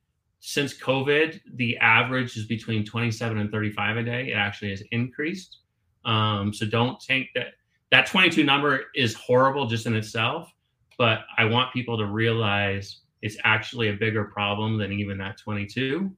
since 0.40 0.78
COVID, 0.78 1.40
the 1.54 1.76
average 1.78 2.36
is 2.36 2.46
between 2.46 2.84
27 2.84 3.38
and 3.38 3.50
35 3.50 3.96
a 3.96 4.02
day. 4.02 4.30
It 4.30 4.34
actually 4.34 4.70
has 4.70 4.82
increased. 4.92 5.58
Um, 6.04 6.52
so 6.52 6.66
don't 6.66 7.00
take 7.00 7.34
that. 7.34 7.54
That 7.90 8.06
22 8.06 8.44
number 8.44 8.84
is 8.94 9.14
horrible 9.14 9.66
just 9.66 9.86
in 9.86 9.94
itself, 9.94 10.52
but 10.98 11.20
I 11.36 11.44
want 11.44 11.72
people 11.72 11.98
to 11.98 12.06
realize 12.06 13.00
it's 13.22 13.36
actually 13.44 13.88
a 13.88 13.94
bigger 13.94 14.24
problem 14.24 14.78
than 14.78 14.92
even 14.92 15.18
that 15.18 15.38
22. 15.38 16.10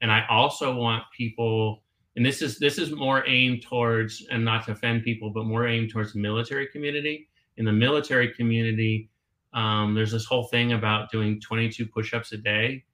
And 0.00 0.10
I 0.10 0.24
also 0.28 0.74
want 0.74 1.04
people 1.16 1.82
and 2.16 2.26
this 2.26 2.42
is 2.42 2.58
this 2.58 2.78
is 2.78 2.90
more 2.90 3.24
aimed 3.28 3.62
towards 3.62 4.26
and 4.30 4.44
not 4.44 4.64
to 4.66 4.72
offend 4.72 5.04
people 5.04 5.30
but 5.30 5.44
more 5.44 5.66
aimed 5.66 5.90
towards 5.90 6.12
the 6.12 6.18
military 6.18 6.66
community. 6.68 7.28
In 7.56 7.64
the 7.64 7.72
military 7.72 8.32
community 8.32 9.10
um, 9.52 9.94
there's 9.94 10.12
this 10.12 10.24
whole 10.24 10.44
thing 10.44 10.72
about 10.72 11.10
doing 11.10 11.40
22 11.40 11.86
push-ups 11.86 12.32
a 12.32 12.36
day 12.36 12.84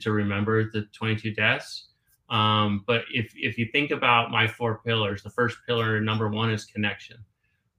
to 0.00 0.12
remember 0.12 0.70
the 0.70 0.86
22 0.92 1.34
deaths. 1.34 1.88
Um, 2.30 2.84
but 2.86 3.02
if 3.12 3.32
if 3.36 3.58
you 3.58 3.68
think 3.72 3.90
about 3.90 4.30
my 4.30 4.46
four 4.46 4.80
pillars 4.84 5.22
the 5.22 5.30
first 5.30 5.58
pillar 5.66 6.00
number 6.00 6.28
one 6.28 6.50
is 6.50 6.64
connection. 6.64 7.18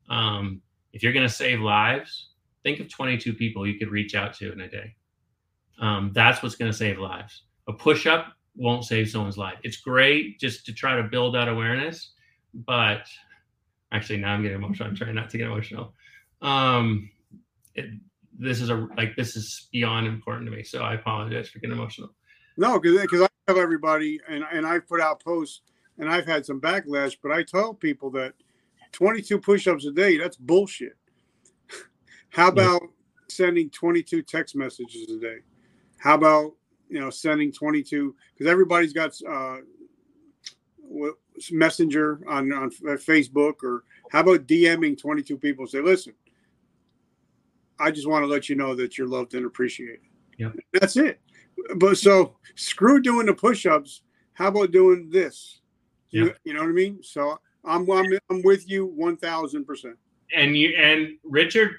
Um, 0.10 0.62
if 0.94 1.04
you're 1.04 1.14
going 1.14 1.28
to 1.28 1.34
save 1.34 1.60
lives 1.62 2.30
think 2.64 2.80
of 2.80 2.90
22 2.90 3.34
people 3.34 3.68
you 3.68 3.78
could 3.78 3.90
reach 3.90 4.16
out 4.16 4.34
to 4.36 4.52
in 4.52 4.62
a 4.62 4.70
day 4.70 4.96
um, 5.80 6.12
that's 6.14 6.42
what's 6.42 6.56
going 6.56 6.72
to 6.72 6.78
save 6.78 6.98
lives 7.00 7.44
a 7.68 7.74
push-up 7.74 8.34
won't 8.56 8.86
save 8.86 9.10
someone's 9.10 9.38
life. 9.38 9.58
It's 9.64 9.78
great 9.78 10.40
just 10.40 10.66
to 10.66 10.74
try 10.74 10.96
to 10.96 11.04
build 11.04 11.36
that 11.36 11.48
awareness, 11.48 12.14
but 12.54 13.08
actually 13.92 14.18
now 14.18 14.34
I'm 14.34 14.44
getting 14.44 14.58
emotional. 14.58 14.90
I'm 14.90 14.96
trying 14.96 15.16
not 15.16 15.30
to 15.32 15.38
get 15.38 15.48
emotional. 15.48 15.94
Um, 16.42 17.10
it, 17.74 17.86
this 18.38 18.62
is 18.62 18.70
a 18.70 18.88
like 18.98 19.16
this 19.16 19.36
is 19.36 19.68
beyond 19.72 20.08
important 20.08 20.46
to 20.50 20.56
me, 20.56 20.64
so 20.64 20.82
I 20.82 20.96
apologize 20.96 21.50
for 21.50 21.60
getting 21.60 21.76
emotional. 21.76 22.10
No, 22.58 22.80
because 22.80 23.22
I 23.22 23.28
tell 23.48 23.60
everybody, 23.60 24.20
and 24.28 24.46
and 24.52 24.66
I've 24.66 24.88
put 24.88 25.02
out 25.02 25.24
posts, 25.24 25.62
and 25.98 26.10
I've 26.10 26.26
had 26.26 26.46
some 26.46 26.62
backlash, 26.62 27.18
but 27.22 27.32
I 27.32 27.44
tell 27.44 27.74
people 27.74 28.10
that 28.12 28.34
22 28.92 29.40
push-ups 29.40 29.86
a 29.86 29.92
day 29.92 30.18
that's 30.18 30.38
bullshit. 30.38 30.98
How 32.30 32.50
about 32.50 32.82
yeah. 32.82 32.88
sending 33.30 33.70
22 33.70 34.22
text 34.22 34.56
messages 34.56 35.10
a 35.10 35.20
day? 35.20 35.38
How 35.98 36.16
about 36.16 36.54
you 36.90 37.00
know, 37.00 37.10
sending 37.10 37.52
22 37.52 38.16
because 38.34 38.50
everybody's 38.50 38.94
got 38.94 39.14
uh, 39.28 39.58
messenger 41.52 42.22
on, 42.28 42.52
on 42.54 42.70
Facebook 42.70 43.64
or 43.64 43.84
how 44.12 44.22
about 44.22 44.48
DMing 44.48 44.98
22 44.98 45.38
people 45.38 45.68
say, 45.68 45.82
listen, 45.82 46.14
I 47.80 47.92
just 47.92 48.08
want 48.08 48.24
to 48.24 48.28
let 48.28 48.48
you 48.48 48.56
know 48.56 48.76
that 48.76 48.98
you're 48.98 49.08
loved 49.08 49.34
and 49.34 49.46
appreciated. 49.46 50.00
Yeah. 50.38 50.52
That's 50.74 50.96
it. 50.96 51.20
But 51.78 51.98
so 51.98 52.38
screw 52.56 53.02
doing 53.02 53.26
the 53.26 53.34
push-ups. 53.34 54.02
How 54.34 54.48
about 54.48 54.72
doing 54.72 55.10
this? 55.10 55.62
Yeah. 56.12 56.24
You, 56.24 56.34
you 56.46 56.54
know 56.54 56.62
what 56.62 56.70
I 56.70 56.74
mean? 56.74 57.00
So 57.02 57.40
I'm, 57.64 57.90
I'm, 57.90 58.06
I'm 58.30 58.42
with 58.44 58.70
you 58.70 58.86
1000 58.86 59.66
percent. 59.66 59.98
And 60.36 60.58
you, 60.58 60.76
and 60.78 61.18
Richard 61.24 61.76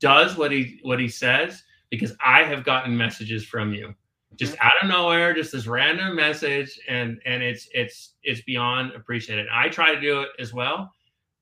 does 0.00 0.36
what 0.36 0.52
he, 0.52 0.80
what 0.82 1.00
he 1.00 1.08
says 1.08 1.62
because 1.92 2.16
I 2.24 2.42
have 2.42 2.64
gotten 2.64 2.96
messages 2.96 3.44
from 3.44 3.74
you 3.74 3.94
just 4.36 4.56
out 4.60 4.72
of 4.80 4.88
nowhere, 4.88 5.34
just 5.34 5.52
this 5.52 5.66
random 5.66 6.16
message, 6.16 6.80
and 6.88 7.20
and 7.26 7.42
it's 7.42 7.68
it's 7.72 8.14
it's 8.22 8.40
beyond 8.40 8.92
appreciated. 8.92 9.46
I 9.52 9.68
try 9.68 9.94
to 9.94 10.00
do 10.00 10.22
it 10.22 10.30
as 10.38 10.54
well, 10.54 10.90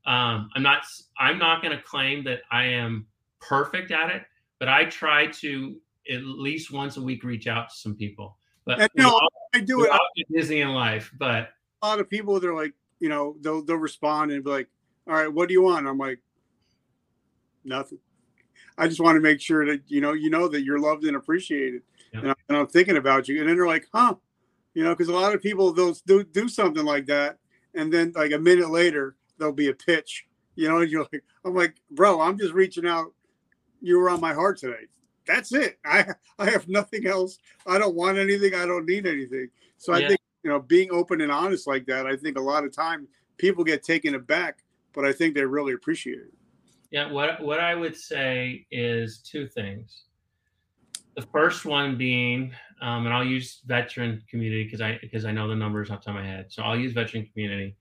Um, 0.07 0.51
I'm 0.55 0.63
not 0.63 0.83
I'm 1.19 1.39
not 1.39 1.63
going 1.63 1.77
to 1.77 1.83
claim 1.83 2.25
that 2.25 2.41
I 2.51 2.65
am 2.65 3.07
perfect 3.41 3.91
at 3.91 4.11
it, 4.11 4.23
but 4.59 4.69
I 4.69 4.87
try 4.87 5.27
to 5.27 5.77
at 6.11 6.25
least 6.25 6.73
once 6.73 6.97
a 6.97 7.03
week 7.03 7.23
reach 7.23 7.47
out 7.47 7.69
to 7.69 7.77
some 7.77 7.95
people. 7.95 8.37
But 8.65 8.81
and, 8.81 8.91
you 8.95 9.03
know, 9.03 9.11
all, 9.11 9.29
I 9.55 9.61
do 9.61 9.85
it. 9.85 9.91
Busy 10.31 10.61
in 10.61 10.71
life, 10.71 11.13
but 11.19 11.51
a 11.83 11.87
lot 11.87 12.01
of 12.01 12.09
people 12.09 12.41
they're 12.41 12.55
like, 12.55 12.73
you 12.99 13.09
know, 13.09 13.37
they'll 13.41 13.63
they'll 13.65 13.77
respond 13.77 14.33
and 14.33 14.43
be 14.43 14.51
like, 14.51 14.69
"All 15.07 15.15
right, 15.15 15.33
what 15.33 15.49
do 15.49 15.55
you 15.55 15.63
want?" 15.63 15.87
I'm 15.87 15.99
like, 15.99 16.21
nothing. 17.65 17.99
I 18.81 18.89
just 18.89 19.01
want 19.01 19.17
to 19.17 19.21
make 19.21 19.43
sure 19.43 19.67
that 19.67 19.83
you 19.89 20.01
know 20.01 20.15
you 20.15 20.31
know 20.31 20.49
that 20.49 20.63
you're 20.63 20.79
loved 20.79 21.05
and 21.05 21.15
appreciated, 21.15 21.83
yeah. 22.15 22.21
and, 22.21 22.31
I, 22.31 22.35
and 22.49 22.59
I'm 22.59 22.67
thinking 22.67 22.97
about 22.97 23.29
you. 23.29 23.39
And 23.39 23.49
then 23.49 23.57
they're 23.57 23.67
like, 23.67 23.87
"Huh," 23.93 24.15
you 24.73 24.83
know, 24.83 24.95
because 24.95 25.09
a 25.09 25.13
lot 25.13 25.35
of 25.35 25.43
people 25.43 25.73
they'll 25.73 25.97
do 26.07 26.25
do 26.25 26.49
something 26.49 26.85
like 26.85 27.05
that, 27.07 27.37
and 27.75 27.93
then 27.93 28.13
like 28.17 28.33
a 28.33 28.39
minute 28.39 28.71
later 28.71 29.17
there'll 29.37 29.53
be 29.53 29.69
a 29.69 29.75
pitch. 29.75 30.27
You 30.57 30.69
know, 30.69 30.79
and 30.79 30.91
you're 30.91 31.07
like, 31.13 31.23
I'm 31.45 31.55
like, 31.55 31.77
bro, 31.91 32.23
I'm 32.23 32.39
just 32.39 32.55
reaching 32.55 32.87
out. 32.87 33.13
You 33.83 33.99
were 33.99 34.11
on 34.11 34.21
my 34.21 34.33
heart 34.33 34.59
today. 34.59 34.89
That's 35.27 35.53
it. 35.53 35.79
I 35.85 36.07
I 36.39 36.49
have 36.49 36.67
nothing 36.67 37.07
else. 37.07 37.39
I 37.67 37.77
don't 37.79 37.95
want 37.95 38.17
anything. 38.17 38.55
I 38.55 38.65
don't 38.65 38.87
need 38.87 39.07
anything. 39.07 39.51
So 39.77 39.95
yeah. 39.95 40.07
I 40.07 40.09
think 40.09 40.21
you 40.43 40.51
know 40.51 40.59
being 40.59 40.91
open 40.91 41.21
and 41.21 41.31
honest 41.31 41.67
like 41.67 41.85
that. 41.87 42.07
I 42.07 42.17
think 42.17 42.39
a 42.39 42.43
lot 42.43 42.65
of 42.65 42.75
time 42.75 43.09
people 43.37 43.63
get 43.63 43.83
taken 43.83 44.15
aback, 44.15 44.65
but 44.95 45.05
I 45.05 45.13
think 45.13 45.35
they 45.35 45.45
really 45.45 45.75
appreciate 45.75 46.19
it. 46.19 46.33
Yeah. 46.91 47.11
What 47.11 47.41
what 47.43 47.61
I 47.61 47.75
would 47.75 47.97
say 47.97 48.67
is 48.71 49.19
two 49.19 49.47
things. 49.47 50.05
The 51.17 51.23
first 51.23 51.65
one 51.65 51.97
being, 51.99 52.53
um, 52.81 53.05
and 53.07 53.15
I'll 53.15 53.25
use 53.25 53.61
veteran 53.67 54.23
community 54.29 54.65
because 54.65 54.81
I 54.81 54.99
because 55.01 55.25
I 55.25 55.33
know 55.33 55.49
the 55.49 55.57
numbers 55.57 55.91
off 55.91 56.01
the 56.01 56.07
top 56.07 56.17
of 56.17 56.23
my 56.23 56.27
head. 56.27 56.47
So 56.49 56.63
I'll 56.63 56.79
use 56.79 56.93
veteran 56.93 57.27
community 57.33 57.77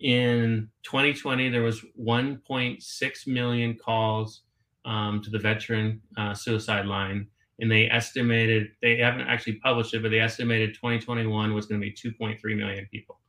in 0.00 0.68
2020 0.82 1.48
there 1.48 1.62
was 1.62 1.84
1.6 1.98 3.26
million 3.26 3.76
calls 3.76 4.42
um, 4.84 5.22
to 5.22 5.30
the 5.30 5.38
veteran 5.38 6.00
uh, 6.18 6.34
suicide 6.34 6.86
line 6.86 7.26
and 7.60 7.70
they 7.70 7.88
estimated 7.88 8.68
they 8.82 8.98
haven't 8.98 9.26
actually 9.26 9.54
published 9.54 9.94
it 9.94 10.02
but 10.02 10.10
they 10.10 10.20
estimated 10.20 10.74
2021 10.74 11.54
was 11.54 11.66
going 11.66 11.80
to 11.80 11.84
be 11.84 11.92
2.3 11.92 12.38
million 12.56 12.86
people 12.92 13.20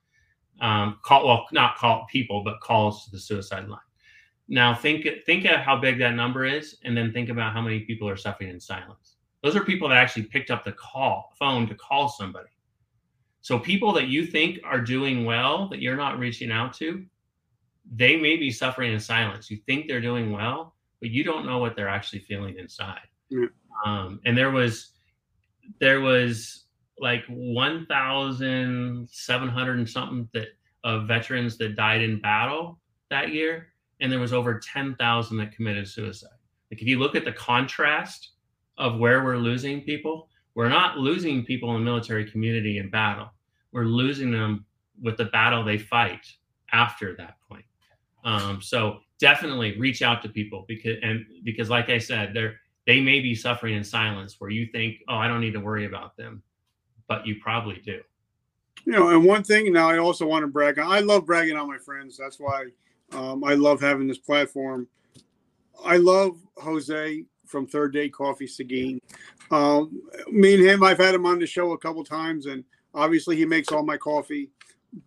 um, 0.60 1.00
call 1.04 1.26
well 1.26 1.46
not 1.54 1.78
call 1.78 2.06
people 2.12 2.44
but 2.44 2.60
calls 2.60 3.06
to 3.06 3.12
the 3.12 3.20
suicide 3.20 3.68
line 3.70 3.80
now 4.48 4.74
think 4.74 5.06
think 5.26 5.46
of 5.46 5.60
how 5.60 5.76
big 5.76 6.00
that 6.00 6.16
number 6.16 6.46
is 6.46 6.78
and 6.84 6.96
then 6.96 7.12
think 7.12 7.30
about 7.30 7.54
how 7.54 7.62
many 7.62 7.82
people 7.82 8.08
are 8.08 8.18
suffering 8.18 8.50
in 8.50 8.60
silence 8.60 9.18
those 9.44 9.56
are 9.56 9.64
people 9.64 9.90
that 9.90 9.98
actually 9.98 10.24
picked 10.24 10.52
up 10.52 10.64
the 10.64 10.72
call 10.72 11.34
phone 11.38 11.68
to 11.68 11.76
call 11.76 12.10
somebody 12.10 12.50
so 13.48 13.58
people 13.58 13.94
that 13.94 14.08
you 14.08 14.26
think 14.26 14.60
are 14.66 14.82
doing 14.82 15.24
well 15.24 15.70
that 15.70 15.80
you're 15.80 15.96
not 15.96 16.20
reaching 16.20 16.52
out 16.52 16.74
to, 16.80 17.06
they 17.96 18.18
may 18.18 18.36
be 18.36 18.52
suffering 18.52 18.92
in 18.92 19.00
silence. 19.00 19.50
You 19.50 19.56
think 19.66 19.88
they're 19.88 20.02
doing 20.02 20.34
well, 20.34 20.76
but 21.00 21.12
you 21.12 21.24
don't 21.24 21.46
know 21.46 21.58
what 21.58 21.74
they're 21.74 21.88
actually 21.88 22.20
feeling 22.20 22.58
inside. 22.58 23.08
Um, 23.86 24.20
and 24.26 24.38
there 24.38 24.52
was 24.52 24.90
there 25.80 26.02
was 26.02 26.66
like 27.00 27.24
1,700 27.28 29.78
and 29.78 29.90
something 29.90 30.28
that 30.34 30.48
of 30.84 31.08
veterans 31.08 31.58
that 31.60 31.78
died 31.78 32.02
in 32.02 32.20
battle 32.20 32.82
that 33.10 33.30
year, 33.30 33.68
and 34.00 34.12
there 34.12 34.20
was 34.20 34.34
over 34.34 34.60
10,000 34.60 35.38
that 35.38 35.52
committed 35.52 35.88
suicide. 35.88 36.30
Like 36.72 36.82
if 36.82 36.88
you 36.88 37.00
look 37.00 37.16
at 37.16 37.26
the 37.26 37.32
contrast 37.32 38.32
of 38.78 39.00
where 39.00 39.24
we're 39.24 39.38
losing 39.38 39.82
people, 39.82 40.30
we're 40.56 40.70
not 40.70 40.98
losing 40.98 41.46
people 41.46 41.76
in 41.76 41.82
the 41.82 41.86
military 41.86 42.30
community 42.30 42.78
in 42.78 42.90
battle 42.90 43.30
we're 43.72 43.86
losing 43.86 44.32
them 44.32 44.66
with 45.02 45.18
the 45.18 45.26
battle 45.26 45.64
they 45.64 45.78
fight 45.78 46.26
after 46.72 47.16
that 47.16 47.36
point. 47.48 47.66
Um, 48.24 48.62
so 48.62 49.00
definitely 49.20 49.80
reach 49.80 50.02
out 50.02 50.22
to 50.24 50.30
people 50.30 50.66
because 50.68 50.98
and 51.04 51.26
because 51.44 51.70
like 51.70 51.90
I 51.90 51.98
said, 51.98 52.34
they're 52.34 52.56
they 52.86 53.00
may 53.00 53.20
be 53.20 53.36
suffering 53.36 53.76
in 53.76 53.84
silence 53.84 54.38
where 54.40 54.50
you 54.50 54.66
think, 54.72 54.98
oh, 55.08 55.16
I 55.16 55.28
don't 55.28 55.42
need 55.42 55.54
to 55.54 55.60
worry 55.60 55.86
about 55.86 56.18
them, 56.18 56.42
but 57.08 57.28
you 57.28 57.36
probably 57.42 57.82
do. 57.86 58.02
You 58.86 58.94
know, 58.94 59.10
and 59.10 59.24
one 59.24 59.44
thing 59.44 59.72
now 59.72 59.90
I 59.90 59.98
also 59.98 60.26
want 60.26 60.44
to 60.44 60.48
brag. 60.48 60.80
I 60.80 61.00
love 61.00 61.26
bragging 61.26 61.58
on 61.58 61.68
my 61.68 61.78
friends. 61.78 62.18
That's 62.18 62.40
why 62.40 62.68
um, 63.12 63.44
I 63.44 63.54
love 63.54 63.82
having 63.82 64.08
this 64.08 64.18
platform. 64.18 64.88
I 65.86 65.98
love 65.98 66.38
Jose 66.58 67.24
from 67.46 67.68
Third 67.68 67.94
Day 67.94 68.10
Coffee 68.10 68.48
Seguin. 68.48 69.00
Um, 69.52 70.02
me 70.30 70.56
and 70.56 70.64
him, 70.64 70.84
I've 70.84 70.98
had 70.98 71.16
him 71.16 71.26
on 71.26 71.40
the 71.40 71.48
show 71.48 71.72
a 71.72 71.78
couple 71.78 72.04
times, 72.04 72.48
and 72.48 72.64
Obviously, 72.98 73.36
he 73.36 73.46
makes 73.46 73.72
all 73.72 73.84
my 73.84 73.96
coffee, 73.96 74.50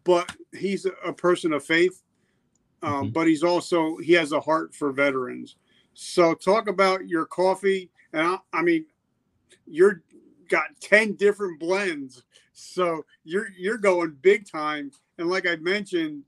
but 0.05 0.35
he's 0.53 0.87
a 1.05 1.13
person 1.13 1.53
of 1.53 1.65
faith. 1.65 2.03
Um, 2.83 2.93
mm-hmm. 2.93 3.09
But 3.11 3.27
he's 3.27 3.43
also 3.43 3.97
he 3.99 4.13
has 4.13 4.31
a 4.31 4.41
heart 4.41 4.75
for 4.75 4.93
veterans. 4.93 5.57
So 5.95 6.35
talk 6.35 6.69
about 6.69 7.09
your 7.09 7.27
coffee, 7.27 7.91
and 8.13 8.23
I, 8.27 8.39
I 8.53 8.63
mean, 8.63 8.87
you're 9.67 10.03
got 10.49 10.69
ten 10.81 11.15
different 11.15 11.59
blends, 11.59 12.23
so 12.53 13.05
you're 13.25 13.49
you're 13.59 13.77
going 13.77 14.17
big 14.23 14.49
time. 14.49 14.93
And 15.19 15.29
like 15.29 15.47
I 15.47 15.57
mentioned, 15.57 16.23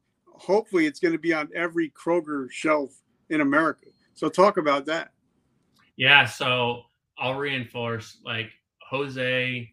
hopefully 0.46 0.86
it's 0.86 1.00
going 1.00 1.12
to 1.12 1.18
be 1.18 1.32
on 1.32 1.48
every 1.54 1.90
Kroger 1.90 2.50
shelf 2.50 2.90
in 3.30 3.40
America. 3.40 3.86
So 4.14 4.28
talk 4.28 4.56
about 4.56 4.86
that. 4.86 5.10
Yeah, 5.96 6.24
so 6.26 6.82
I'll 7.18 7.34
reinforce 7.34 8.18
like 8.24 8.50
Jose 8.90 9.72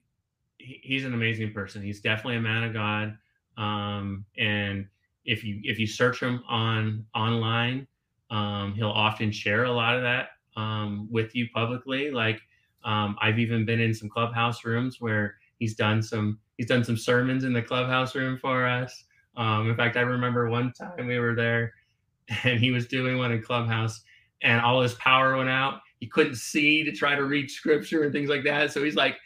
he's 0.59 1.05
an 1.05 1.13
amazing 1.13 1.53
person. 1.53 1.81
He's 1.81 2.01
definitely 2.01 2.37
a 2.37 2.41
man 2.41 2.63
of 2.63 2.73
God. 2.73 3.17
Um, 3.57 4.25
and 4.37 4.85
if 5.25 5.43
you 5.43 5.59
if 5.63 5.79
you 5.79 5.87
search 5.87 6.21
him 6.21 6.43
on 6.47 7.05
online, 7.15 7.87
um, 8.29 8.73
he'll 8.75 8.89
often 8.89 9.31
share 9.31 9.65
a 9.65 9.71
lot 9.71 9.95
of 9.95 10.01
that 10.03 10.29
um, 10.55 11.07
with 11.11 11.35
you 11.35 11.47
publicly. 11.53 12.11
Like 12.11 12.39
um, 12.83 13.17
I've 13.21 13.39
even 13.39 13.65
been 13.65 13.79
in 13.79 13.93
some 13.93 14.09
clubhouse 14.09 14.63
rooms 14.63 14.97
where 14.99 15.35
he's 15.57 15.75
done 15.75 16.01
some 16.01 16.39
he's 16.57 16.67
done 16.67 16.83
some 16.83 16.97
sermons 16.97 17.43
in 17.43 17.53
the 17.53 17.61
clubhouse 17.61 18.15
room 18.15 18.37
for 18.37 18.65
us. 18.65 19.05
Um, 19.37 19.69
in 19.69 19.75
fact, 19.75 19.97
I 19.97 20.01
remember 20.01 20.49
one 20.49 20.73
time 20.73 21.07
we 21.07 21.19
were 21.19 21.35
there, 21.35 21.73
and 22.43 22.59
he 22.59 22.71
was 22.71 22.87
doing 22.87 23.17
one 23.17 23.31
in 23.31 23.41
clubhouse, 23.41 24.01
and 24.41 24.61
all 24.61 24.81
his 24.81 24.93
power 24.95 25.37
went 25.37 25.49
out. 25.49 25.81
He 25.99 26.07
couldn't 26.07 26.35
see 26.35 26.83
to 26.83 26.91
try 26.91 27.15
to 27.15 27.25
read 27.25 27.51
scripture 27.51 28.03
and 28.03 28.13
things 28.13 28.29
like 28.29 28.43
that. 28.45 28.71
So 28.71 28.83
he's 28.83 28.95
like 28.95 29.17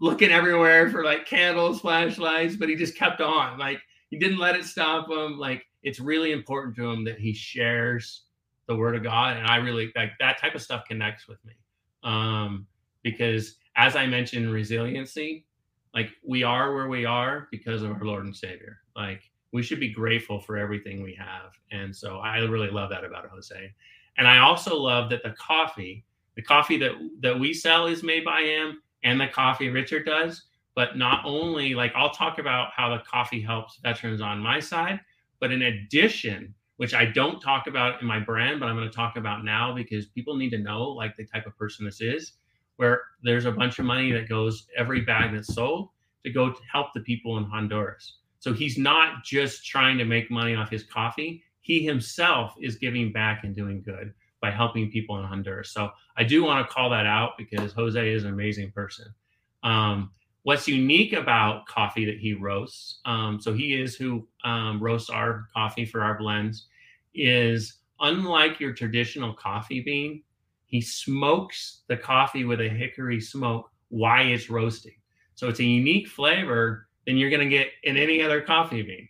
looking 0.00 0.30
everywhere 0.30 0.90
for 0.90 1.04
like 1.04 1.26
candles, 1.26 1.80
flashlights, 1.80 2.56
but 2.56 2.68
he 2.68 2.74
just 2.74 2.96
kept 2.96 3.20
on. 3.20 3.58
Like 3.58 3.80
he 4.10 4.18
didn't 4.18 4.38
let 4.38 4.56
it 4.56 4.64
stop 4.64 5.10
him. 5.10 5.38
Like 5.38 5.64
it's 5.82 6.00
really 6.00 6.32
important 6.32 6.74
to 6.76 6.90
him 6.90 7.04
that 7.04 7.18
he 7.18 7.32
shares 7.32 8.22
the 8.66 8.76
word 8.76 8.96
of 8.96 9.02
God. 9.02 9.36
And 9.36 9.46
I 9.46 9.56
really 9.56 9.92
like 9.94 10.12
that 10.18 10.40
type 10.40 10.54
of 10.54 10.62
stuff 10.62 10.84
connects 10.88 11.28
with 11.28 11.38
me. 11.44 11.52
Um, 12.02 12.66
because 13.02 13.56
as 13.76 13.94
I 13.94 14.06
mentioned, 14.06 14.50
resiliency, 14.50 15.46
like 15.94 16.10
we 16.26 16.42
are 16.42 16.74
where 16.74 16.88
we 16.88 17.04
are 17.04 17.48
because 17.50 17.82
of 17.82 17.92
our 17.92 18.04
Lord 18.04 18.24
and 18.24 18.34
Savior. 18.34 18.78
Like 18.94 19.22
we 19.56 19.62
should 19.62 19.80
be 19.80 19.88
grateful 19.88 20.38
for 20.38 20.58
everything 20.58 21.02
we 21.02 21.14
have. 21.14 21.58
And 21.72 21.96
so 21.96 22.18
I 22.18 22.38
really 22.40 22.68
love 22.68 22.90
that 22.90 23.04
about 23.04 23.26
Jose. 23.30 23.72
And 24.18 24.28
I 24.28 24.38
also 24.38 24.76
love 24.76 25.08
that 25.08 25.22
the 25.22 25.30
coffee, 25.30 26.04
the 26.36 26.42
coffee 26.42 26.76
that 26.76 26.92
that 27.22 27.40
we 27.40 27.54
sell 27.54 27.86
is 27.86 28.02
made 28.02 28.22
by 28.22 28.42
him 28.42 28.82
and 29.02 29.18
the 29.18 29.28
coffee 29.28 29.70
Richard 29.70 30.04
does. 30.04 30.42
But 30.74 30.98
not 30.98 31.24
only 31.24 31.74
like 31.74 31.92
I'll 31.96 32.10
talk 32.10 32.38
about 32.38 32.68
how 32.76 32.90
the 32.90 33.02
coffee 33.02 33.40
helps 33.40 33.78
veterans 33.82 34.20
on 34.20 34.40
my 34.40 34.60
side, 34.60 35.00
but 35.40 35.50
in 35.50 35.62
addition, 35.62 36.54
which 36.76 36.92
I 36.92 37.06
don't 37.06 37.40
talk 37.40 37.66
about 37.66 38.02
in 38.02 38.06
my 38.06 38.20
brand, 38.20 38.60
but 38.60 38.68
I'm 38.68 38.76
going 38.76 38.90
to 38.90 38.94
talk 38.94 39.16
about 39.16 39.42
now 39.42 39.74
because 39.74 40.04
people 40.04 40.36
need 40.36 40.50
to 40.50 40.58
know 40.58 40.82
like 40.82 41.16
the 41.16 41.24
type 41.24 41.46
of 41.46 41.56
person 41.56 41.86
this 41.86 42.02
is, 42.02 42.32
where 42.76 43.00
there's 43.22 43.46
a 43.46 43.52
bunch 43.52 43.78
of 43.78 43.86
money 43.86 44.12
that 44.12 44.28
goes 44.28 44.66
every 44.76 45.00
bag 45.00 45.32
that's 45.32 45.54
sold 45.54 45.88
to 46.24 46.30
go 46.30 46.50
to 46.50 46.60
help 46.70 46.88
the 46.92 47.00
people 47.00 47.38
in 47.38 47.44
Honduras. 47.44 48.18
So 48.46 48.52
he's 48.52 48.78
not 48.78 49.24
just 49.24 49.66
trying 49.66 49.98
to 49.98 50.04
make 50.04 50.30
money 50.30 50.54
off 50.54 50.70
his 50.70 50.84
coffee. 50.84 51.42
He 51.62 51.84
himself 51.84 52.54
is 52.62 52.76
giving 52.76 53.10
back 53.10 53.42
and 53.42 53.56
doing 53.56 53.82
good 53.82 54.14
by 54.40 54.52
helping 54.52 54.88
people 54.88 55.18
in 55.18 55.24
Honduras. 55.24 55.72
So 55.72 55.90
I 56.16 56.22
do 56.22 56.44
want 56.44 56.64
to 56.64 56.72
call 56.72 56.88
that 56.90 57.06
out 57.06 57.32
because 57.36 57.72
Jose 57.72 58.08
is 58.08 58.22
an 58.22 58.32
amazing 58.32 58.70
person. 58.70 59.12
Um, 59.64 60.12
what's 60.44 60.68
unique 60.68 61.12
about 61.12 61.66
coffee 61.66 62.04
that 62.04 62.18
he 62.18 62.34
roasts, 62.34 63.00
um, 63.04 63.40
so 63.40 63.52
he 63.52 63.74
is 63.74 63.96
who 63.96 64.28
um, 64.44 64.78
roasts 64.80 65.10
our 65.10 65.48
coffee 65.52 65.84
for 65.84 66.04
our 66.04 66.16
blends, 66.16 66.68
is 67.16 67.78
unlike 67.98 68.60
your 68.60 68.74
traditional 68.74 69.32
coffee 69.34 69.80
bean, 69.80 70.22
he 70.66 70.80
smokes 70.80 71.82
the 71.88 71.96
coffee 71.96 72.44
with 72.44 72.60
a 72.60 72.68
hickory 72.68 73.20
smoke 73.20 73.72
while 73.88 74.24
it's 74.24 74.48
roasting. 74.48 74.94
So 75.34 75.48
it's 75.48 75.58
a 75.58 75.64
unique 75.64 76.06
flavor 76.06 76.85
than 77.06 77.16
you're 77.16 77.30
going 77.30 77.48
to 77.48 77.48
get 77.48 77.68
in 77.84 77.96
any 77.96 78.22
other 78.22 78.40
coffee 78.40 78.82
bean. 78.82 79.08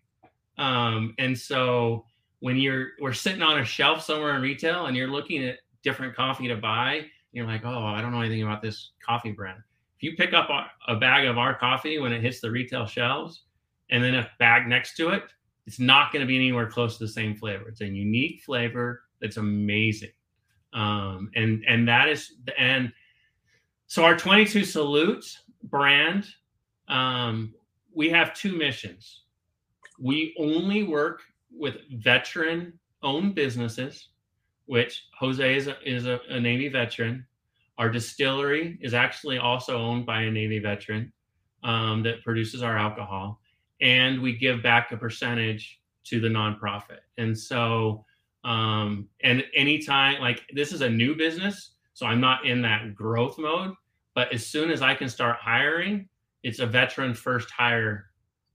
Um, 0.59 1.15
and 1.19 1.37
so 1.37 2.05
when 2.41 2.57
you're 2.57 2.89
we're 3.01 3.13
sitting 3.13 3.43
on 3.43 3.59
a 3.59 3.65
shelf 3.65 4.03
somewhere 4.03 4.35
in 4.37 4.43
retail 4.43 4.87
and 4.87 4.97
you're 4.97 5.09
looking 5.09 5.45
at 5.45 5.59
different 5.83 6.15
coffee 6.15 6.49
to 6.49 6.57
buy, 6.57 7.07
you're 7.33 7.47
like, 7.47 7.65
oh, 7.65 7.85
I 7.85 8.01
don't 8.01 8.13
know 8.13 8.21
anything 8.21 8.43
about 8.43 8.63
this 8.63 8.93
coffee 9.05 9.33
brand. 9.33 9.59
If 9.97 10.03
you 10.03 10.17
pick 10.17 10.35
up 10.35 10.49
a, 10.89 10.97
bag 10.97 11.27
of 11.27 11.39
our 11.39 11.55
coffee 11.55 11.99
when 11.99 12.13
it 12.13 12.23
hits 12.23 12.41
the 12.41 12.51
retail 12.51 12.87
shelves, 12.87 13.45
and 13.91 14.03
then 14.03 14.15
a 14.15 14.29
bag 14.39 14.67
next 14.67 14.97
to 14.97 15.11
it, 15.11 15.23
it's 15.67 15.79
not 15.79 16.13
going 16.13 16.21
to 16.21 16.27
be 16.27 16.37
anywhere 16.37 16.67
close 16.67 16.99
to 16.99 17.05
the 17.05 17.11
same 17.11 17.35
flavor. 17.35 17.69
It's 17.69 17.81
a 17.81 17.87
unique 17.87 18.43
flavor 18.43 19.03
that's 19.21 19.37
amazing. 19.37 20.11
Um, 20.73 21.31
and 21.35 21.65
and 21.67 21.89
that 21.89 22.09
is 22.09 22.35
the 22.45 22.59
and 22.61 22.93
so 23.87 24.05
our 24.05 24.17
22 24.17 24.65
salute 24.65 25.25
brand 25.63 26.27
um, 26.89 27.55
we 27.97 28.09
have 28.09 28.35
two 28.35 28.57
missions 28.57 29.23
we 29.99 30.35
only 30.39 30.83
work 30.83 31.23
with 31.51 31.77
veteran 31.97 32.73
owned 33.03 33.35
businesses 33.35 34.09
which 34.67 35.07
jose 35.19 35.57
is 35.57 35.67
a, 35.67 35.77
is 35.89 36.07
a, 36.07 36.21
a 36.29 36.39
navy 36.39 36.69
veteran 36.69 37.27
our 37.79 37.91
distillery 37.91 38.79
is 38.81 38.95
actually 38.95 39.39
also 39.39 39.79
owned 39.79 40.07
by 40.07 40.23
a 40.23 40.31
navy 40.31 40.59
veteran 40.59 41.13
um, 41.65 42.03
that 42.03 42.23
produces 42.23 42.63
our 42.63 42.79
alcohol 42.79 43.41
and 43.81 44.21
we 44.21 44.37
give 44.37 44.63
back 44.63 44.93
a 44.93 44.97
percentage 44.97 45.81
to 46.05 46.21
the 46.21 46.29
nonprofit 46.29 47.01
and 47.19 47.37
so 47.37 48.05
um, 48.47 49.09
and 49.25 49.45
anytime, 49.55 50.21
like 50.21 50.43
this 50.53 50.73
is 50.73 50.81
a 50.81 50.89
new 50.89 51.17
business, 51.17 51.73
so 51.95 52.07
I'm 52.07 52.21
not 52.21 52.47
in 52.47 52.63
that 52.63 52.95
growth 52.95 53.39
mode. 53.39 53.75
But 54.15 54.33
as 54.33 54.47
soon 54.47 54.71
as 54.71 54.83
I 54.83 54.95
can 54.95 55.09
start 55.09 55.37
hiring, 55.41 56.09
it's 56.47 56.61
a 56.61 56.67
veteran 56.67 57.13
first 57.13 57.51
hire 57.51 58.07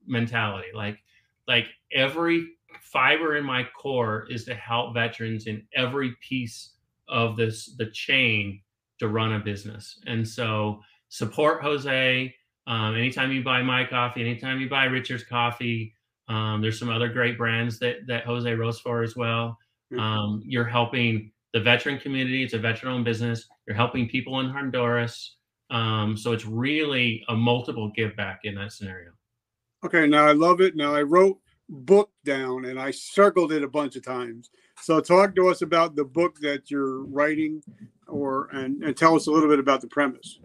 mentality. 0.08 0.70
Like, 0.74 0.98
like 1.46 1.68
every 1.92 2.48
fiber 2.82 3.36
in 3.36 3.44
my 3.46 3.68
core 3.82 4.28
is 4.30 4.46
to 4.46 4.56
help 4.56 4.94
veterans 4.94 5.46
in 5.46 5.58
every 5.76 6.16
piece 6.28 6.76
of 7.10 7.36
this 7.36 7.76
the 7.78 7.88
chain 7.92 8.62
to 9.00 9.10
run 9.10 9.34
a 9.34 9.40
business. 9.40 10.00
And 10.08 10.26
so 10.26 10.80
support 11.10 11.62
Jose. 11.62 12.34
Um, 12.66 12.96
anytime 12.96 13.32
you 13.32 13.44
buy 13.44 13.62
my 13.62 13.84
coffee, 13.84 14.22
anytime 14.22 14.62
you 14.62 14.70
buy 14.70 14.86
Richard's 14.86 15.26
coffee, 15.26 15.94
um, 16.30 16.62
there's 16.62 16.80
some 16.80 16.90
other 16.90 17.10
great 17.10 17.38
brands 17.38 17.78
that 17.80 18.08
that 18.08 18.24
Jose 18.26 18.54
roasts 18.54 18.82
for 18.82 19.04
as 19.04 19.18
well. 19.18 19.58
Mm-hmm. 19.92 20.00
Um, 20.00 20.42
you're 20.46 20.72
helping 20.80 21.32
the 21.54 21.60
veteran 21.60 22.00
community. 22.00 22.42
It's 22.44 22.54
a 22.54 22.60
veteran-owned 22.60 23.04
business. 23.04 23.50
You're 23.68 23.76
helping 23.76 24.08
people 24.08 24.40
in 24.40 24.50
Honduras. 24.50 25.36
Um, 25.72 26.18
so 26.18 26.34
it's 26.34 26.46
really 26.46 27.24
a 27.30 27.36
multiple 27.36 27.92
give 27.96 28.16
back 28.16 28.42
in 28.44 28.56
that 28.56 28.74
scenario. 28.74 29.12
Okay, 29.84 30.06
now 30.06 30.28
I 30.28 30.34
love 30.34 30.62
it. 30.62 30.76
Now 30.76 30.94
I 30.94 31.02
wrote 31.02 31.40
book 31.70 32.12
down 32.26 32.66
and 32.66 32.80
I 32.80 32.92
circled 32.92 33.52
it 33.54 33.64
a 33.64 33.68
bunch 33.68 33.96
of 33.96 34.04
times. 34.04 34.50
So 34.82 35.00
talk 35.00 35.36
to 35.36 35.48
us 35.48 35.62
about 35.62 35.96
the 35.96 36.04
book 36.04 36.40
that 36.42 36.70
you're 36.70 37.06
writing, 37.06 37.64
or 38.08 38.50
and, 38.52 38.84
and 38.84 38.96
tell 38.96 39.16
us 39.16 39.28
a 39.28 39.32
little 39.32 39.50
bit 39.50 39.60
about 39.60 39.82
the 39.82 39.88
premise. 39.88 40.40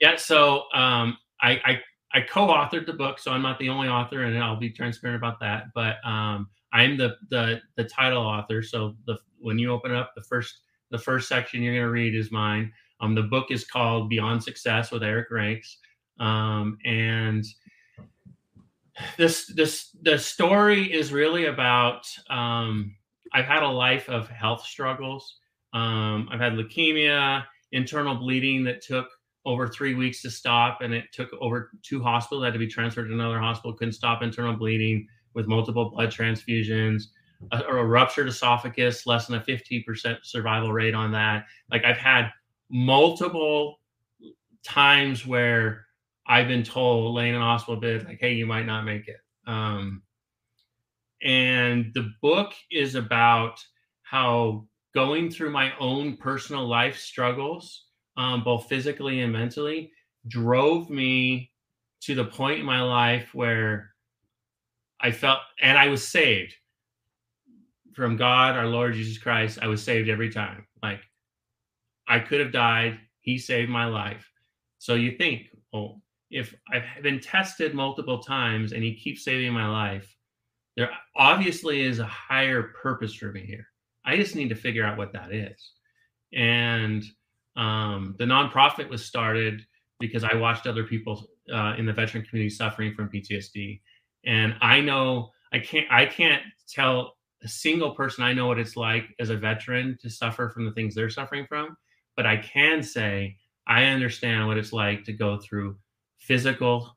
Yeah, 0.00 0.16
so 0.16 0.64
um, 0.74 1.16
I, 1.40 1.60
I 1.64 1.80
I 2.12 2.20
co-authored 2.22 2.86
the 2.86 2.92
book, 2.92 3.18
so 3.18 3.30
I'm 3.30 3.42
not 3.42 3.58
the 3.58 3.68
only 3.68 3.88
author, 3.88 4.24
and 4.24 4.36
I'll 4.38 4.56
be 4.56 4.70
transparent 4.70 5.16
about 5.16 5.40
that. 5.40 5.66
But 5.74 5.96
um, 6.04 6.48
I'm 6.72 6.96
the 6.96 7.16
the 7.30 7.60
the 7.76 7.84
title 7.84 8.22
author. 8.22 8.62
So 8.62 8.96
the 9.06 9.18
when 9.38 9.58
you 9.58 9.72
open 9.72 9.94
up 9.94 10.12
the 10.14 10.22
first 10.22 10.60
the 10.90 10.98
first 10.98 11.28
section 11.28 11.62
you're 11.62 11.74
going 11.74 11.86
to 11.86 11.90
read 11.90 12.14
is 12.14 12.30
mine. 12.30 12.72
Um, 13.00 13.14
the 13.14 13.22
book 13.22 13.46
is 13.50 13.64
called 13.64 14.08
Beyond 14.08 14.42
Success 14.42 14.90
with 14.90 15.02
Eric 15.02 15.30
Ranks, 15.30 15.78
um, 16.18 16.78
and 16.84 17.44
this 19.16 19.46
this 19.46 19.96
the 20.02 20.18
story 20.18 20.92
is 20.92 21.12
really 21.12 21.46
about. 21.46 22.06
Um, 22.28 22.94
I've 23.32 23.46
had 23.46 23.62
a 23.62 23.68
life 23.68 24.08
of 24.08 24.28
health 24.28 24.64
struggles. 24.64 25.36
Um, 25.72 26.28
I've 26.30 26.40
had 26.40 26.54
leukemia, 26.54 27.44
internal 27.72 28.16
bleeding 28.16 28.64
that 28.64 28.82
took 28.82 29.08
over 29.46 29.68
three 29.68 29.94
weeks 29.94 30.20
to 30.22 30.30
stop, 30.30 30.80
and 30.82 30.92
it 30.92 31.04
took 31.12 31.30
over 31.40 31.70
two 31.82 32.02
hospitals. 32.02 32.42
I 32.42 32.46
had 32.46 32.54
to 32.54 32.58
be 32.58 32.66
transferred 32.66 33.08
to 33.08 33.14
another 33.14 33.38
hospital. 33.38 33.72
Couldn't 33.72 33.92
stop 33.92 34.22
internal 34.22 34.54
bleeding 34.54 35.06
with 35.34 35.46
multiple 35.46 35.90
blood 35.90 36.10
transfusions, 36.10 37.04
a, 37.52 37.64
or 37.64 37.78
a 37.78 37.86
ruptured 37.86 38.28
esophagus, 38.28 39.06
less 39.06 39.26
than 39.26 39.36
a 39.36 39.40
50% 39.40 40.18
survival 40.22 40.72
rate 40.72 40.94
on 40.94 41.12
that. 41.12 41.46
Like 41.70 41.84
I've 41.84 41.96
had 41.96 42.30
multiple 42.70 43.80
times 44.64 45.26
where 45.26 45.86
I've 46.26 46.48
been 46.48 46.62
told, 46.62 47.14
laying 47.14 47.34
in 47.34 47.40
hospital 47.40 47.80
bed, 47.80 48.06
like, 48.06 48.20
hey, 48.20 48.34
you 48.34 48.46
might 48.46 48.66
not 48.66 48.84
make 48.84 49.08
it. 49.08 49.18
Um, 49.46 50.02
and 51.22 51.92
the 51.94 52.12
book 52.22 52.52
is 52.70 52.94
about 52.94 53.64
how 54.02 54.66
going 54.94 55.30
through 55.30 55.50
my 55.50 55.72
own 55.78 56.16
personal 56.16 56.66
life 56.66 56.96
struggles, 56.96 57.86
um, 58.16 58.42
both 58.44 58.68
physically 58.68 59.20
and 59.20 59.32
mentally, 59.32 59.92
drove 60.28 60.90
me 60.90 61.50
to 62.02 62.14
the 62.14 62.24
point 62.24 62.60
in 62.60 62.66
my 62.66 62.82
life 62.82 63.34
where 63.34 63.90
I 65.00 65.10
felt, 65.10 65.40
and 65.60 65.76
I 65.76 65.88
was 65.88 66.06
saved 66.06 66.54
from 67.92 68.16
God, 68.16 68.56
our 68.56 68.66
Lord 68.66 68.94
Jesus 68.94 69.18
Christ. 69.18 69.58
I 69.60 69.66
was 69.66 69.82
saved 69.82 70.08
every 70.08 70.30
time. 70.30 70.66
Like 70.82 71.00
I 72.10 72.18
could 72.18 72.40
have 72.40 72.52
died. 72.52 72.98
He 73.20 73.38
saved 73.38 73.70
my 73.70 73.86
life. 73.86 74.30
So 74.78 74.94
you 74.94 75.16
think, 75.16 75.48
well, 75.72 76.02
if 76.30 76.54
I've 76.72 77.02
been 77.02 77.20
tested 77.20 77.74
multiple 77.74 78.18
times 78.18 78.72
and 78.72 78.82
he 78.82 78.94
keeps 78.94 79.24
saving 79.24 79.52
my 79.52 79.68
life, 79.68 80.14
there 80.76 80.90
obviously 81.16 81.80
is 81.80 81.98
a 81.98 82.06
higher 82.06 82.74
purpose 82.82 83.14
for 83.14 83.32
me 83.32 83.40
here. 83.46 83.66
I 84.04 84.16
just 84.16 84.34
need 84.34 84.48
to 84.48 84.54
figure 84.54 84.84
out 84.84 84.98
what 84.98 85.12
that 85.12 85.32
is. 85.32 85.72
And 86.34 87.04
um, 87.56 88.14
the 88.18 88.24
nonprofit 88.24 88.88
was 88.88 89.04
started 89.04 89.62
because 89.98 90.24
I 90.24 90.34
watched 90.34 90.66
other 90.66 90.84
people 90.84 91.28
uh, 91.52 91.74
in 91.78 91.86
the 91.86 91.92
veteran 91.92 92.24
community 92.24 92.50
suffering 92.50 92.94
from 92.94 93.08
PTSD 93.08 93.80
and 94.24 94.54
i 94.60 94.80
know 94.80 95.30
i 95.52 95.58
can't 95.58 95.86
i 95.90 96.04
can't 96.04 96.42
tell 96.68 97.16
a 97.42 97.48
single 97.48 97.94
person 97.94 98.22
i 98.22 98.32
know 98.32 98.46
what 98.46 98.58
it's 98.58 98.76
like 98.76 99.04
as 99.18 99.30
a 99.30 99.36
veteran 99.36 99.96
to 100.00 100.10
suffer 100.10 100.50
from 100.50 100.64
the 100.64 100.72
things 100.72 100.94
they're 100.94 101.10
suffering 101.10 101.46
from 101.48 101.76
but 102.20 102.26
i 102.26 102.36
can 102.36 102.82
say 102.82 103.34
i 103.66 103.84
understand 103.84 104.46
what 104.46 104.58
it's 104.58 104.72
like 104.72 105.02
to 105.02 105.12
go 105.12 105.38
through 105.38 105.74
physical 106.18 106.94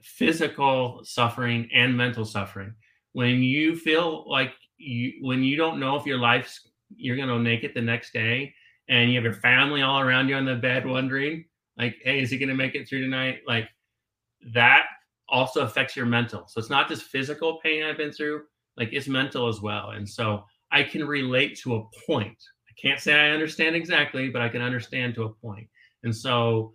physical 0.00 1.00
suffering 1.02 1.68
and 1.74 1.96
mental 1.96 2.24
suffering 2.24 2.72
when 3.12 3.42
you 3.42 3.74
feel 3.74 4.24
like 4.30 4.52
you 4.78 5.14
when 5.22 5.42
you 5.42 5.56
don't 5.56 5.80
know 5.80 5.96
if 5.96 6.06
your 6.06 6.18
life's 6.18 6.68
you're 6.96 7.16
going 7.16 7.28
to 7.28 7.38
make 7.38 7.64
it 7.64 7.74
the 7.74 7.80
next 7.80 8.12
day 8.12 8.54
and 8.88 9.10
you 9.10 9.16
have 9.16 9.24
your 9.24 9.32
family 9.32 9.82
all 9.82 9.98
around 9.98 10.28
you 10.28 10.36
on 10.36 10.44
the 10.44 10.54
bed 10.54 10.86
wondering 10.86 11.44
like 11.76 11.96
hey 12.04 12.20
is 12.20 12.30
he 12.30 12.38
going 12.38 12.48
to 12.48 12.54
make 12.54 12.76
it 12.76 12.88
through 12.88 13.00
tonight 13.00 13.40
like 13.46 13.68
that 14.54 14.84
also 15.30 15.60
affects 15.62 15.96
your 15.96 16.06
mental. 16.06 16.44
So 16.48 16.58
it's 16.58 16.70
not 16.70 16.88
just 16.88 17.04
physical 17.04 17.58
pain 17.62 17.84
I've 17.84 17.96
been 17.96 18.12
through, 18.12 18.42
like 18.76 18.90
it's 18.92 19.08
mental 19.08 19.48
as 19.48 19.60
well. 19.60 19.90
And 19.90 20.08
so 20.08 20.44
I 20.72 20.82
can 20.82 21.06
relate 21.06 21.58
to 21.60 21.76
a 21.76 21.84
point. 22.06 22.36
Can't 22.80 23.00
say 23.00 23.14
I 23.14 23.30
understand 23.30 23.76
exactly, 23.76 24.30
but 24.30 24.42
I 24.42 24.48
can 24.48 24.62
understand 24.62 25.14
to 25.14 25.24
a 25.24 25.28
point. 25.28 25.68
And 26.02 26.14
so 26.14 26.74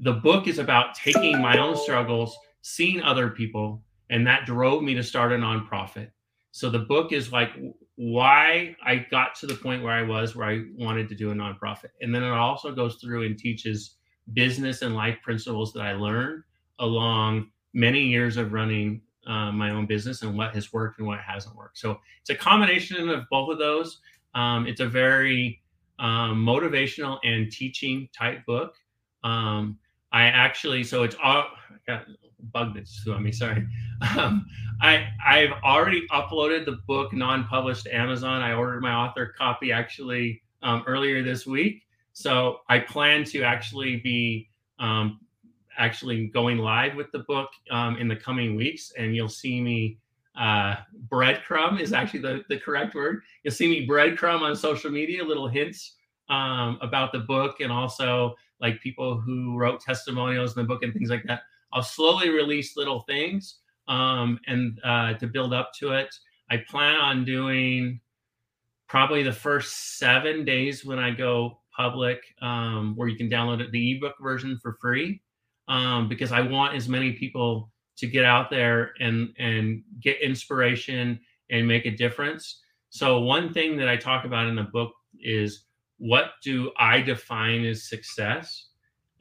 the 0.00 0.14
book 0.14 0.46
is 0.48 0.58
about 0.58 0.94
taking 0.94 1.40
my 1.40 1.58
own 1.58 1.76
struggles, 1.76 2.36
seeing 2.62 3.02
other 3.02 3.30
people, 3.30 3.82
and 4.10 4.26
that 4.26 4.46
drove 4.46 4.82
me 4.82 4.94
to 4.94 5.02
start 5.02 5.32
a 5.32 5.36
nonprofit. 5.36 6.10
So 6.50 6.70
the 6.70 6.80
book 6.80 7.12
is 7.12 7.32
like 7.32 7.50
why 7.96 8.76
I 8.84 9.06
got 9.10 9.34
to 9.36 9.46
the 9.46 9.54
point 9.54 9.82
where 9.82 9.92
I 9.92 10.02
was, 10.02 10.34
where 10.34 10.48
I 10.48 10.64
wanted 10.76 11.08
to 11.08 11.14
do 11.14 11.30
a 11.30 11.34
nonprofit. 11.34 11.90
And 12.00 12.14
then 12.14 12.22
it 12.22 12.30
also 12.30 12.72
goes 12.72 12.96
through 12.96 13.26
and 13.26 13.38
teaches 13.38 13.96
business 14.32 14.82
and 14.82 14.94
life 14.94 15.18
principles 15.22 15.72
that 15.74 15.82
I 15.82 15.92
learned 15.92 16.42
along 16.78 17.50
many 17.72 18.02
years 18.02 18.36
of 18.36 18.52
running 18.52 19.00
uh, 19.26 19.50
my 19.50 19.70
own 19.70 19.86
business 19.86 20.22
and 20.22 20.36
what 20.36 20.54
has 20.54 20.72
worked 20.72 20.98
and 20.98 21.06
what 21.06 21.20
hasn't 21.20 21.56
worked. 21.56 21.78
So 21.78 21.98
it's 22.20 22.30
a 22.30 22.34
combination 22.34 23.08
of 23.08 23.24
both 23.30 23.50
of 23.50 23.58
those. 23.58 24.00
Um, 24.36 24.66
it's 24.66 24.80
a 24.80 24.86
very 24.86 25.60
um, 25.98 26.44
motivational 26.44 27.18
and 27.24 27.50
teaching 27.50 28.08
type 28.16 28.44
book. 28.46 28.74
Um, 29.24 29.78
I 30.12 30.24
actually, 30.26 30.84
so 30.84 31.02
it's 31.02 31.16
all 31.22 31.46
got 31.86 32.04
bugged 32.52 32.76
it 32.76 32.88
on 33.10 33.22
me. 33.22 33.32
Sorry. 33.32 33.66
Um, 34.16 34.46
I 34.82 35.08
I've 35.26 35.52
already 35.64 36.06
uploaded 36.12 36.66
the 36.66 36.78
book 36.86 37.14
non-published 37.14 37.84
to 37.84 37.96
Amazon. 37.96 38.42
I 38.42 38.52
ordered 38.52 38.82
my 38.82 38.92
author 38.92 39.34
copy 39.36 39.72
actually 39.72 40.42
um, 40.62 40.84
earlier 40.86 41.22
this 41.22 41.46
week. 41.46 41.84
So 42.12 42.58
I 42.68 42.80
plan 42.80 43.24
to 43.24 43.42
actually 43.42 43.96
be 43.96 44.48
um, 44.78 45.20
actually 45.78 46.26
going 46.28 46.58
live 46.58 46.94
with 46.94 47.10
the 47.12 47.20
book 47.20 47.48
in 47.98 48.06
the 48.06 48.16
coming 48.16 48.54
weeks, 48.54 48.92
and 48.98 49.16
you'll 49.16 49.28
see 49.28 49.60
me 49.60 49.98
uh, 50.36 50.76
breadcrumb 51.08 51.80
is 51.80 51.92
actually 51.92 52.20
the, 52.20 52.44
the 52.48 52.58
correct 52.58 52.94
word. 52.94 53.22
You'll 53.42 53.54
see 53.54 53.68
me 53.68 53.86
breadcrumb 53.86 54.42
on 54.42 54.54
social 54.54 54.90
media, 54.90 55.24
little 55.24 55.48
hints 55.48 55.96
um, 56.28 56.78
about 56.82 57.12
the 57.12 57.20
book, 57.20 57.60
and 57.60 57.72
also 57.72 58.34
like 58.60 58.80
people 58.80 59.20
who 59.20 59.56
wrote 59.56 59.80
testimonials 59.80 60.56
in 60.56 60.62
the 60.62 60.68
book 60.68 60.82
and 60.82 60.92
things 60.92 61.10
like 61.10 61.24
that. 61.26 61.42
I'll 61.72 61.82
slowly 61.82 62.30
release 62.30 62.76
little 62.76 63.00
things 63.00 63.58
um, 63.88 64.38
and 64.46 64.78
uh, 64.84 65.14
to 65.14 65.26
build 65.26 65.52
up 65.52 65.72
to 65.80 65.92
it. 65.92 66.14
I 66.50 66.58
plan 66.68 66.96
on 66.96 67.24
doing 67.24 68.00
probably 68.88 69.22
the 69.22 69.32
first 69.32 69.98
seven 69.98 70.44
days 70.44 70.84
when 70.84 70.98
I 70.98 71.10
go 71.10 71.58
public, 71.76 72.22
um, 72.40 72.94
where 72.96 73.08
you 73.08 73.16
can 73.16 73.28
download 73.28 73.70
the 73.70 73.96
ebook 73.96 74.14
version 74.20 74.58
for 74.62 74.76
free 74.80 75.20
um, 75.68 76.08
because 76.08 76.32
I 76.32 76.40
want 76.40 76.74
as 76.74 76.88
many 76.88 77.12
people 77.12 77.70
to 77.96 78.06
get 78.06 78.24
out 78.24 78.50
there 78.50 78.92
and 79.00 79.34
and 79.38 79.82
get 80.00 80.20
inspiration 80.20 81.20
and 81.50 81.66
make 81.66 81.86
a 81.86 81.90
difference. 81.90 82.62
So 82.90 83.20
one 83.20 83.52
thing 83.52 83.76
that 83.78 83.88
I 83.88 83.96
talk 83.96 84.24
about 84.24 84.46
in 84.46 84.56
the 84.56 84.62
book 84.64 84.92
is 85.20 85.64
what 85.98 86.32
do 86.42 86.72
I 86.78 87.00
define 87.00 87.64
as 87.64 87.88
success? 87.88 88.68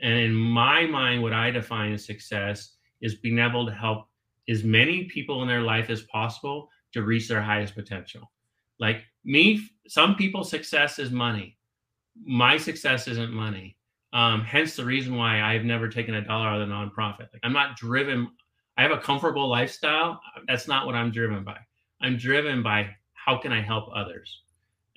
And 0.02 0.14
in 0.14 0.34
my 0.34 0.86
mind, 0.86 1.22
what 1.22 1.34
I 1.34 1.52
define 1.52 1.94
as 1.94 2.06
success 2.06 2.74
is 3.02 3.16
being 3.16 3.40
able 3.40 3.66
to 3.66 3.72
help 3.72 4.08
as 4.50 4.64
many 4.64 5.06
people 5.06 5.42
in 5.42 5.48
their 5.48 5.62
life 5.62 5.90
as 5.90 6.04
possible 6.04 6.70
to 6.94 7.04
reach 7.04 7.28
their 7.28 7.42
highest 7.42 7.76
potential. 7.76 8.32
Like 8.80 9.04
me, 9.24 9.68
some 9.88 10.16
people's 10.16 10.50
success 10.50 11.00
is 11.00 11.12
money. 11.12 11.58
My 12.24 12.58
success 12.58 13.08
isn't 13.08 13.32
money. 13.32 13.78
Um, 14.14 14.42
hence 14.42 14.76
the 14.76 14.86
reason 14.86 15.16
why 15.16 15.42
I've 15.42 15.66
never 15.66 15.90
taken 15.90 16.16
a 16.16 16.22
dollar 16.22 16.48
out 16.48 16.62
of 16.62 16.68
the 16.68 16.74
nonprofit. 16.74 17.28
Like 17.34 17.42
I'm 17.44 17.54
not 17.54 17.76
driven. 17.76 18.30
I 18.78 18.82
have 18.82 18.92
a 18.92 18.98
comfortable 18.98 19.48
lifestyle. 19.48 20.20
That's 20.48 20.68
not 20.68 20.86
what 20.86 20.96
I'm 20.96 21.12
driven 21.12 21.44
by. 21.44 21.58
I'm 22.02 22.18
driven 22.18 22.62
by 22.62 22.90
how 23.14 23.38
can 23.38 23.52
I 23.52 23.62
help 23.62 23.90
others, 23.96 24.42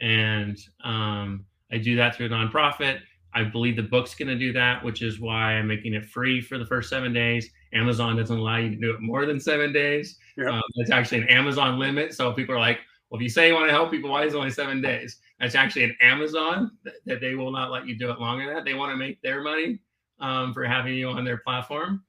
and 0.00 0.56
um, 0.84 1.46
I 1.72 1.78
do 1.78 1.96
that 1.96 2.16
through 2.16 2.26
a 2.26 2.30
nonprofit. 2.30 3.00
I 3.34 3.44
believe 3.44 3.76
the 3.76 3.82
book's 3.82 4.14
going 4.14 4.28
to 4.28 4.38
do 4.38 4.52
that, 4.54 4.82
which 4.82 5.02
is 5.02 5.20
why 5.20 5.52
I'm 5.52 5.68
making 5.68 5.94
it 5.94 6.06
free 6.06 6.40
for 6.40 6.58
the 6.58 6.66
first 6.66 6.88
seven 6.88 7.12
days. 7.12 7.50
Amazon 7.72 8.16
doesn't 8.16 8.36
allow 8.36 8.56
you 8.56 8.70
to 8.70 8.76
do 8.76 8.90
it 8.90 9.00
more 9.00 9.26
than 9.26 9.38
seven 9.38 9.72
days. 9.72 10.18
Yep. 10.36 10.48
Um, 10.48 10.62
it's 10.76 10.90
actually 10.90 11.18
an 11.18 11.28
Amazon 11.28 11.78
limit. 11.78 12.14
So 12.14 12.32
people 12.32 12.54
are 12.54 12.58
like, 12.58 12.78
well, 13.10 13.18
if 13.18 13.22
you 13.22 13.28
say 13.28 13.48
you 13.48 13.54
want 13.54 13.68
to 13.68 13.72
help 13.72 13.90
people, 13.90 14.10
why 14.10 14.24
is 14.24 14.34
it 14.34 14.38
only 14.38 14.50
seven 14.50 14.80
days? 14.80 15.18
That's 15.38 15.54
actually 15.54 15.84
an 15.84 15.96
Amazon 16.00 16.72
that, 16.84 16.94
that 17.04 17.20
they 17.20 17.34
will 17.34 17.52
not 17.52 17.70
let 17.70 17.86
you 17.86 17.98
do 17.98 18.10
it 18.10 18.18
longer 18.18 18.46
than 18.46 18.54
that. 18.54 18.64
They 18.64 18.74
want 18.74 18.92
to 18.92 18.96
make 18.96 19.20
their 19.22 19.42
money 19.42 19.78
um, 20.20 20.52
for 20.54 20.64
having 20.64 20.94
you 20.94 21.08
on 21.08 21.24
their 21.24 21.38
platform. 21.38 22.02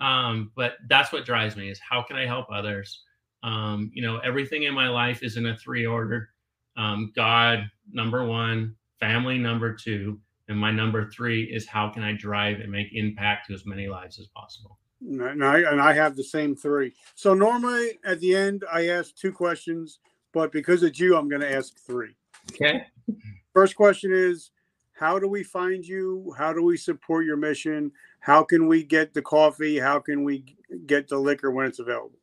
Um, 0.00 0.50
but 0.56 0.74
that's 0.88 1.12
what 1.12 1.24
drives 1.24 1.56
me 1.56 1.70
is 1.70 1.80
how 1.80 2.02
can 2.02 2.16
I 2.16 2.26
help 2.26 2.46
others? 2.50 3.02
Um, 3.42 3.90
you 3.94 4.02
know, 4.02 4.18
everything 4.18 4.64
in 4.64 4.74
my 4.74 4.88
life 4.88 5.22
is 5.22 5.36
in 5.36 5.46
a 5.46 5.56
three 5.56 5.86
order. 5.86 6.30
Um, 6.76 7.12
God, 7.14 7.70
number 7.92 8.24
one, 8.24 8.74
family, 8.98 9.38
number 9.38 9.74
two, 9.74 10.20
and 10.48 10.58
my 10.58 10.70
number 10.70 11.10
three 11.10 11.44
is 11.44 11.66
how 11.66 11.88
can 11.88 12.02
I 12.02 12.12
drive 12.12 12.60
and 12.60 12.70
make 12.70 12.88
impact 12.92 13.48
to 13.48 13.54
as 13.54 13.64
many 13.66 13.86
lives 13.86 14.18
as 14.18 14.26
possible. 14.28 14.78
And 15.00 15.44
I, 15.44 15.58
and 15.58 15.80
I 15.80 15.92
have 15.92 16.16
the 16.16 16.24
same 16.24 16.56
three. 16.56 16.94
So 17.14 17.34
normally 17.34 17.98
at 18.04 18.20
the 18.20 18.34
end, 18.34 18.64
I 18.72 18.88
ask 18.88 19.14
two 19.14 19.32
questions, 19.32 20.00
but 20.32 20.50
because 20.50 20.82
it's 20.82 20.98
you, 20.98 21.16
I'm 21.16 21.28
going 21.28 21.42
to 21.42 21.54
ask 21.54 21.78
three. 21.78 22.16
Okay. 22.52 22.84
First 23.52 23.76
question 23.76 24.12
is 24.12 24.50
How 24.92 25.18
do 25.18 25.28
we 25.28 25.42
find 25.42 25.86
you? 25.86 26.34
How 26.36 26.52
do 26.52 26.62
we 26.62 26.76
support 26.76 27.24
your 27.24 27.36
mission? 27.36 27.92
How 28.24 28.42
can 28.42 28.68
we 28.68 28.82
get 28.82 29.12
the 29.12 29.20
coffee? 29.20 29.78
How 29.78 29.98
can 29.98 30.24
we 30.24 30.56
get 30.86 31.08
the 31.08 31.18
liquor 31.18 31.50
when 31.50 31.66
it's 31.66 31.78
available? 31.78 32.18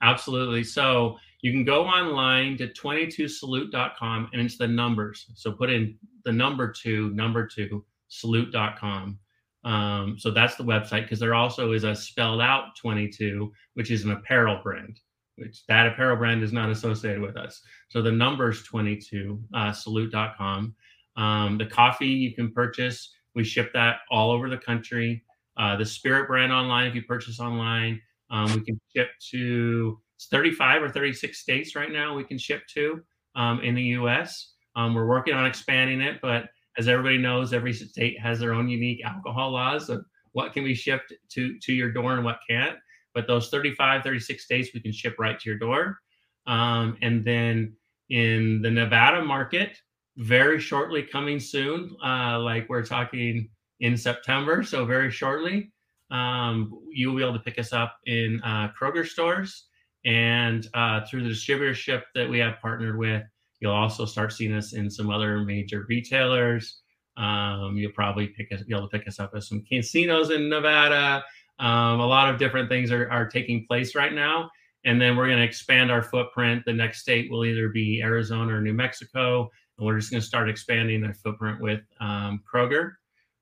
Absolutely. 0.00 0.64
So 0.64 1.18
you 1.42 1.52
can 1.52 1.62
go 1.62 1.84
online 1.84 2.56
to 2.56 2.68
22salute.com 2.68 4.30
and 4.32 4.40
it's 4.40 4.56
the 4.56 4.66
numbers. 4.66 5.26
So 5.34 5.52
put 5.52 5.68
in 5.68 5.98
the 6.24 6.32
number 6.32 6.72
two, 6.72 7.10
number 7.10 7.46
two, 7.46 7.84
salute.com. 8.08 9.18
Um, 9.62 10.16
so 10.18 10.30
that's 10.30 10.56
the 10.56 10.64
website 10.64 11.02
because 11.02 11.20
there 11.20 11.34
also 11.34 11.72
is 11.72 11.84
a 11.84 11.94
spelled 11.94 12.40
out 12.40 12.74
22, 12.80 13.52
which 13.74 13.90
is 13.90 14.04
an 14.04 14.12
apparel 14.12 14.60
brand, 14.62 15.00
which 15.36 15.66
that 15.66 15.86
apparel 15.86 16.16
brand 16.16 16.44
is 16.44 16.52
not 16.54 16.70
associated 16.70 17.20
with 17.20 17.36
us. 17.36 17.60
So 17.90 18.00
the 18.00 18.10
numbers 18.10 18.62
22, 18.62 19.38
uh, 19.52 19.72
salute.com. 19.72 20.74
Um, 21.18 21.58
the 21.58 21.66
coffee 21.66 22.06
you 22.06 22.34
can 22.34 22.52
purchase, 22.52 23.12
we 23.34 23.44
ship 23.44 23.70
that 23.74 23.98
all 24.10 24.30
over 24.30 24.48
the 24.48 24.56
country. 24.56 25.22
Uh, 25.56 25.76
the 25.76 25.84
Spirit 25.84 26.28
brand 26.28 26.52
online, 26.52 26.86
if 26.86 26.94
you 26.94 27.02
purchase 27.02 27.40
online, 27.40 28.00
um, 28.30 28.52
we 28.52 28.60
can 28.62 28.80
ship 28.94 29.08
to 29.30 29.98
35 30.30 30.82
or 30.82 30.88
36 30.90 31.38
states 31.38 31.74
right 31.74 31.92
now. 31.92 32.14
We 32.14 32.24
can 32.24 32.38
ship 32.38 32.62
to 32.74 33.02
um, 33.34 33.60
in 33.60 33.74
the 33.74 33.82
U.S. 33.82 34.52
Um, 34.74 34.94
we're 34.94 35.06
working 35.06 35.34
on 35.34 35.46
expanding 35.46 36.00
it, 36.00 36.20
but 36.20 36.48
as 36.78 36.88
everybody 36.88 37.18
knows, 37.18 37.52
every 37.52 37.72
state 37.72 38.20
has 38.20 38.38
their 38.38 38.52
own 38.52 38.68
unique 38.68 39.04
alcohol 39.04 39.52
laws 39.52 39.88
of 39.88 40.04
what 40.32 40.52
can 40.52 40.64
be 40.64 40.74
shipped 40.74 41.12
to 41.30 41.58
to 41.60 41.72
your 41.72 41.90
door 41.90 42.14
and 42.14 42.24
what 42.24 42.38
can't. 42.48 42.76
But 43.14 43.26
those 43.26 43.48
35, 43.48 44.02
36 44.02 44.44
states, 44.44 44.70
we 44.74 44.80
can 44.80 44.92
ship 44.92 45.16
right 45.18 45.38
to 45.40 45.48
your 45.48 45.58
door. 45.58 45.98
Um, 46.46 46.98
and 47.00 47.24
then 47.24 47.74
in 48.10 48.60
the 48.60 48.70
Nevada 48.70 49.24
market, 49.24 49.78
very 50.18 50.60
shortly 50.60 51.02
coming 51.02 51.40
soon, 51.40 51.96
uh, 52.04 52.38
like 52.38 52.68
we're 52.68 52.84
talking 52.84 53.48
in 53.80 53.96
September, 53.96 54.62
so 54.62 54.84
very 54.84 55.10
shortly, 55.10 55.72
um, 56.10 56.72
you'll 56.90 57.16
be 57.16 57.22
able 57.22 57.34
to 57.34 57.40
pick 57.40 57.58
us 57.58 57.72
up 57.72 57.96
in 58.06 58.40
uh, 58.44 58.70
Kroger 58.78 59.06
stores 59.06 59.66
and 60.04 60.66
uh, 60.74 61.00
through 61.04 61.24
the 61.24 61.30
distributorship 61.30 62.02
that 62.14 62.28
we 62.28 62.38
have 62.38 62.60
partnered 62.60 62.96
with. 62.96 63.22
You'll 63.60 63.72
also 63.72 64.04
start 64.04 64.32
seeing 64.32 64.54
us 64.54 64.72
in 64.72 64.90
some 64.90 65.10
other 65.10 65.40
major 65.40 65.84
retailers. 65.88 66.80
Um, 67.16 67.76
you'll 67.76 67.92
probably 67.92 68.28
pick 68.28 68.52
us, 68.52 68.62
be 68.62 68.74
able 68.74 68.88
to 68.88 68.98
pick 68.98 69.08
us 69.08 69.18
up 69.18 69.32
at 69.34 69.42
some 69.42 69.62
casinos 69.62 70.30
in 70.30 70.48
Nevada. 70.48 71.24
Um, 71.58 72.00
a 72.00 72.06
lot 72.06 72.32
of 72.32 72.38
different 72.38 72.68
things 72.68 72.92
are, 72.92 73.10
are 73.10 73.26
taking 73.26 73.66
place 73.66 73.94
right 73.94 74.12
now. 74.12 74.50
And 74.84 75.00
then 75.00 75.16
we're 75.16 75.26
going 75.26 75.38
to 75.38 75.44
expand 75.44 75.90
our 75.90 76.02
footprint. 76.02 76.62
The 76.64 76.72
next 76.72 77.00
state 77.00 77.30
will 77.30 77.44
either 77.44 77.70
be 77.70 78.02
Arizona 78.02 78.54
or 78.54 78.60
New 78.60 78.74
Mexico. 78.74 79.50
And 79.78 79.86
we're 79.86 79.98
just 79.98 80.10
going 80.10 80.20
to 80.20 80.26
start 80.26 80.48
expanding 80.48 81.02
our 81.04 81.14
footprint 81.14 81.60
with 81.60 81.80
um, 82.00 82.42
Kroger. 82.50 82.92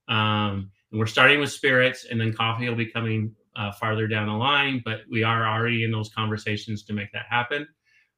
Um, 0.08 0.70
and 0.90 1.00
we're 1.00 1.06
starting 1.06 1.40
with 1.40 1.50
spirits, 1.50 2.06
and 2.10 2.20
then 2.20 2.32
coffee 2.32 2.68
will 2.68 2.76
be 2.76 2.86
coming 2.86 3.34
uh, 3.56 3.72
farther 3.72 4.06
down 4.06 4.28
the 4.28 4.34
line. 4.34 4.82
But 4.84 5.00
we 5.10 5.22
are 5.22 5.46
already 5.46 5.84
in 5.84 5.90
those 5.90 6.10
conversations 6.10 6.84
to 6.84 6.92
make 6.92 7.12
that 7.12 7.26
happen. 7.28 7.66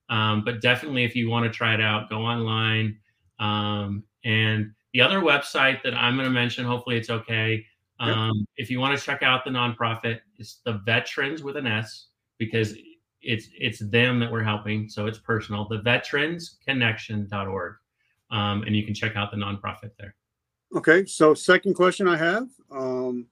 Um, 0.08 0.44
but 0.44 0.60
definitely, 0.60 1.04
if 1.04 1.16
you 1.16 1.28
want 1.28 1.50
to 1.50 1.56
try 1.56 1.74
it 1.74 1.80
out, 1.80 2.08
go 2.08 2.18
online. 2.18 2.98
Um, 3.38 4.04
and 4.24 4.72
the 4.92 5.00
other 5.00 5.20
website 5.20 5.82
that 5.82 5.94
I'm 5.94 6.16
going 6.16 6.28
to 6.28 6.32
mention, 6.32 6.64
hopefully 6.64 6.96
it's 6.96 7.10
okay. 7.10 7.64
Um, 7.98 8.32
yep. 8.34 8.48
If 8.56 8.70
you 8.70 8.80
want 8.80 8.98
to 8.98 9.04
check 9.04 9.22
out 9.22 9.44
the 9.44 9.50
nonprofit, 9.50 10.20
it's 10.38 10.60
the 10.64 10.80
Veterans 10.84 11.42
with 11.42 11.56
an 11.56 11.66
S 11.66 12.08
because 12.38 12.74
it's 13.22 13.48
it's 13.58 13.78
them 13.90 14.20
that 14.20 14.30
we're 14.30 14.42
helping, 14.42 14.88
so 14.88 15.06
it's 15.06 15.18
personal. 15.18 15.66
The 15.68 15.78
VeteransConnection.org, 15.78 17.74
um, 18.30 18.62
and 18.62 18.76
you 18.76 18.84
can 18.84 18.94
check 18.94 19.16
out 19.16 19.30
the 19.30 19.36
nonprofit 19.36 19.90
there. 19.98 20.14
Okay, 20.74 21.06
so 21.06 21.32
second 21.32 21.74
question 21.74 22.08
I 22.08 22.16
have: 22.16 22.48
um, 22.70 23.26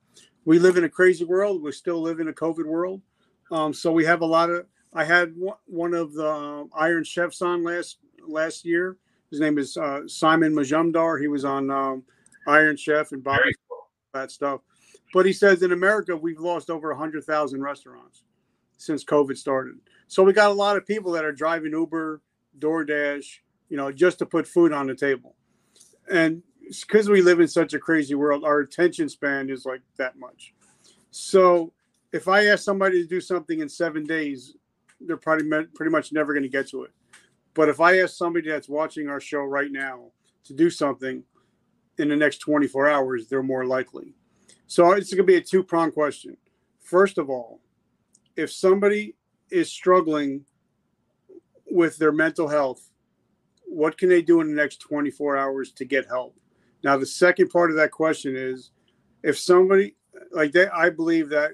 We 0.44 0.58
live 0.58 0.76
in 0.76 0.84
a 0.84 0.88
crazy 0.88 1.24
world. 1.24 1.62
We 1.62 1.72
still 1.72 2.00
live 2.00 2.20
in 2.20 2.28
a 2.28 2.32
COVID 2.32 2.64
world. 2.64 3.02
Um, 3.50 3.74
so 3.74 3.92
we 3.92 4.04
have 4.04 4.20
a 4.20 4.26
lot 4.26 4.50
of. 4.50 4.66
I 4.94 5.04
had 5.04 5.34
one 5.66 5.94
of 5.94 6.14
the 6.14 6.30
um, 6.30 6.70
Iron 6.76 7.02
Chefs 7.02 7.42
on 7.42 7.64
last 7.64 7.98
last 8.26 8.64
year. 8.64 8.96
His 9.30 9.40
name 9.40 9.58
is 9.58 9.76
uh, 9.76 10.06
Simon 10.06 10.54
Majumdar. 10.54 11.20
He 11.20 11.26
was 11.26 11.44
on 11.44 11.70
um, 11.70 12.04
Iron 12.46 12.76
Chef 12.76 13.10
and 13.10 13.22
Bobby 13.22 13.52
cool. 13.68 13.88
that 14.12 14.30
stuff. 14.30 14.60
But 15.12 15.26
he 15.26 15.32
says 15.32 15.62
in 15.62 15.72
America 15.72 16.16
we've 16.16 16.40
lost 16.40 16.70
over 16.70 16.94
hundred 16.94 17.24
thousand 17.24 17.62
restaurants 17.62 18.22
since 18.76 19.04
COVID 19.04 19.36
started. 19.36 19.76
So 20.06 20.22
we 20.22 20.32
got 20.32 20.50
a 20.50 20.54
lot 20.54 20.76
of 20.76 20.86
people 20.86 21.10
that 21.12 21.24
are 21.24 21.32
driving 21.32 21.72
Uber, 21.72 22.22
DoorDash, 22.60 23.26
you 23.68 23.76
know, 23.76 23.90
just 23.90 24.20
to 24.20 24.26
put 24.26 24.46
food 24.46 24.72
on 24.72 24.86
the 24.86 24.94
table. 24.94 25.34
And 26.10 26.42
because 26.68 27.08
we 27.08 27.22
live 27.22 27.40
in 27.40 27.48
such 27.48 27.74
a 27.74 27.78
crazy 27.78 28.14
world, 28.14 28.44
our 28.44 28.60
attention 28.60 29.08
span 29.08 29.50
is 29.50 29.66
like 29.66 29.82
that 29.96 30.18
much. 30.18 30.54
So 31.10 31.72
if 32.12 32.28
I 32.28 32.46
ask 32.46 32.64
somebody 32.64 33.02
to 33.02 33.08
do 33.08 33.20
something 33.20 33.60
in 33.60 33.68
seven 33.68 34.04
days, 34.04 34.56
they're 35.00 35.16
probably 35.16 35.48
pretty 35.74 35.90
much 35.90 36.12
never 36.12 36.32
going 36.32 36.42
to 36.42 36.48
get 36.48 36.68
to 36.68 36.84
it. 36.84 36.92
But 37.54 37.68
if 37.68 37.80
I 37.80 38.00
ask 38.00 38.16
somebody 38.16 38.48
that's 38.48 38.68
watching 38.68 39.08
our 39.08 39.20
show 39.20 39.40
right 39.40 39.70
now 39.70 40.10
to 40.44 40.52
do 40.52 40.70
something 40.70 41.22
in 41.98 42.08
the 42.08 42.16
next 42.16 42.38
24 42.38 42.88
hours, 42.88 43.28
they're 43.28 43.42
more 43.42 43.66
likely. 43.66 44.14
So 44.66 44.92
it's 44.92 45.10
going 45.10 45.18
to 45.18 45.32
be 45.32 45.36
a 45.36 45.40
two 45.40 45.62
prong 45.62 45.92
question. 45.92 46.36
First 46.80 47.18
of 47.18 47.30
all, 47.30 47.60
if 48.36 48.52
somebody 48.52 49.14
is 49.50 49.70
struggling 49.70 50.44
with 51.70 51.96
their 51.96 52.12
mental 52.12 52.48
health, 52.48 52.90
what 53.74 53.98
can 53.98 54.08
they 54.08 54.22
do 54.22 54.40
in 54.40 54.48
the 54.48 54.54
next 54.54 54.80
24 54.80 55.36
hours 55.36 55.72
to 55.72 55.84
get 55.84 56.06
help? 56.06 56.36
Now, 56.82 56.96
the 56.96 57.06
second 57.06 57.48
part 57.48 57.70
of 57.70 57.76
that 57.76 57.90
question 57.90 58.36
is 58.36 58.70
if 59.22 59.38
somebody, 59.38 59.96
like 60.32 60.52
they, 60.52 60.68
I 60.68 60.90
believe 60.90 61.28
that 61.30 61.52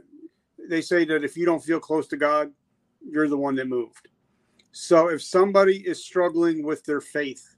they 0.68 0.82
say 0.82 1.04
that 1.06 1.24
if 1.24 1.36
you 1.36 1.46
don't 1.46 1.64
feel 1.64 1.80
close 1.80 2.06
to 2.08 2.16
God, 2.16 2.50
you're 3.00 3.28
the 3.28 3.36
one 3.36 3.54
that 3.56 3.68
moved. 3.68 4.08
So 4.72 5.08
if 5.08 5.22
somebody 5.22 5.78
is 5.78 6.04
struggling 6.04 6.62
with 6.62 6.84
their 6.84 7.00
faith, 7.00 7.56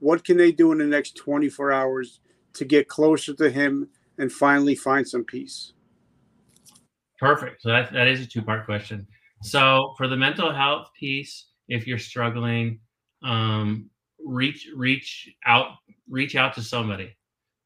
what 0.00 0.24
can 0.24 0.36
they 0.36 0.52
do 0.52 0.72
in 0.72 0.78
the 0.78 0.84
next 0.84 1.16
24 1.16 1.72
hours 1.72 2.20
to 2.54 2.64
get 2.64 2.88
closer 2.88 3.34
to 3.34 3.50
Him 3.50 3.88
and 4.18 4.30
finally 4.30 4.74
find 4.74 5.06
some 5.08 5.24
peace? 5.24 5.74
Perfect. 7.20 7.62
So 7.62 7.68
that, 7.68 7.92
that 7.92 8.08
is 8.08 8.20
a 8.20 8.26
two 8.26 8.42
part 8.42 8.64
question. 8.64 9.06
So 9.42 9.94
for 9.96 10.08
the 10.08 10.16
mental 10.16 10.52
health 10.52 10.88
piece, 10.98 11.46
if 11.68 11.86
you're 11.86 11.98
struggling, 11.98 12.80
um, 13.22 13.88
reach 14.24 14.68
reach 14.76 15.28
out 15.46 15.68
reach 16.08 16.36
out 16.36 16.54
to 16.54 16.62
somebody 16.62 17.16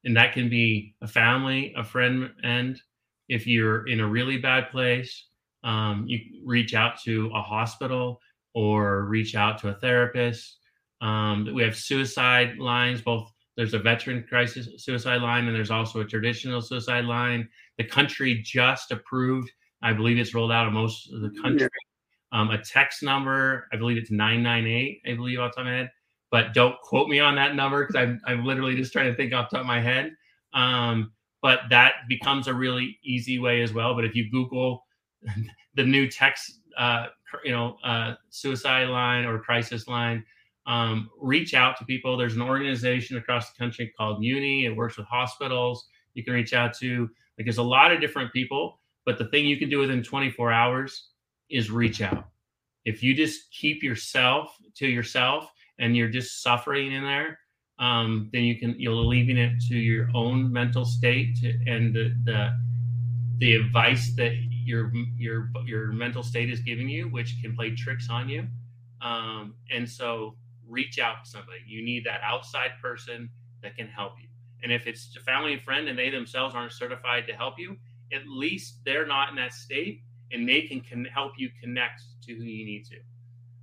and 0.05 0.15
that 0.15 0.33
can 0.33 0.49
be 0.49 0.95
a 1.01 1.07
family 1.07 1.73
a 1.77 1.83
friend 1.83 2.29
and 2.43 2.81
if 3.29 3.45
you're 3.45 3.87
in 3.87 3.99
a 3.99 4.07
really 4.07 4.37
bad 4.37 4.69
place 4.71 5.25
Um, 5.63 6.05
you 6.07 6.19
reach 6.45 6.73
out 6.73 6.99
to 7.03 7.31
a 7.33 7.41
hospital 7.41 8.21
or 8.53 9.05
reach 9.05 9.35
out 9.35 9.57
to 9.59 9.69
a 9.69 9.73
therapist. 9.73 10.57
Um, 11.01 11.49
we 11.53 11.63
have 11.63 11.75
suicide 11.75 12.57
lines, 12.57 13.01
both 13.01 13.31
there's 13.57 13.73
a 13.73 13.79
veteran 13.79 14.23
crisis 14.29 14.69
suicide 14.77 15.21
line 15.21 15.47
and 15.47 15.55
there's 15.55 15.71
also 15.71 15.99
a 16.01 16.05
traditional 16.05 16.61
suicide 16.61 17.05
line. 17.05 17.49
The 17.77 17.83
country 17.83 18.41
just 18.43 18.91
approved, 18.91 19.51
I 19.81 19.93
believe 19.93 20.17
it's 20.19 20.33
rolled 20.33 20.51
out 20.51 20.67
in 20.67 20.73
most 20.73 21.11
of 21.11 21.21
the 21.21 21.31
country. 21.41 21.69
Yeah. 22.31 22.39
Um, 22.39 22.51
a 22.51 22.57
text 22.63 23.03
number, 23.03 23.67
I 23.73 23.77
believe 23.77 23.97
it's 23.97 24.11
998, 24.11 25.01
I 25.07 25.15
believe 25.15 25.39
off 25.39 25.51
the 25.51 25.55
top 25.55 25.59
of 25.61 25.65
my 25.65 25.77
head, 25.77 25.89
but 26.31 26.53
don't 26.53 26.79
quote 26.81 27.09
me 27.09 27.19
on 27.19 27.35
that 27.35 27.55
number 27.55 27.85
because 27.85 27.95
I'm, 27.95 28.21
I'm 28.25 28.45
literally 28.45 28.75
just 28.75 28.91
trying 28.91 29.07
to 29.07 29.15
think 29.15 29.33
off 29.33 29.49
the 29.49 29.57
top 29.57 29.61
of 29.61 29.67
my 29.67 29.81
head. 29.81 30.11
Um, 30.53 31.11
but 31.41 31.61
that 31.69 31.93
becomes 32.09 32.47
a 32.47 32.53
really 32.53 32.99
easy 33.03 33.39
way 33.39 33.61
as 33.61 33.73
well. 33.73 33.95
But 33.95 34.05
if 34.05 34.15
you 34.15 34.29
Google 34.29 34.85
the 35.75 35.83
new 35.83 36.09
text, 36.09 36.59
uh, 36.77 37.07
you 37.43 37.51
know, 37.51 37.77
uh, 37.83 38.15
suicide 38.29 38.89
line 38.89 39.25
or 39.25 39.39
crisis 39.39 39.87
line, 39.87 40.23
um, 40.65 41.09
reach 41.19 41.53
out 41.53 41.77
to 41.77 41.85
people. 41.85 42.17
There's 42.17 42.35
an 42.35 42.41
organization 42.41 43.17
across 43.17 43.51
the 43.51 43.57
country 43.57 43.93
called 43.97 44.19
Muni. 44.19 44.65
It 44.65 44.75
works 44.75 44.97
with 44.97 45.07
hospitals. 45.07 45.87
You 46.13 46.23
can 46.23 46.33
reach 46.33 46.53
out 46.53 46.77
to. 46.79 47.09
Like 47.37 47.45
there's 47.45 47.59
a 47.59 47.63
lot 47.63 47.91
of 47.91 48.01
different 48.01 48.33
people, 48.33 48.79
but 49.05 49.17
the 49.17 49.25
thing 49.25 49.45
you 49.45 49.57
can 49.57 49.69
do 49.69 49.79
within 49.79 50.03
24 50.03 50.51
hours 50.51 51.09
is 51.49 51.69
reach 51.69 52.01
out. 52.01 52.27
If 52.83 53.03
you 53.03 53.13
just 53.13 53.51
keep 53.51 53.83
yourself 53.83 54.57
to 54.75 54.87
yourself 54.87 55.51
and 55.79 55.95
you're 55.95 56.09
just 56.09 56.41
suffering 56.41 56.91
in 56.91 57.03
there, 57.03 57.39
um, 57.79 58.29
then 58.33 58.43
you 58.43 58.57
can 58.57 58.75
you're 58.79 58.93
leaving 58.93 59.37
it 59.37 59.59
to 59.67 59.75
your 59.75 60.09
own 60.15 60.51
mental 60.51 60.85
state 60.85 61.37
to, 61.37 61.49
and 61.67 61.93
the, 61.93 62.15
the 62.23 62.57
the 63.37 63.55
advice 63.55 64.15
that 64.15 64.33
your 64.65 64.91
your 65.17 65.49
your 65.65 65.91
mental 65.91 66.23
state 66.23 66.49
is 66.49 66.59
giving 66.59 66.89
you, 66.89 67.07
which 67.09 67.35
can 67.41 67.55
play 67.55 67.75
tricks 67.75 68.09
on 68.09 68.27
you. 68.27 68.47
Um, 69.01 69.53
and 69.71 69.87
so 69.87 70.35
reach 70.67 70.99
out 70.99 71.23
to 71.23 71.29
somebody. 71.29 71.59
You 71.65 71.83
need 71.83 72.05
that 72.05 72.21
outside 72.23 72.71
person 72.81 73.29
that 73.61 73.75
can 73.75 73.87
help 73.87 74.13
you. 74.21 74.27
And 74.63 74.71
if 74.71 74.87
it's 74.87 75.15
a 75.15 75.21
family 75.21 75.53
and 75.53 75.61
friend 75.61 75.87
and 75.87 75.97
they 75.97 76.09
themselves 76.09 76.55
aren't 76.55 76.71
certified 76.71 77.27
to 77.27 77.33
help 77.33 77.59
you, 77.59 77.77
at 78.11 78.27
least 78.27 78.79
they're 78.85 79.05
not 79.05 79.29
in 79.29 79.35
that 79.35 79.53
state 79.53 80.01
and 80.31 80.47
they 80.47 80.61
can, 80.61 80.81
can 80.81 81.05
help 81.05 81.33
you 81.37 81.49
connect 81.61 82.01
to 82.25 82.33
who 82.33 82.43
you 82.43 82.65
need 82.65 82.85
to. 82.85 82.97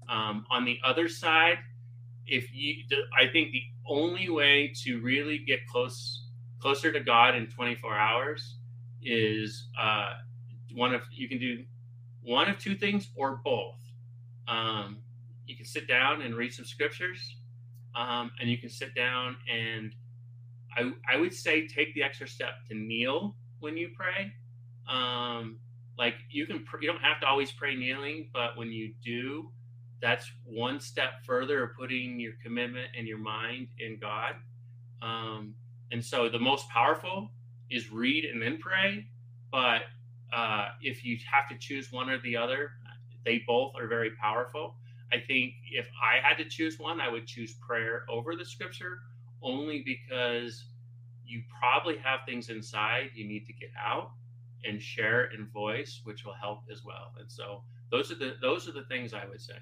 Um, 0.08 0.46
on 0.50 0.64
the 0.64 0.78
other 0.84 1.08
side, 1.08 1.58
if 2.26 2.54
you, 2.54 2.76
I 3.18 3.26
think 3.28 3.52
the 3.52 3.62
only 3.86 4.30
way 4.30 4.72
to 4.82 5.00
really 5.00 5.38
get 5.38 5.66
close, 5.66 6.26
closer 6.58 6.92
to 6.92 7.00
God 7.00 7.34
in 7.34 7.46
24 7.46 7.96
hours 7.96 8.56
is 9.02 9.68
uh, 9.80 10.14
one 10.72 10.94
of 10.94 11.02
you 11.12 11.28
can 11.28 11.38
do 11.38 11.64
one 12.22 12.48
of 12.48 12.58
two 12.58 12.74
things 12.74 13.08
or 13.14 13.40
both. 13.44 13.76
Um, 14.48 14.98
you 15.46 15.56
can 15.56 15.66
sit 15.66 15.86
down 15.86 16.22
and 16.22 16.34
read 16.34 16.52
some 16.52 16.64
scriptures, 16.64 17.36
um, 17.94 18.30
and 18.40 18.50
you 18.50 18.58
can 18.58 18.70
sit 18.70 18.94
down 18.94 19.36
and 19.52 19.94
I, 20.76 20.92
I 21.12 21.16
would 21.16 21.32
say 21.32 21.66
take 21.66 21.94
the 21.94 22.02
extra 22.02 22.26
step 22.26 22.66
to 22.68 22.74
kneel 22.74 23.36
when 23.60 23.76
you 23.76 23.90
pray. 23.94 24.32
Um, 24.88 25.58
like 25.96 26.14
you 26.30 26.46
can 26.46 26.64
you 26.80 26.88
don't 26.88 27.02
have 27.02 27.20
to 27.20 27.26
always 27.26 27.52
pray 27.52 27.76
kneeling, 27.76 28.28
but 28.32 28.56
when 28.56 28.68
you 28.68 28.92
do, 29.04 29.50
that's 30.04 30.30
one 30.44 30.78
step 30.80 31.24
further 31.24 31.64
of 31.64 31.70
putting 31.78 32.20
your 32.20 32.34
commitment 32.42 32.88
and 32.96 33.08
your 33.08 33.16
mind 33.16 33.68
in 33.78 33.98
God. 33.98 34.34
Um, 35.00 35.54
and 35.92 36.04
so 36.04 36.28
the 36.28 36.38
most 36.38 36.68
powerful 36.68 37.30
is 37.70 37.90
read 37.90 38.26
and 38.26 38.40
then 38.40 38.58
pray. 38.58 39.06
But 39.50 39.82
uh, 40.30 40.68
if 40.82 41.06
you 41.06 41.16
have 41.32 41.48
to 41.48 41.56
choose 41.56 41.90
one 41.90 42.10
or 42.10 42.20
the 42.20 42.36
other, 42.36 42.72
they 43.24 43.42
both 43.46 43.72
are 43.80 43.86
very 43.86 44.10
powerful. 44.20 44.74
I 45.10 45.16
think 45.26 45.54
if 45.72 45.88
I 46.02 46.26
had 46.26 46.36
to 46.36 46.44
choose 46.44 46.78
one, 46.78 47.00
I 47.00 47.08
would 47.08 47.26
choose 47.26 47.54
prayer 47.54 48.04
over 48.10 48.36
the 48.36 48.44
scripture 48.44 48.98
only 49.40 49.82
because 49.86 50.66
you 51.24 51.42
probably 51.58 51.96
have 51.96 52.20
things 52.26 52.50
inside 52.50 53.10
you 53.14 53.26
need 53.26 53.46
to 53.46 53.54
get 53.54 53.70
out 53.82 54.10
and 54.64 54.82
share 54.82 55.30
in 55.32 55.46
voice, 55.46 56.02
which 56.04 56.26
will 56.26 56.34
help 56.34 56.60
as 56.70 56.84
well. 56.84 57.14
And 57.18 57.30
so 57.30 57.62
those 57.90 58.12
are 58.12 58.16
the 58.16 58.34
those 58.42 58.68
are 58.68 58.72
the 58.72 58.84
things 58.84 59.14
I 59.14 59.24
would 59.24 59.40
say. 59.40 59.54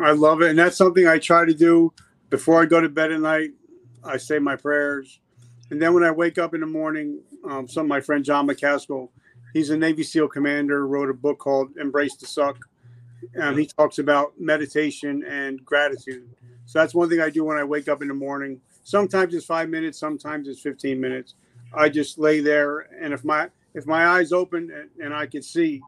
I 0.00 0.12
love 0.12 0.42
it, 0.42 0.50
and 0.50 0.58
that's 0.58 0.76
something 0.76 1.06
I 1.06 1.18
try 1.18 1.44
to 1.44 1.54
do 1.54 1.92
before 2.30 2.62
I 2.62 2.66
go 2.66 2.80
to 2.80 2.88
bed 2.88 3.12
at 3.12 3.20
night. 3.20 3.50
I 4.02 4.16
say 4.16 4.38
my 4.38 4.56
prayers, 4.56 5.20
and 5.70 5.80
then 5.80 5.94
when 5.94 6.04
I 6.04 6.10
wake 6.10 6.38
up 6.38 6.54
in 6.54 6.60
the 6.60 6.66
morning, 6.66 7.20
um, 7.48 7.68
some 7.68 7.86
of 7.86 7.88
my 7.88 8.00
friend 8.00 8.24
John 8.24 8.46
McCaskill, 8.46 9.08
he's 9.52 9.70
a 9.70 9.76
Navy 9.76 10.02
SEAL 10.02 10.28
commander, 10.28 10.86
wrote 10.86 11.10
a 11.10 11.14
book 11.14 11.38
called 11.38 11.76
"Embrace 11.78 12.16
the 12.16 12.26
Suck," 12.26 12.58
and 13.34 13.58
he 13.58 13.66
talks 13.66 13.98
about 13.98 14.38
meditation 14.38 15.24
and 15.24 15.64
gratitude. 15.64 16.28
So 16.66 16.78
that's 16.78 16.94
one 16.94 17.08
thing 17.08 17.20
I 17.20 17.30
do 17.30 17.44
when 17.44 17.58
I 17.58 17.64
wake 17.64 17.88
up 17.88 18.02
in 18.02 18.08
the 18.08 18.14
morning. 18.14 18.60
Sometimes 18.82 19.34
it's 19.34 19.46
five 19.46 19.68
minutes, 19.68 19.98
sometimes 19.98 20.48
it's 20.48 20.60
15 20.60 21.00
minutes. 21.00 21.34
I 21.72 21.88
just 21.88 22.18
lay 22.18 22.40
there, 22.40 22.80
and 23.00 23.12
if 23.12 23.24
my 23.24 23.48
if 23.74 23.86
my 23.86 24.06
eyes 24.06 24.32
open 24.32 24.70
and, 24.70 24.90
and 25.04 25.14
I 25.14 25.26
can 25.26 25.42
see, 25.42 25.82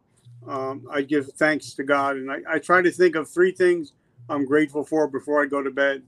um, 0.48 0.86
I 0.90 1.02
give 1.02 1.32
thanks 1.34 1.74
to 1.74 1.84
God, 1.84 2.16
and 2.16 2.30
I, 2.30 2.38
I 2.48 2.58
try 2.58 2.82
to 2.82 2.90
think 2.90 3.16
of 3.16 3.28
three 3.28 3.52
things 3.52 3.92
I'm 4.28 4.44
grateful 4.44 4.84
for 4.84 5.08
before 5.08 5.42
I 5.42 5.46
go 5.46 5.62
to 5.62 5.70
bed, 5.70 6.02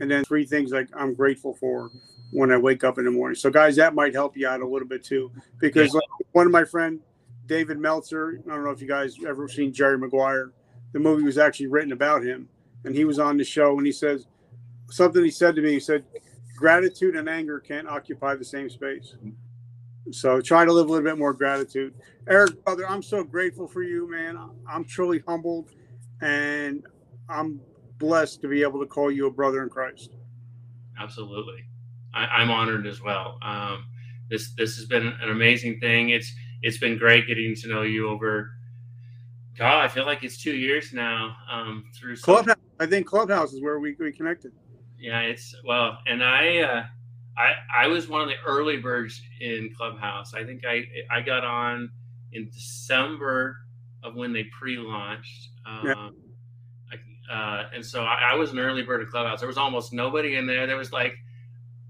and 0.00 0.10
then 0.10 0.24
three 0.24 0.44
things 0.44 0.70
like 0.70 0.88
I'm 0.96 1.14
grateful 1.14 1.54
for 1.54 1.90
when 2.32 2.52
I 2.52 2.58
wake 2.58 2.84
up 2.84 2.98
in 2.98 3.04
the 3.04 3.10
morning. 3.10 3.36
So, 3.36 3.50
guys, 3.50 3.76
that 3.76 3.94
might 3.94 4.14
help 4.14 4.36
you 4.36 4.46
out 4.46 4.60
a 4.60 4.66
little 4.66 4.88
bit 4.88 5.04
too, 5.04 5.30
because 5.60 5.94
like 5.94 6.04
one 6.32 6.46
of 6.46 6.52
my 6.52 6.64
friend 6.64 7.00
David 7.46 7.78
Meltzer, 7.78 8.40
I 8.46 8.50
don't 8.54 8.64
know 8.64 8.70
if 8.70 8.80
you 8.82 8.88
guys 8.88 9.16
ever 9.26 9.48
seen 9.48 9.72
Jerry 9.72 9.98
Maguire 9.98 10.52
the 10.92 10.98
movie 10.98 11.22
was 11.22 11.38
actually 11.38 11.66
written 11.66 11.92
about 11.92 12.22
him. 12.22 12.48
And 12.84 12.94
he 12.94 13.04
was 13.04 13.18
on 13.18 13.36
the 13.36 13.44
show 13.44 13.76
and 13.76 13.86
he 13.86 13.92
says 13.92 14.26
something 14.90 15.22
he 15.22 15.30
said 15.30 15.54
to 15.56 15.62
me. 15.62 15.72
He 15.72 15.80
said, 15.80 16.04
Gratitude 16.56 17.14
and 17.14 17.28
anger 17.28 17.60
can't 17.60 17.88
occupy 17.88 18.34
the 18.34 18.44
same 18.44 18.68
space. 18.68 19.14
So 20.12 20.40
try 20.40 20.64
to 20.64 20.72
live 20.72 20.88
a 20.88 20.92
little 20.92 21.04
bit 21.04 21.18
more 21.18 21.32
gratitude. 21.32 21.94
Eric, 22.28 22.62
brother, 22.64 22.88
I'm 22.88 23.02
so 23.02 23.24
grateful 23.24 23.66
for 23.68 23.82
you, 23.82 24.10
man. 24.10 24.38
I'm 24.70 24.84
truly 24.84 25.22
humbled 25.26 25.70
and 26.20 26.84
I'm 27.28 27.60
blessed 27.98 28.40
to 28.42 28.48
be 28.48 28.62
able 28.62 28.80
to 28.80 28.86
call 28.86 29.10
you 29.10 29.26
a 29.26 29.30
brother 29.30 29.62
in 29.62 29.68
Christ. 29.68 30.10
Absolutely. 31.00 31.64
I, 32.14 32.42
am 32.42 32.50
honored 32.50 32.86
as 32.86 33.02
well. 33.02 33.38
Um, 33.42 33.84
this 34.30 34.52
this 34.56 34.76
has 34.76 34.86
been 34.86 35.06
an 35.06 35.30
amazing 35.30 35.78
thing. 35.80 36.10
It's 36.10 36.32
it's 36.62 36.78
been 36.78 36.98
great 36.98 37.26
getting 37.26 37.54
to 37.56 37.68
know 37.68 37.82
you 37.82 38.08
over 38.08 38.50
God, 39.58 39.84
I 39.84 39.88
feel 39.88 40.06
like 40.06 40.22
it's 40.22 40.40
two 40.40 40.54
years 40.54 40.92
now. 40.92 41.36
Um, 41.50 41.84
through 41.98 42.16
Clubhouse, 42.18 42.56
I 42.78 42.86
think 42.86 43.06
Clubhouse 43.06 43.52
is 43.52 43.60
where 43.60 43.80
we, 43.80 43.96
we 43.98 44.12
connected. 44.12 44.52
Yeah, 44.98 45.20
it's 45.20 45.54
well, 45.66 45.98
and 46.06 46.22
I, 46.22 46.58
uh, 46.58 46.84
I, 47.38 47.84
I 47.84 47.86
was 47.86 48.08
one 48.08 48.20
of 48.20 48.28
the 48.28 48.34
early 48.44 48.78
birds 48.78 49.22
in 49.40 49.70
Clubhouse. 49.76 50.34
I 50.34 50.44
think 50.44 50.62
I, 50.66 50.84
I 51.10 51.20
got 51.22 51.44
on 51.44 51.90
in 52.32 52.50
December 52.52 53.56
of 54.02 54.16
when 54.16 54.32
they 54.32 54.44
pre-launched. 54.44 55.50
Um, 55.64 55.86
yeah. 55.86 56.08
Uh, 57.30 57.64
and 57.74 57.84
so 57.84 58.04
I, 58.04 58.30
I, 58.32 58.34
was 58.36 58.52
an 58.52 58.58
early 58.58 58.82
bird 58.82 59.02
of 59.02 59.10
Clubhouse. 59.10 59.40
There 59.40 59.48
was 59.48 59.58
almost 59.58 59.92
nobody 59.92 60.36
in 60.36 60.46
there. 60.46 60.66
There 60.66 60.78
was 60.78 60.92
like, 60.92 61.14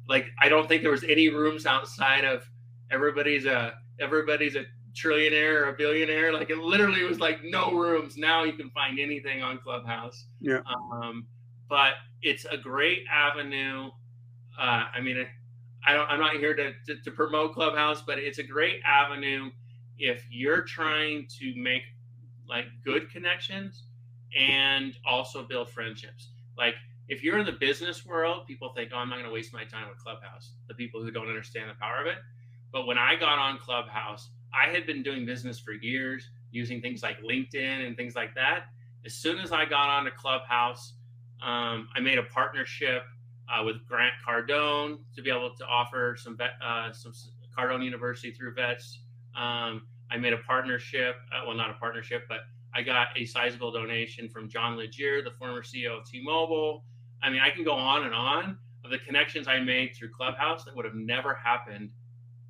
like 0.08 0.26
I 0.40 0.48
don't 0.48 0.66
think 0.66 0.82
there 0.82 0.90
was 0.90 1.04
any 1.04 1.28
rooms 1.28 1.64
outside 1.64 2.24
of 2.24 2.42
everybody's 2.90 3.44
a 3.44 3.74
everybody's 4.00 4.56
a 4.56 4.64
trillionaire 4.94 5.62
or 5.62 5.68
a 5.68 5.72
billionaire. 5.74 6.32
Like 6.32 6.50
it 6.50 6.58
literally 6.58 7.04
was 7.04 7.20
like 7.20 7.44
no 7.44 7.72
rooms. 7.72 8.16
Now 8.16 8.42
you 8.42 8.54
can 8.54 8.70
find 8.70 8.98
anything 8.98 9.42
on 9.42 9.58
Clubhouse. 9.58 10.24
Yeah. 10.40 10.58
Um, 10.92 11.26
but 11.68 11.92
it's 12.20 12.44
a 12.46 12.56
great 12.56 13.04
avenue. 13.08 13.90
Uh, 14.58 14.84
I 14.92 15.00
mean, 15.00 15.24
I 15.88 15.94
don't. 15.94 16.10
I'm 16.10 16.20
not 16.20 16.34
here 16.34 16.54
to, 16.54 16.72
to, 16.86 16.96
to 17.02 17.10
promote 17.10 17.54
Clubhouse, 17.54 18.02
but 18.06 18.18
it's 18.18 18.38
a 18.38 18.42
great 18.42 18.80
avenue 18.84 19.50
if 19.98 20.26
you're 20.30 20.62
trying 20.62 21.26
to 21.40 21.54
make 21.56 21.82
like 22.46 22.66
good 22.84 23.10
connections 23.10 23.84
and 24.38 24.94
also 25.06 25.44
build 25.44 25.70
friendships. 25.70 26.28
Like 26.58 26.74
if 27.08 27.24
you're 27.24 27.38
in 27.38 27.46
the 27.46 27.52
business 27.52 28.04
world, 28.04 28.46
people 28.46 28.70
think, 28.76 28.90
"Oh, 28.94 28.98
I'm 28.98 29.08
not 29.08 29.16
going 29.16 29.26
to 29.28 29.32
waste 29.32 29.54
my 29.54 29.64
time 29.64 29.88
with 29.88 29.98
Clubhouse." 29.98 30.52
The 30.68 30.74
people 30.74 31.02
who 31.02 31.10
don't 31.10 31.28
understand 31.28 31.70
the 31.70 31.74
power 31.80 32.02
of 32.02 32.06
it. 32.06 32.18
But 32.70 32.86
when 32.86 32.98
I 32.98 33.16
got 33.16 33.38
on 33.38 33.56
Clubhouse, 33.58 34.28
I 34.52 34.70
had 34.70 34.86
been 34.86 35.02
doing 35.02 35.24
business 35.24 35.58
for 35.58 35.72
years 35.72 36.28
using 36.50 36.82
things 36.82 37.02
like 37.02 37.22
LinkedIn 37.22 37.86
and 37.86 37.96
things 37.96 38.14
like 38.14 38.34
that. 38.34 38.64
As 39.06 39.14
soon 39.14 39.38
as 39.38 39.52
I 39.52 39.64
got 39.64 39.88
on 39.88 40.04
to 40.04 40.10
Clubhouse, 40.10 40.94
um, 41.42 41.88
I 41.96 42.00
made 42.02 42.18
a 42.18 42.24
partnership 42.24 43.04
uh, 43.52 43.64
with 43.64 43.86
Grant 43.86 44.14
Cardone 44.26 44.98
to 45.14 45.22
be 45.22 45.30
able 45.30 45.54
to 45.54 45.64
offer 45.66 46.16
some 46.18 46.36
vet, 46.36 46.52
uh, 46.64 46.92
some 46.92 47.12
Cardone 47.56 47.84
University 47.84 48.32
through 48.32 48.54
vets. 48.54 49.00
Um, 49.34 49.82
I 50.10 50.16
made 50.16 50.32
a 50.32 50.38
partnership, 50.38 51.16
uh, 51.32 51.44
well, 51.46 51.56
not 51.56 51.70
a 51.70 51.74
partnership, 51.74 52.24
but 52.28 52.40
I 52.74 52.82
got 52.82 53.08
a 53.16 53.24
sizable 53.24 53.72
donation 53.72 54.28
from 54.28 54.48
John 54.48 54.76
Legere, 54.76 55.22
the 55.22 55.30
former 55.32 55.62
CEO 55.62 55.98
of 55.98 56.04
T-Mobile. 56.04 56.84
I 57.22 57.30
mean, 57.30 57.40
I 57.40 57.50
can 57.50 57.64
go 57.64 57.72
on 57.72 58.04
and 58.04 58.14
on 58.14 58.58
of 58.84 58.90
the 58.90 58.98
connections 58.98 59.48
I 59.48 59.60
made 59.60 59.94
through 59.96 60.10
Clubhouse 60.10 60.64
that 60.64 60.76
would 60.76 60.84
have 60.84 60.94
never 60.94 61.34
happened 61.34 61.90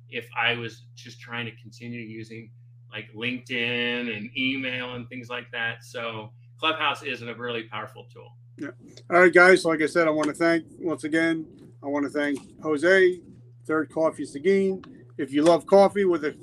if 0.09 0.27
I 0.37 0.55
was 0.55 0.85
just 0.95 1.19
trying 1.19 1.45
to 1.45 1.51
continue 1.61 2.01
using 2.01 2.51
like 2.91 3.07
LinkedIn 3.15 4.15
and 4.15 4.29
email 4.37 4.95
and 4.95 5.07
things 5.07 5.29
like 5.29 5.51
that. 5.51 5.83
So 5.83 6.31
Clubhouse 6.59 7.03
is 7.03 7.21
a 7.21 7.33
really 7.35 7.63
powerful 7.63 8.07
tool. 8.11 8.31
Yeah. 8.59 8.69
All 9.09 9.21
right, 9.21 9.33
guys. 9.33 9.63
Like 9.63 9.81
I 9.81 9.85
said, 9.85 10.07
I 10.07 10.11
want 10.11 10.27
to 10.27 10.33
thank 10.33 10.65
once 10.79 11.05
again. 11.05 11.45
I 11.81 11.87
want 11.87 12.03
to 12.05 12.09
thank 12.09 12.39
Jose, 12.61 13.21
Third 13.65 13.89
Coffee 13.89 14.25
Seguin. 14.25 14.83
If 15.17 15.31
you 15.31 15.43
love 15.43 15.65
coffee 15.65 16.05
with 16.05 16.25
a, 16.25 16.35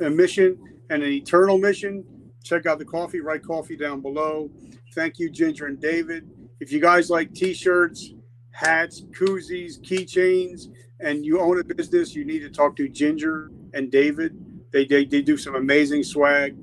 a, 0.00 0.06
a 0.06 0.10
mission 0.10 0.58
and 0.90 1.02
an 1.02 1.10
eternal 1.10 1.58
mission, 1.58 2.04
check 2.44 2.66
out 2.66 2.78
the 2.78 2.84
coffee. 2.84 3.20
Write 3.20 3.42
coffee 3.42 3.76
down 3.76 4.00
below. 4.00 4.50
Thank 4.94 5.18
you, 5.18 5.30
Ginger 5.30 5.66
and 5.66 5.80
David. 5.80 6.28
If 6.60 6.70
you 6.72 6.80
guys 6.80 7.08
like 7.08 7.32
T-shirts, 7.32 8.12
hats, 8.50 9.02
koozies, 9.12 9.80
keychains, 9.80 10.66
and 11.00 11.24
you 11.24 11.40
own 11.40 11.60
a 11.60 11.64
business, 11.64 12.14
you 12.14 12.24
need 12.24 12.40
to 12.40 12.50
talk 12.50 12.76
to 12.76 12.88
Ginger 12.88 13.50
and 13.74 13.90
David. 13.90 14.36
They, 14.72 14.84
they, 14.84 15.04
they 15.04 15.22
do 15.22 15.36
some 15.36 15.54
amazing 15.54 16.02
swag. 16.02 16.56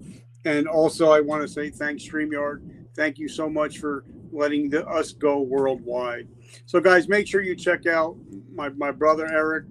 And 0.43 0.67
also, 0.67 1.11
I 1.11 1.21
want 1.21 1.41
to 1.41 1.47
say 1.47 1.69
thanks, 1.69 2.03
StreamYard. 2.03 2.87
Thank 2.95 3.17
you 3.17 3.27
so 3.27 3.49
much 3.49 3.79
for 3.79 4.05
letting 4.31 4.69
the, 4.69 4.85
us 4.87 5.11
go 5.13 5.41
worldwide. 5.41 6.27
So, 6.65 6.79
guys, 6.79 7.07
make 7.07 7.27
sure 7.27 7.41
you 7.41 7.55
check 7.55 7.85
out 7.85 8.17
my, 8.53 8.69
my 8.69 8.91
brother 8.91 9.27
Eric 9.31 9.65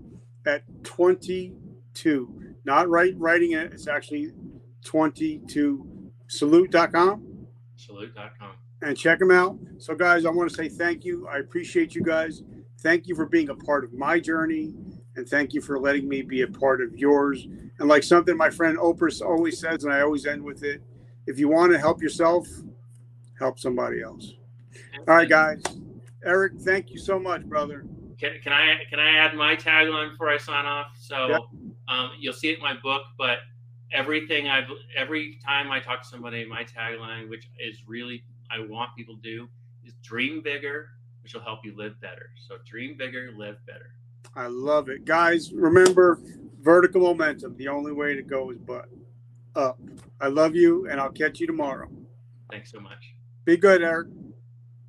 at 0.47 0.63
22. 0.85 2.55
Not 2.65 2.89
right 2.89 3.15
writing 3.19 3.53
it, 3.53 3.73
it's 3.73 3.89
actually 3.89 4.33
22 4.85 6.11
salute.com. 6.27 7.47
Salute.com. 7.77 8.53
And 8.83 8.97
check 8.97 9.19
them 9.19 9.31
out. 9.31 9.59
So, 9.79 9.95
guys, 9.95 10.27
I 10.27 10.31
want 10.31 10.51
to 10.51 10.57
say 10.57 10.69
thank 10.69 11.05
you. 11.05 11.27
I 11.29 11.39
appreciate 11.39 11.95
you 11.95 12.03
guys. 12.03 12.43
Thank 12.81 13.07
you 13.07 13.15
for 13.15 13.27
being 13.27 13.49
a 13.49 13.55
part 13.55 13.85
of 13.85 13.95
my 13.95 14.21
journey. 14.21 14.75
And 15.17 15.29
thank 15.29 15.55
you 15.55 15.61
for 15.61 15.79
letting 15.79 16.09
me 16.09 16.23
be 16.23 16.43
a 16.43 16.49
part 16.49 16.83
of 16.83 16.97
yours. 16.97 17.47
And 17.79 17.89
like 17.89 18.03
something 18.03 18.37
my 18.37 18.51
friend 18.51 18.77
Oprah 18.79 19.23
always 19.23 19.59
says, 19.59 19.85
and 19.85 19.93
I 19.93 20.01
always 20.01 20.27
end 20.27 20.43
with 20.43 20.63
it 20.65 20.83
if 21.27 21.39
you 21.39 21.49
want 21.49 21.73
to 21.73 21.79
help 21.79 22.03
yourself, 22.03 22.47
help 23.39 23.59
somebody 23.59 24.03
else. 24.03 24.35
All 24.99 25.17
right, 25.17 25.29
guys. 25.29 25.63
Eric, 26.25 26.55
thank 26.61 26.91
you 26.91 26.99
so 26.99 27.19
much, 27.19 27.45
brother. 27.45 27.85
Can, 28.19 28.39
can 28.43 28.53
I 28.53 28.79
can 28.89 28.99
I 28.99 29.17
add 29.19 29.35
my 29.35 29.57
tagline 29.57 30.13
before 30.13 30.31
I 30.31 30.39
sign 30.39 30.65
off? 30.65 30.87
So 30.99 31.29
yep. 31.29 31.41
um, 31.89 32.11
you'll 32.19 32.33
see 32.33 32.51
it 32.51 32.57
in 32.57 32.63
my 32.63 32.75
book, 32.83 33.03
but 33.19 33.39
everything 33.93 34.49
I've 34.49 34.69
every 34.97 35.39
time 35.45 35.71
I 35.71 35.81
talk 35.81 36.03
to 36.03 36.09
somebody, 36.09 36.47
my 36.47 36.65
tagline, 36.65 37.29
which 37.29 37.51
is 37.59 37.83
really 37.87 38.25
I 38.51 38.61
want 38.61 38.91
people 38.97 39.17
to 39.17 39.21
do, 39.21 39.49
is 39.85 39.93
dream 40.03 40.43
bigger, 40.43 40.89
which 41.23 41.35
will 41.35 41.43
help 41.43 41.61
you 41.65 41.77
live 41.77 42.01
better. 42.01 42.31
So 42.37 42.57
dream 42.65 42.97
bigger, 42.97 43.33
live 43.37 43.57
better. 43.67 43.91
I 44.35 44.47
love 44.47 44.89
it, 44.89 45.05
guys. 45.05 45.53
Remember, 45.53 46.21
vertical 46.63 47.03
momentum. 47.03 47.57
The 47.57 47.69
only 47.69 47.93
way 47.93 48.15
to 48.15 48.23
go 48.23 48.51
is 48.51 48.59
but 48.59 48.89
up. 49.55 49.79
I 50.21 50.29
love 50.29 50.55
you, 50.55 50.89
and 50.89 51.01
I'll 51.01 51.13
catch 51.13 51.41
you 51.41 51.47
tomorrow. 51.47 51.89
Thanks 52.51 52.73
so 52.73 52.81
much. 52.81 53.15
Be 53.45 53.57
good, 53.57 53.83
Eric. 53.83 54.09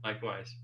Likewise. 0.06 0.56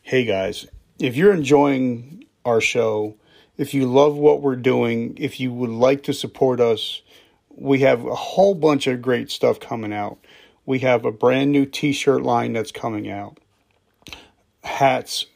Hey 0.00 0.24
guys, 0.24 0.66
if 0.98 1.16
you're 1.16 1.32
enjoying 1.32 2.24
our 2.44 2.60
show, 2.60 3.14
if 3.56 3.72
you 3.72 3.86
love 3.86 4.16
what 4.16 4.42
we're 4.42 4.56
doing, 4.56 5.16
if 5.18 5.38
you 5.38 5.52
would 5.52 5.70
like 5.70 6.02
to 6.02 6.12
support 6.12 6.58
us, 6.58 7.00
we 7.48 7.78
have 7.80 8.04
a 8.04 8.16
whole 8.16 8.56
bunch 8.56 8.88
of 8.88 9.00
great 9.00 9.30
stuff 9.30 9.60
coming 9.60 9.92
out. 9.92 10.18
We 10.66 10.80
have 10.80 11.04
a 11.04 11.12
brand 11.12 11.52
new 11.52 11.64
t 11.64 11.92
shirt 11.92 12.22
line 12.22 12.54
that's 12.54 12.72
coming 12.72 13.08
out, 13.08 13.38
hats, 14.64 15.26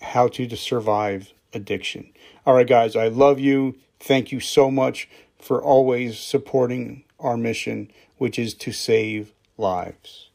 how 0.00 0.28
to 0.28 0.56
survive 0.56 1.32
addiction. 1.52 2.10
All 2.46 2.54
right, 2.54 2.66
guys, 2.66 2.96
I 2.96 3.08
love 3.08 3.38
you. 3.38 3.76
Thank 4.00 4.32
you 4.32 4.40
so 4.40 4.70
much 4.70 5.08
for 5.38 5.62
always 5.62 6.18
supporting 6.18 7.04
our 7.20 7.36
mission, 7.36 7.90
which 8.18 8.38
is 8.38 8.54
to 8.54 8.72
save 8.72 9.32
lives. 9.58 10.25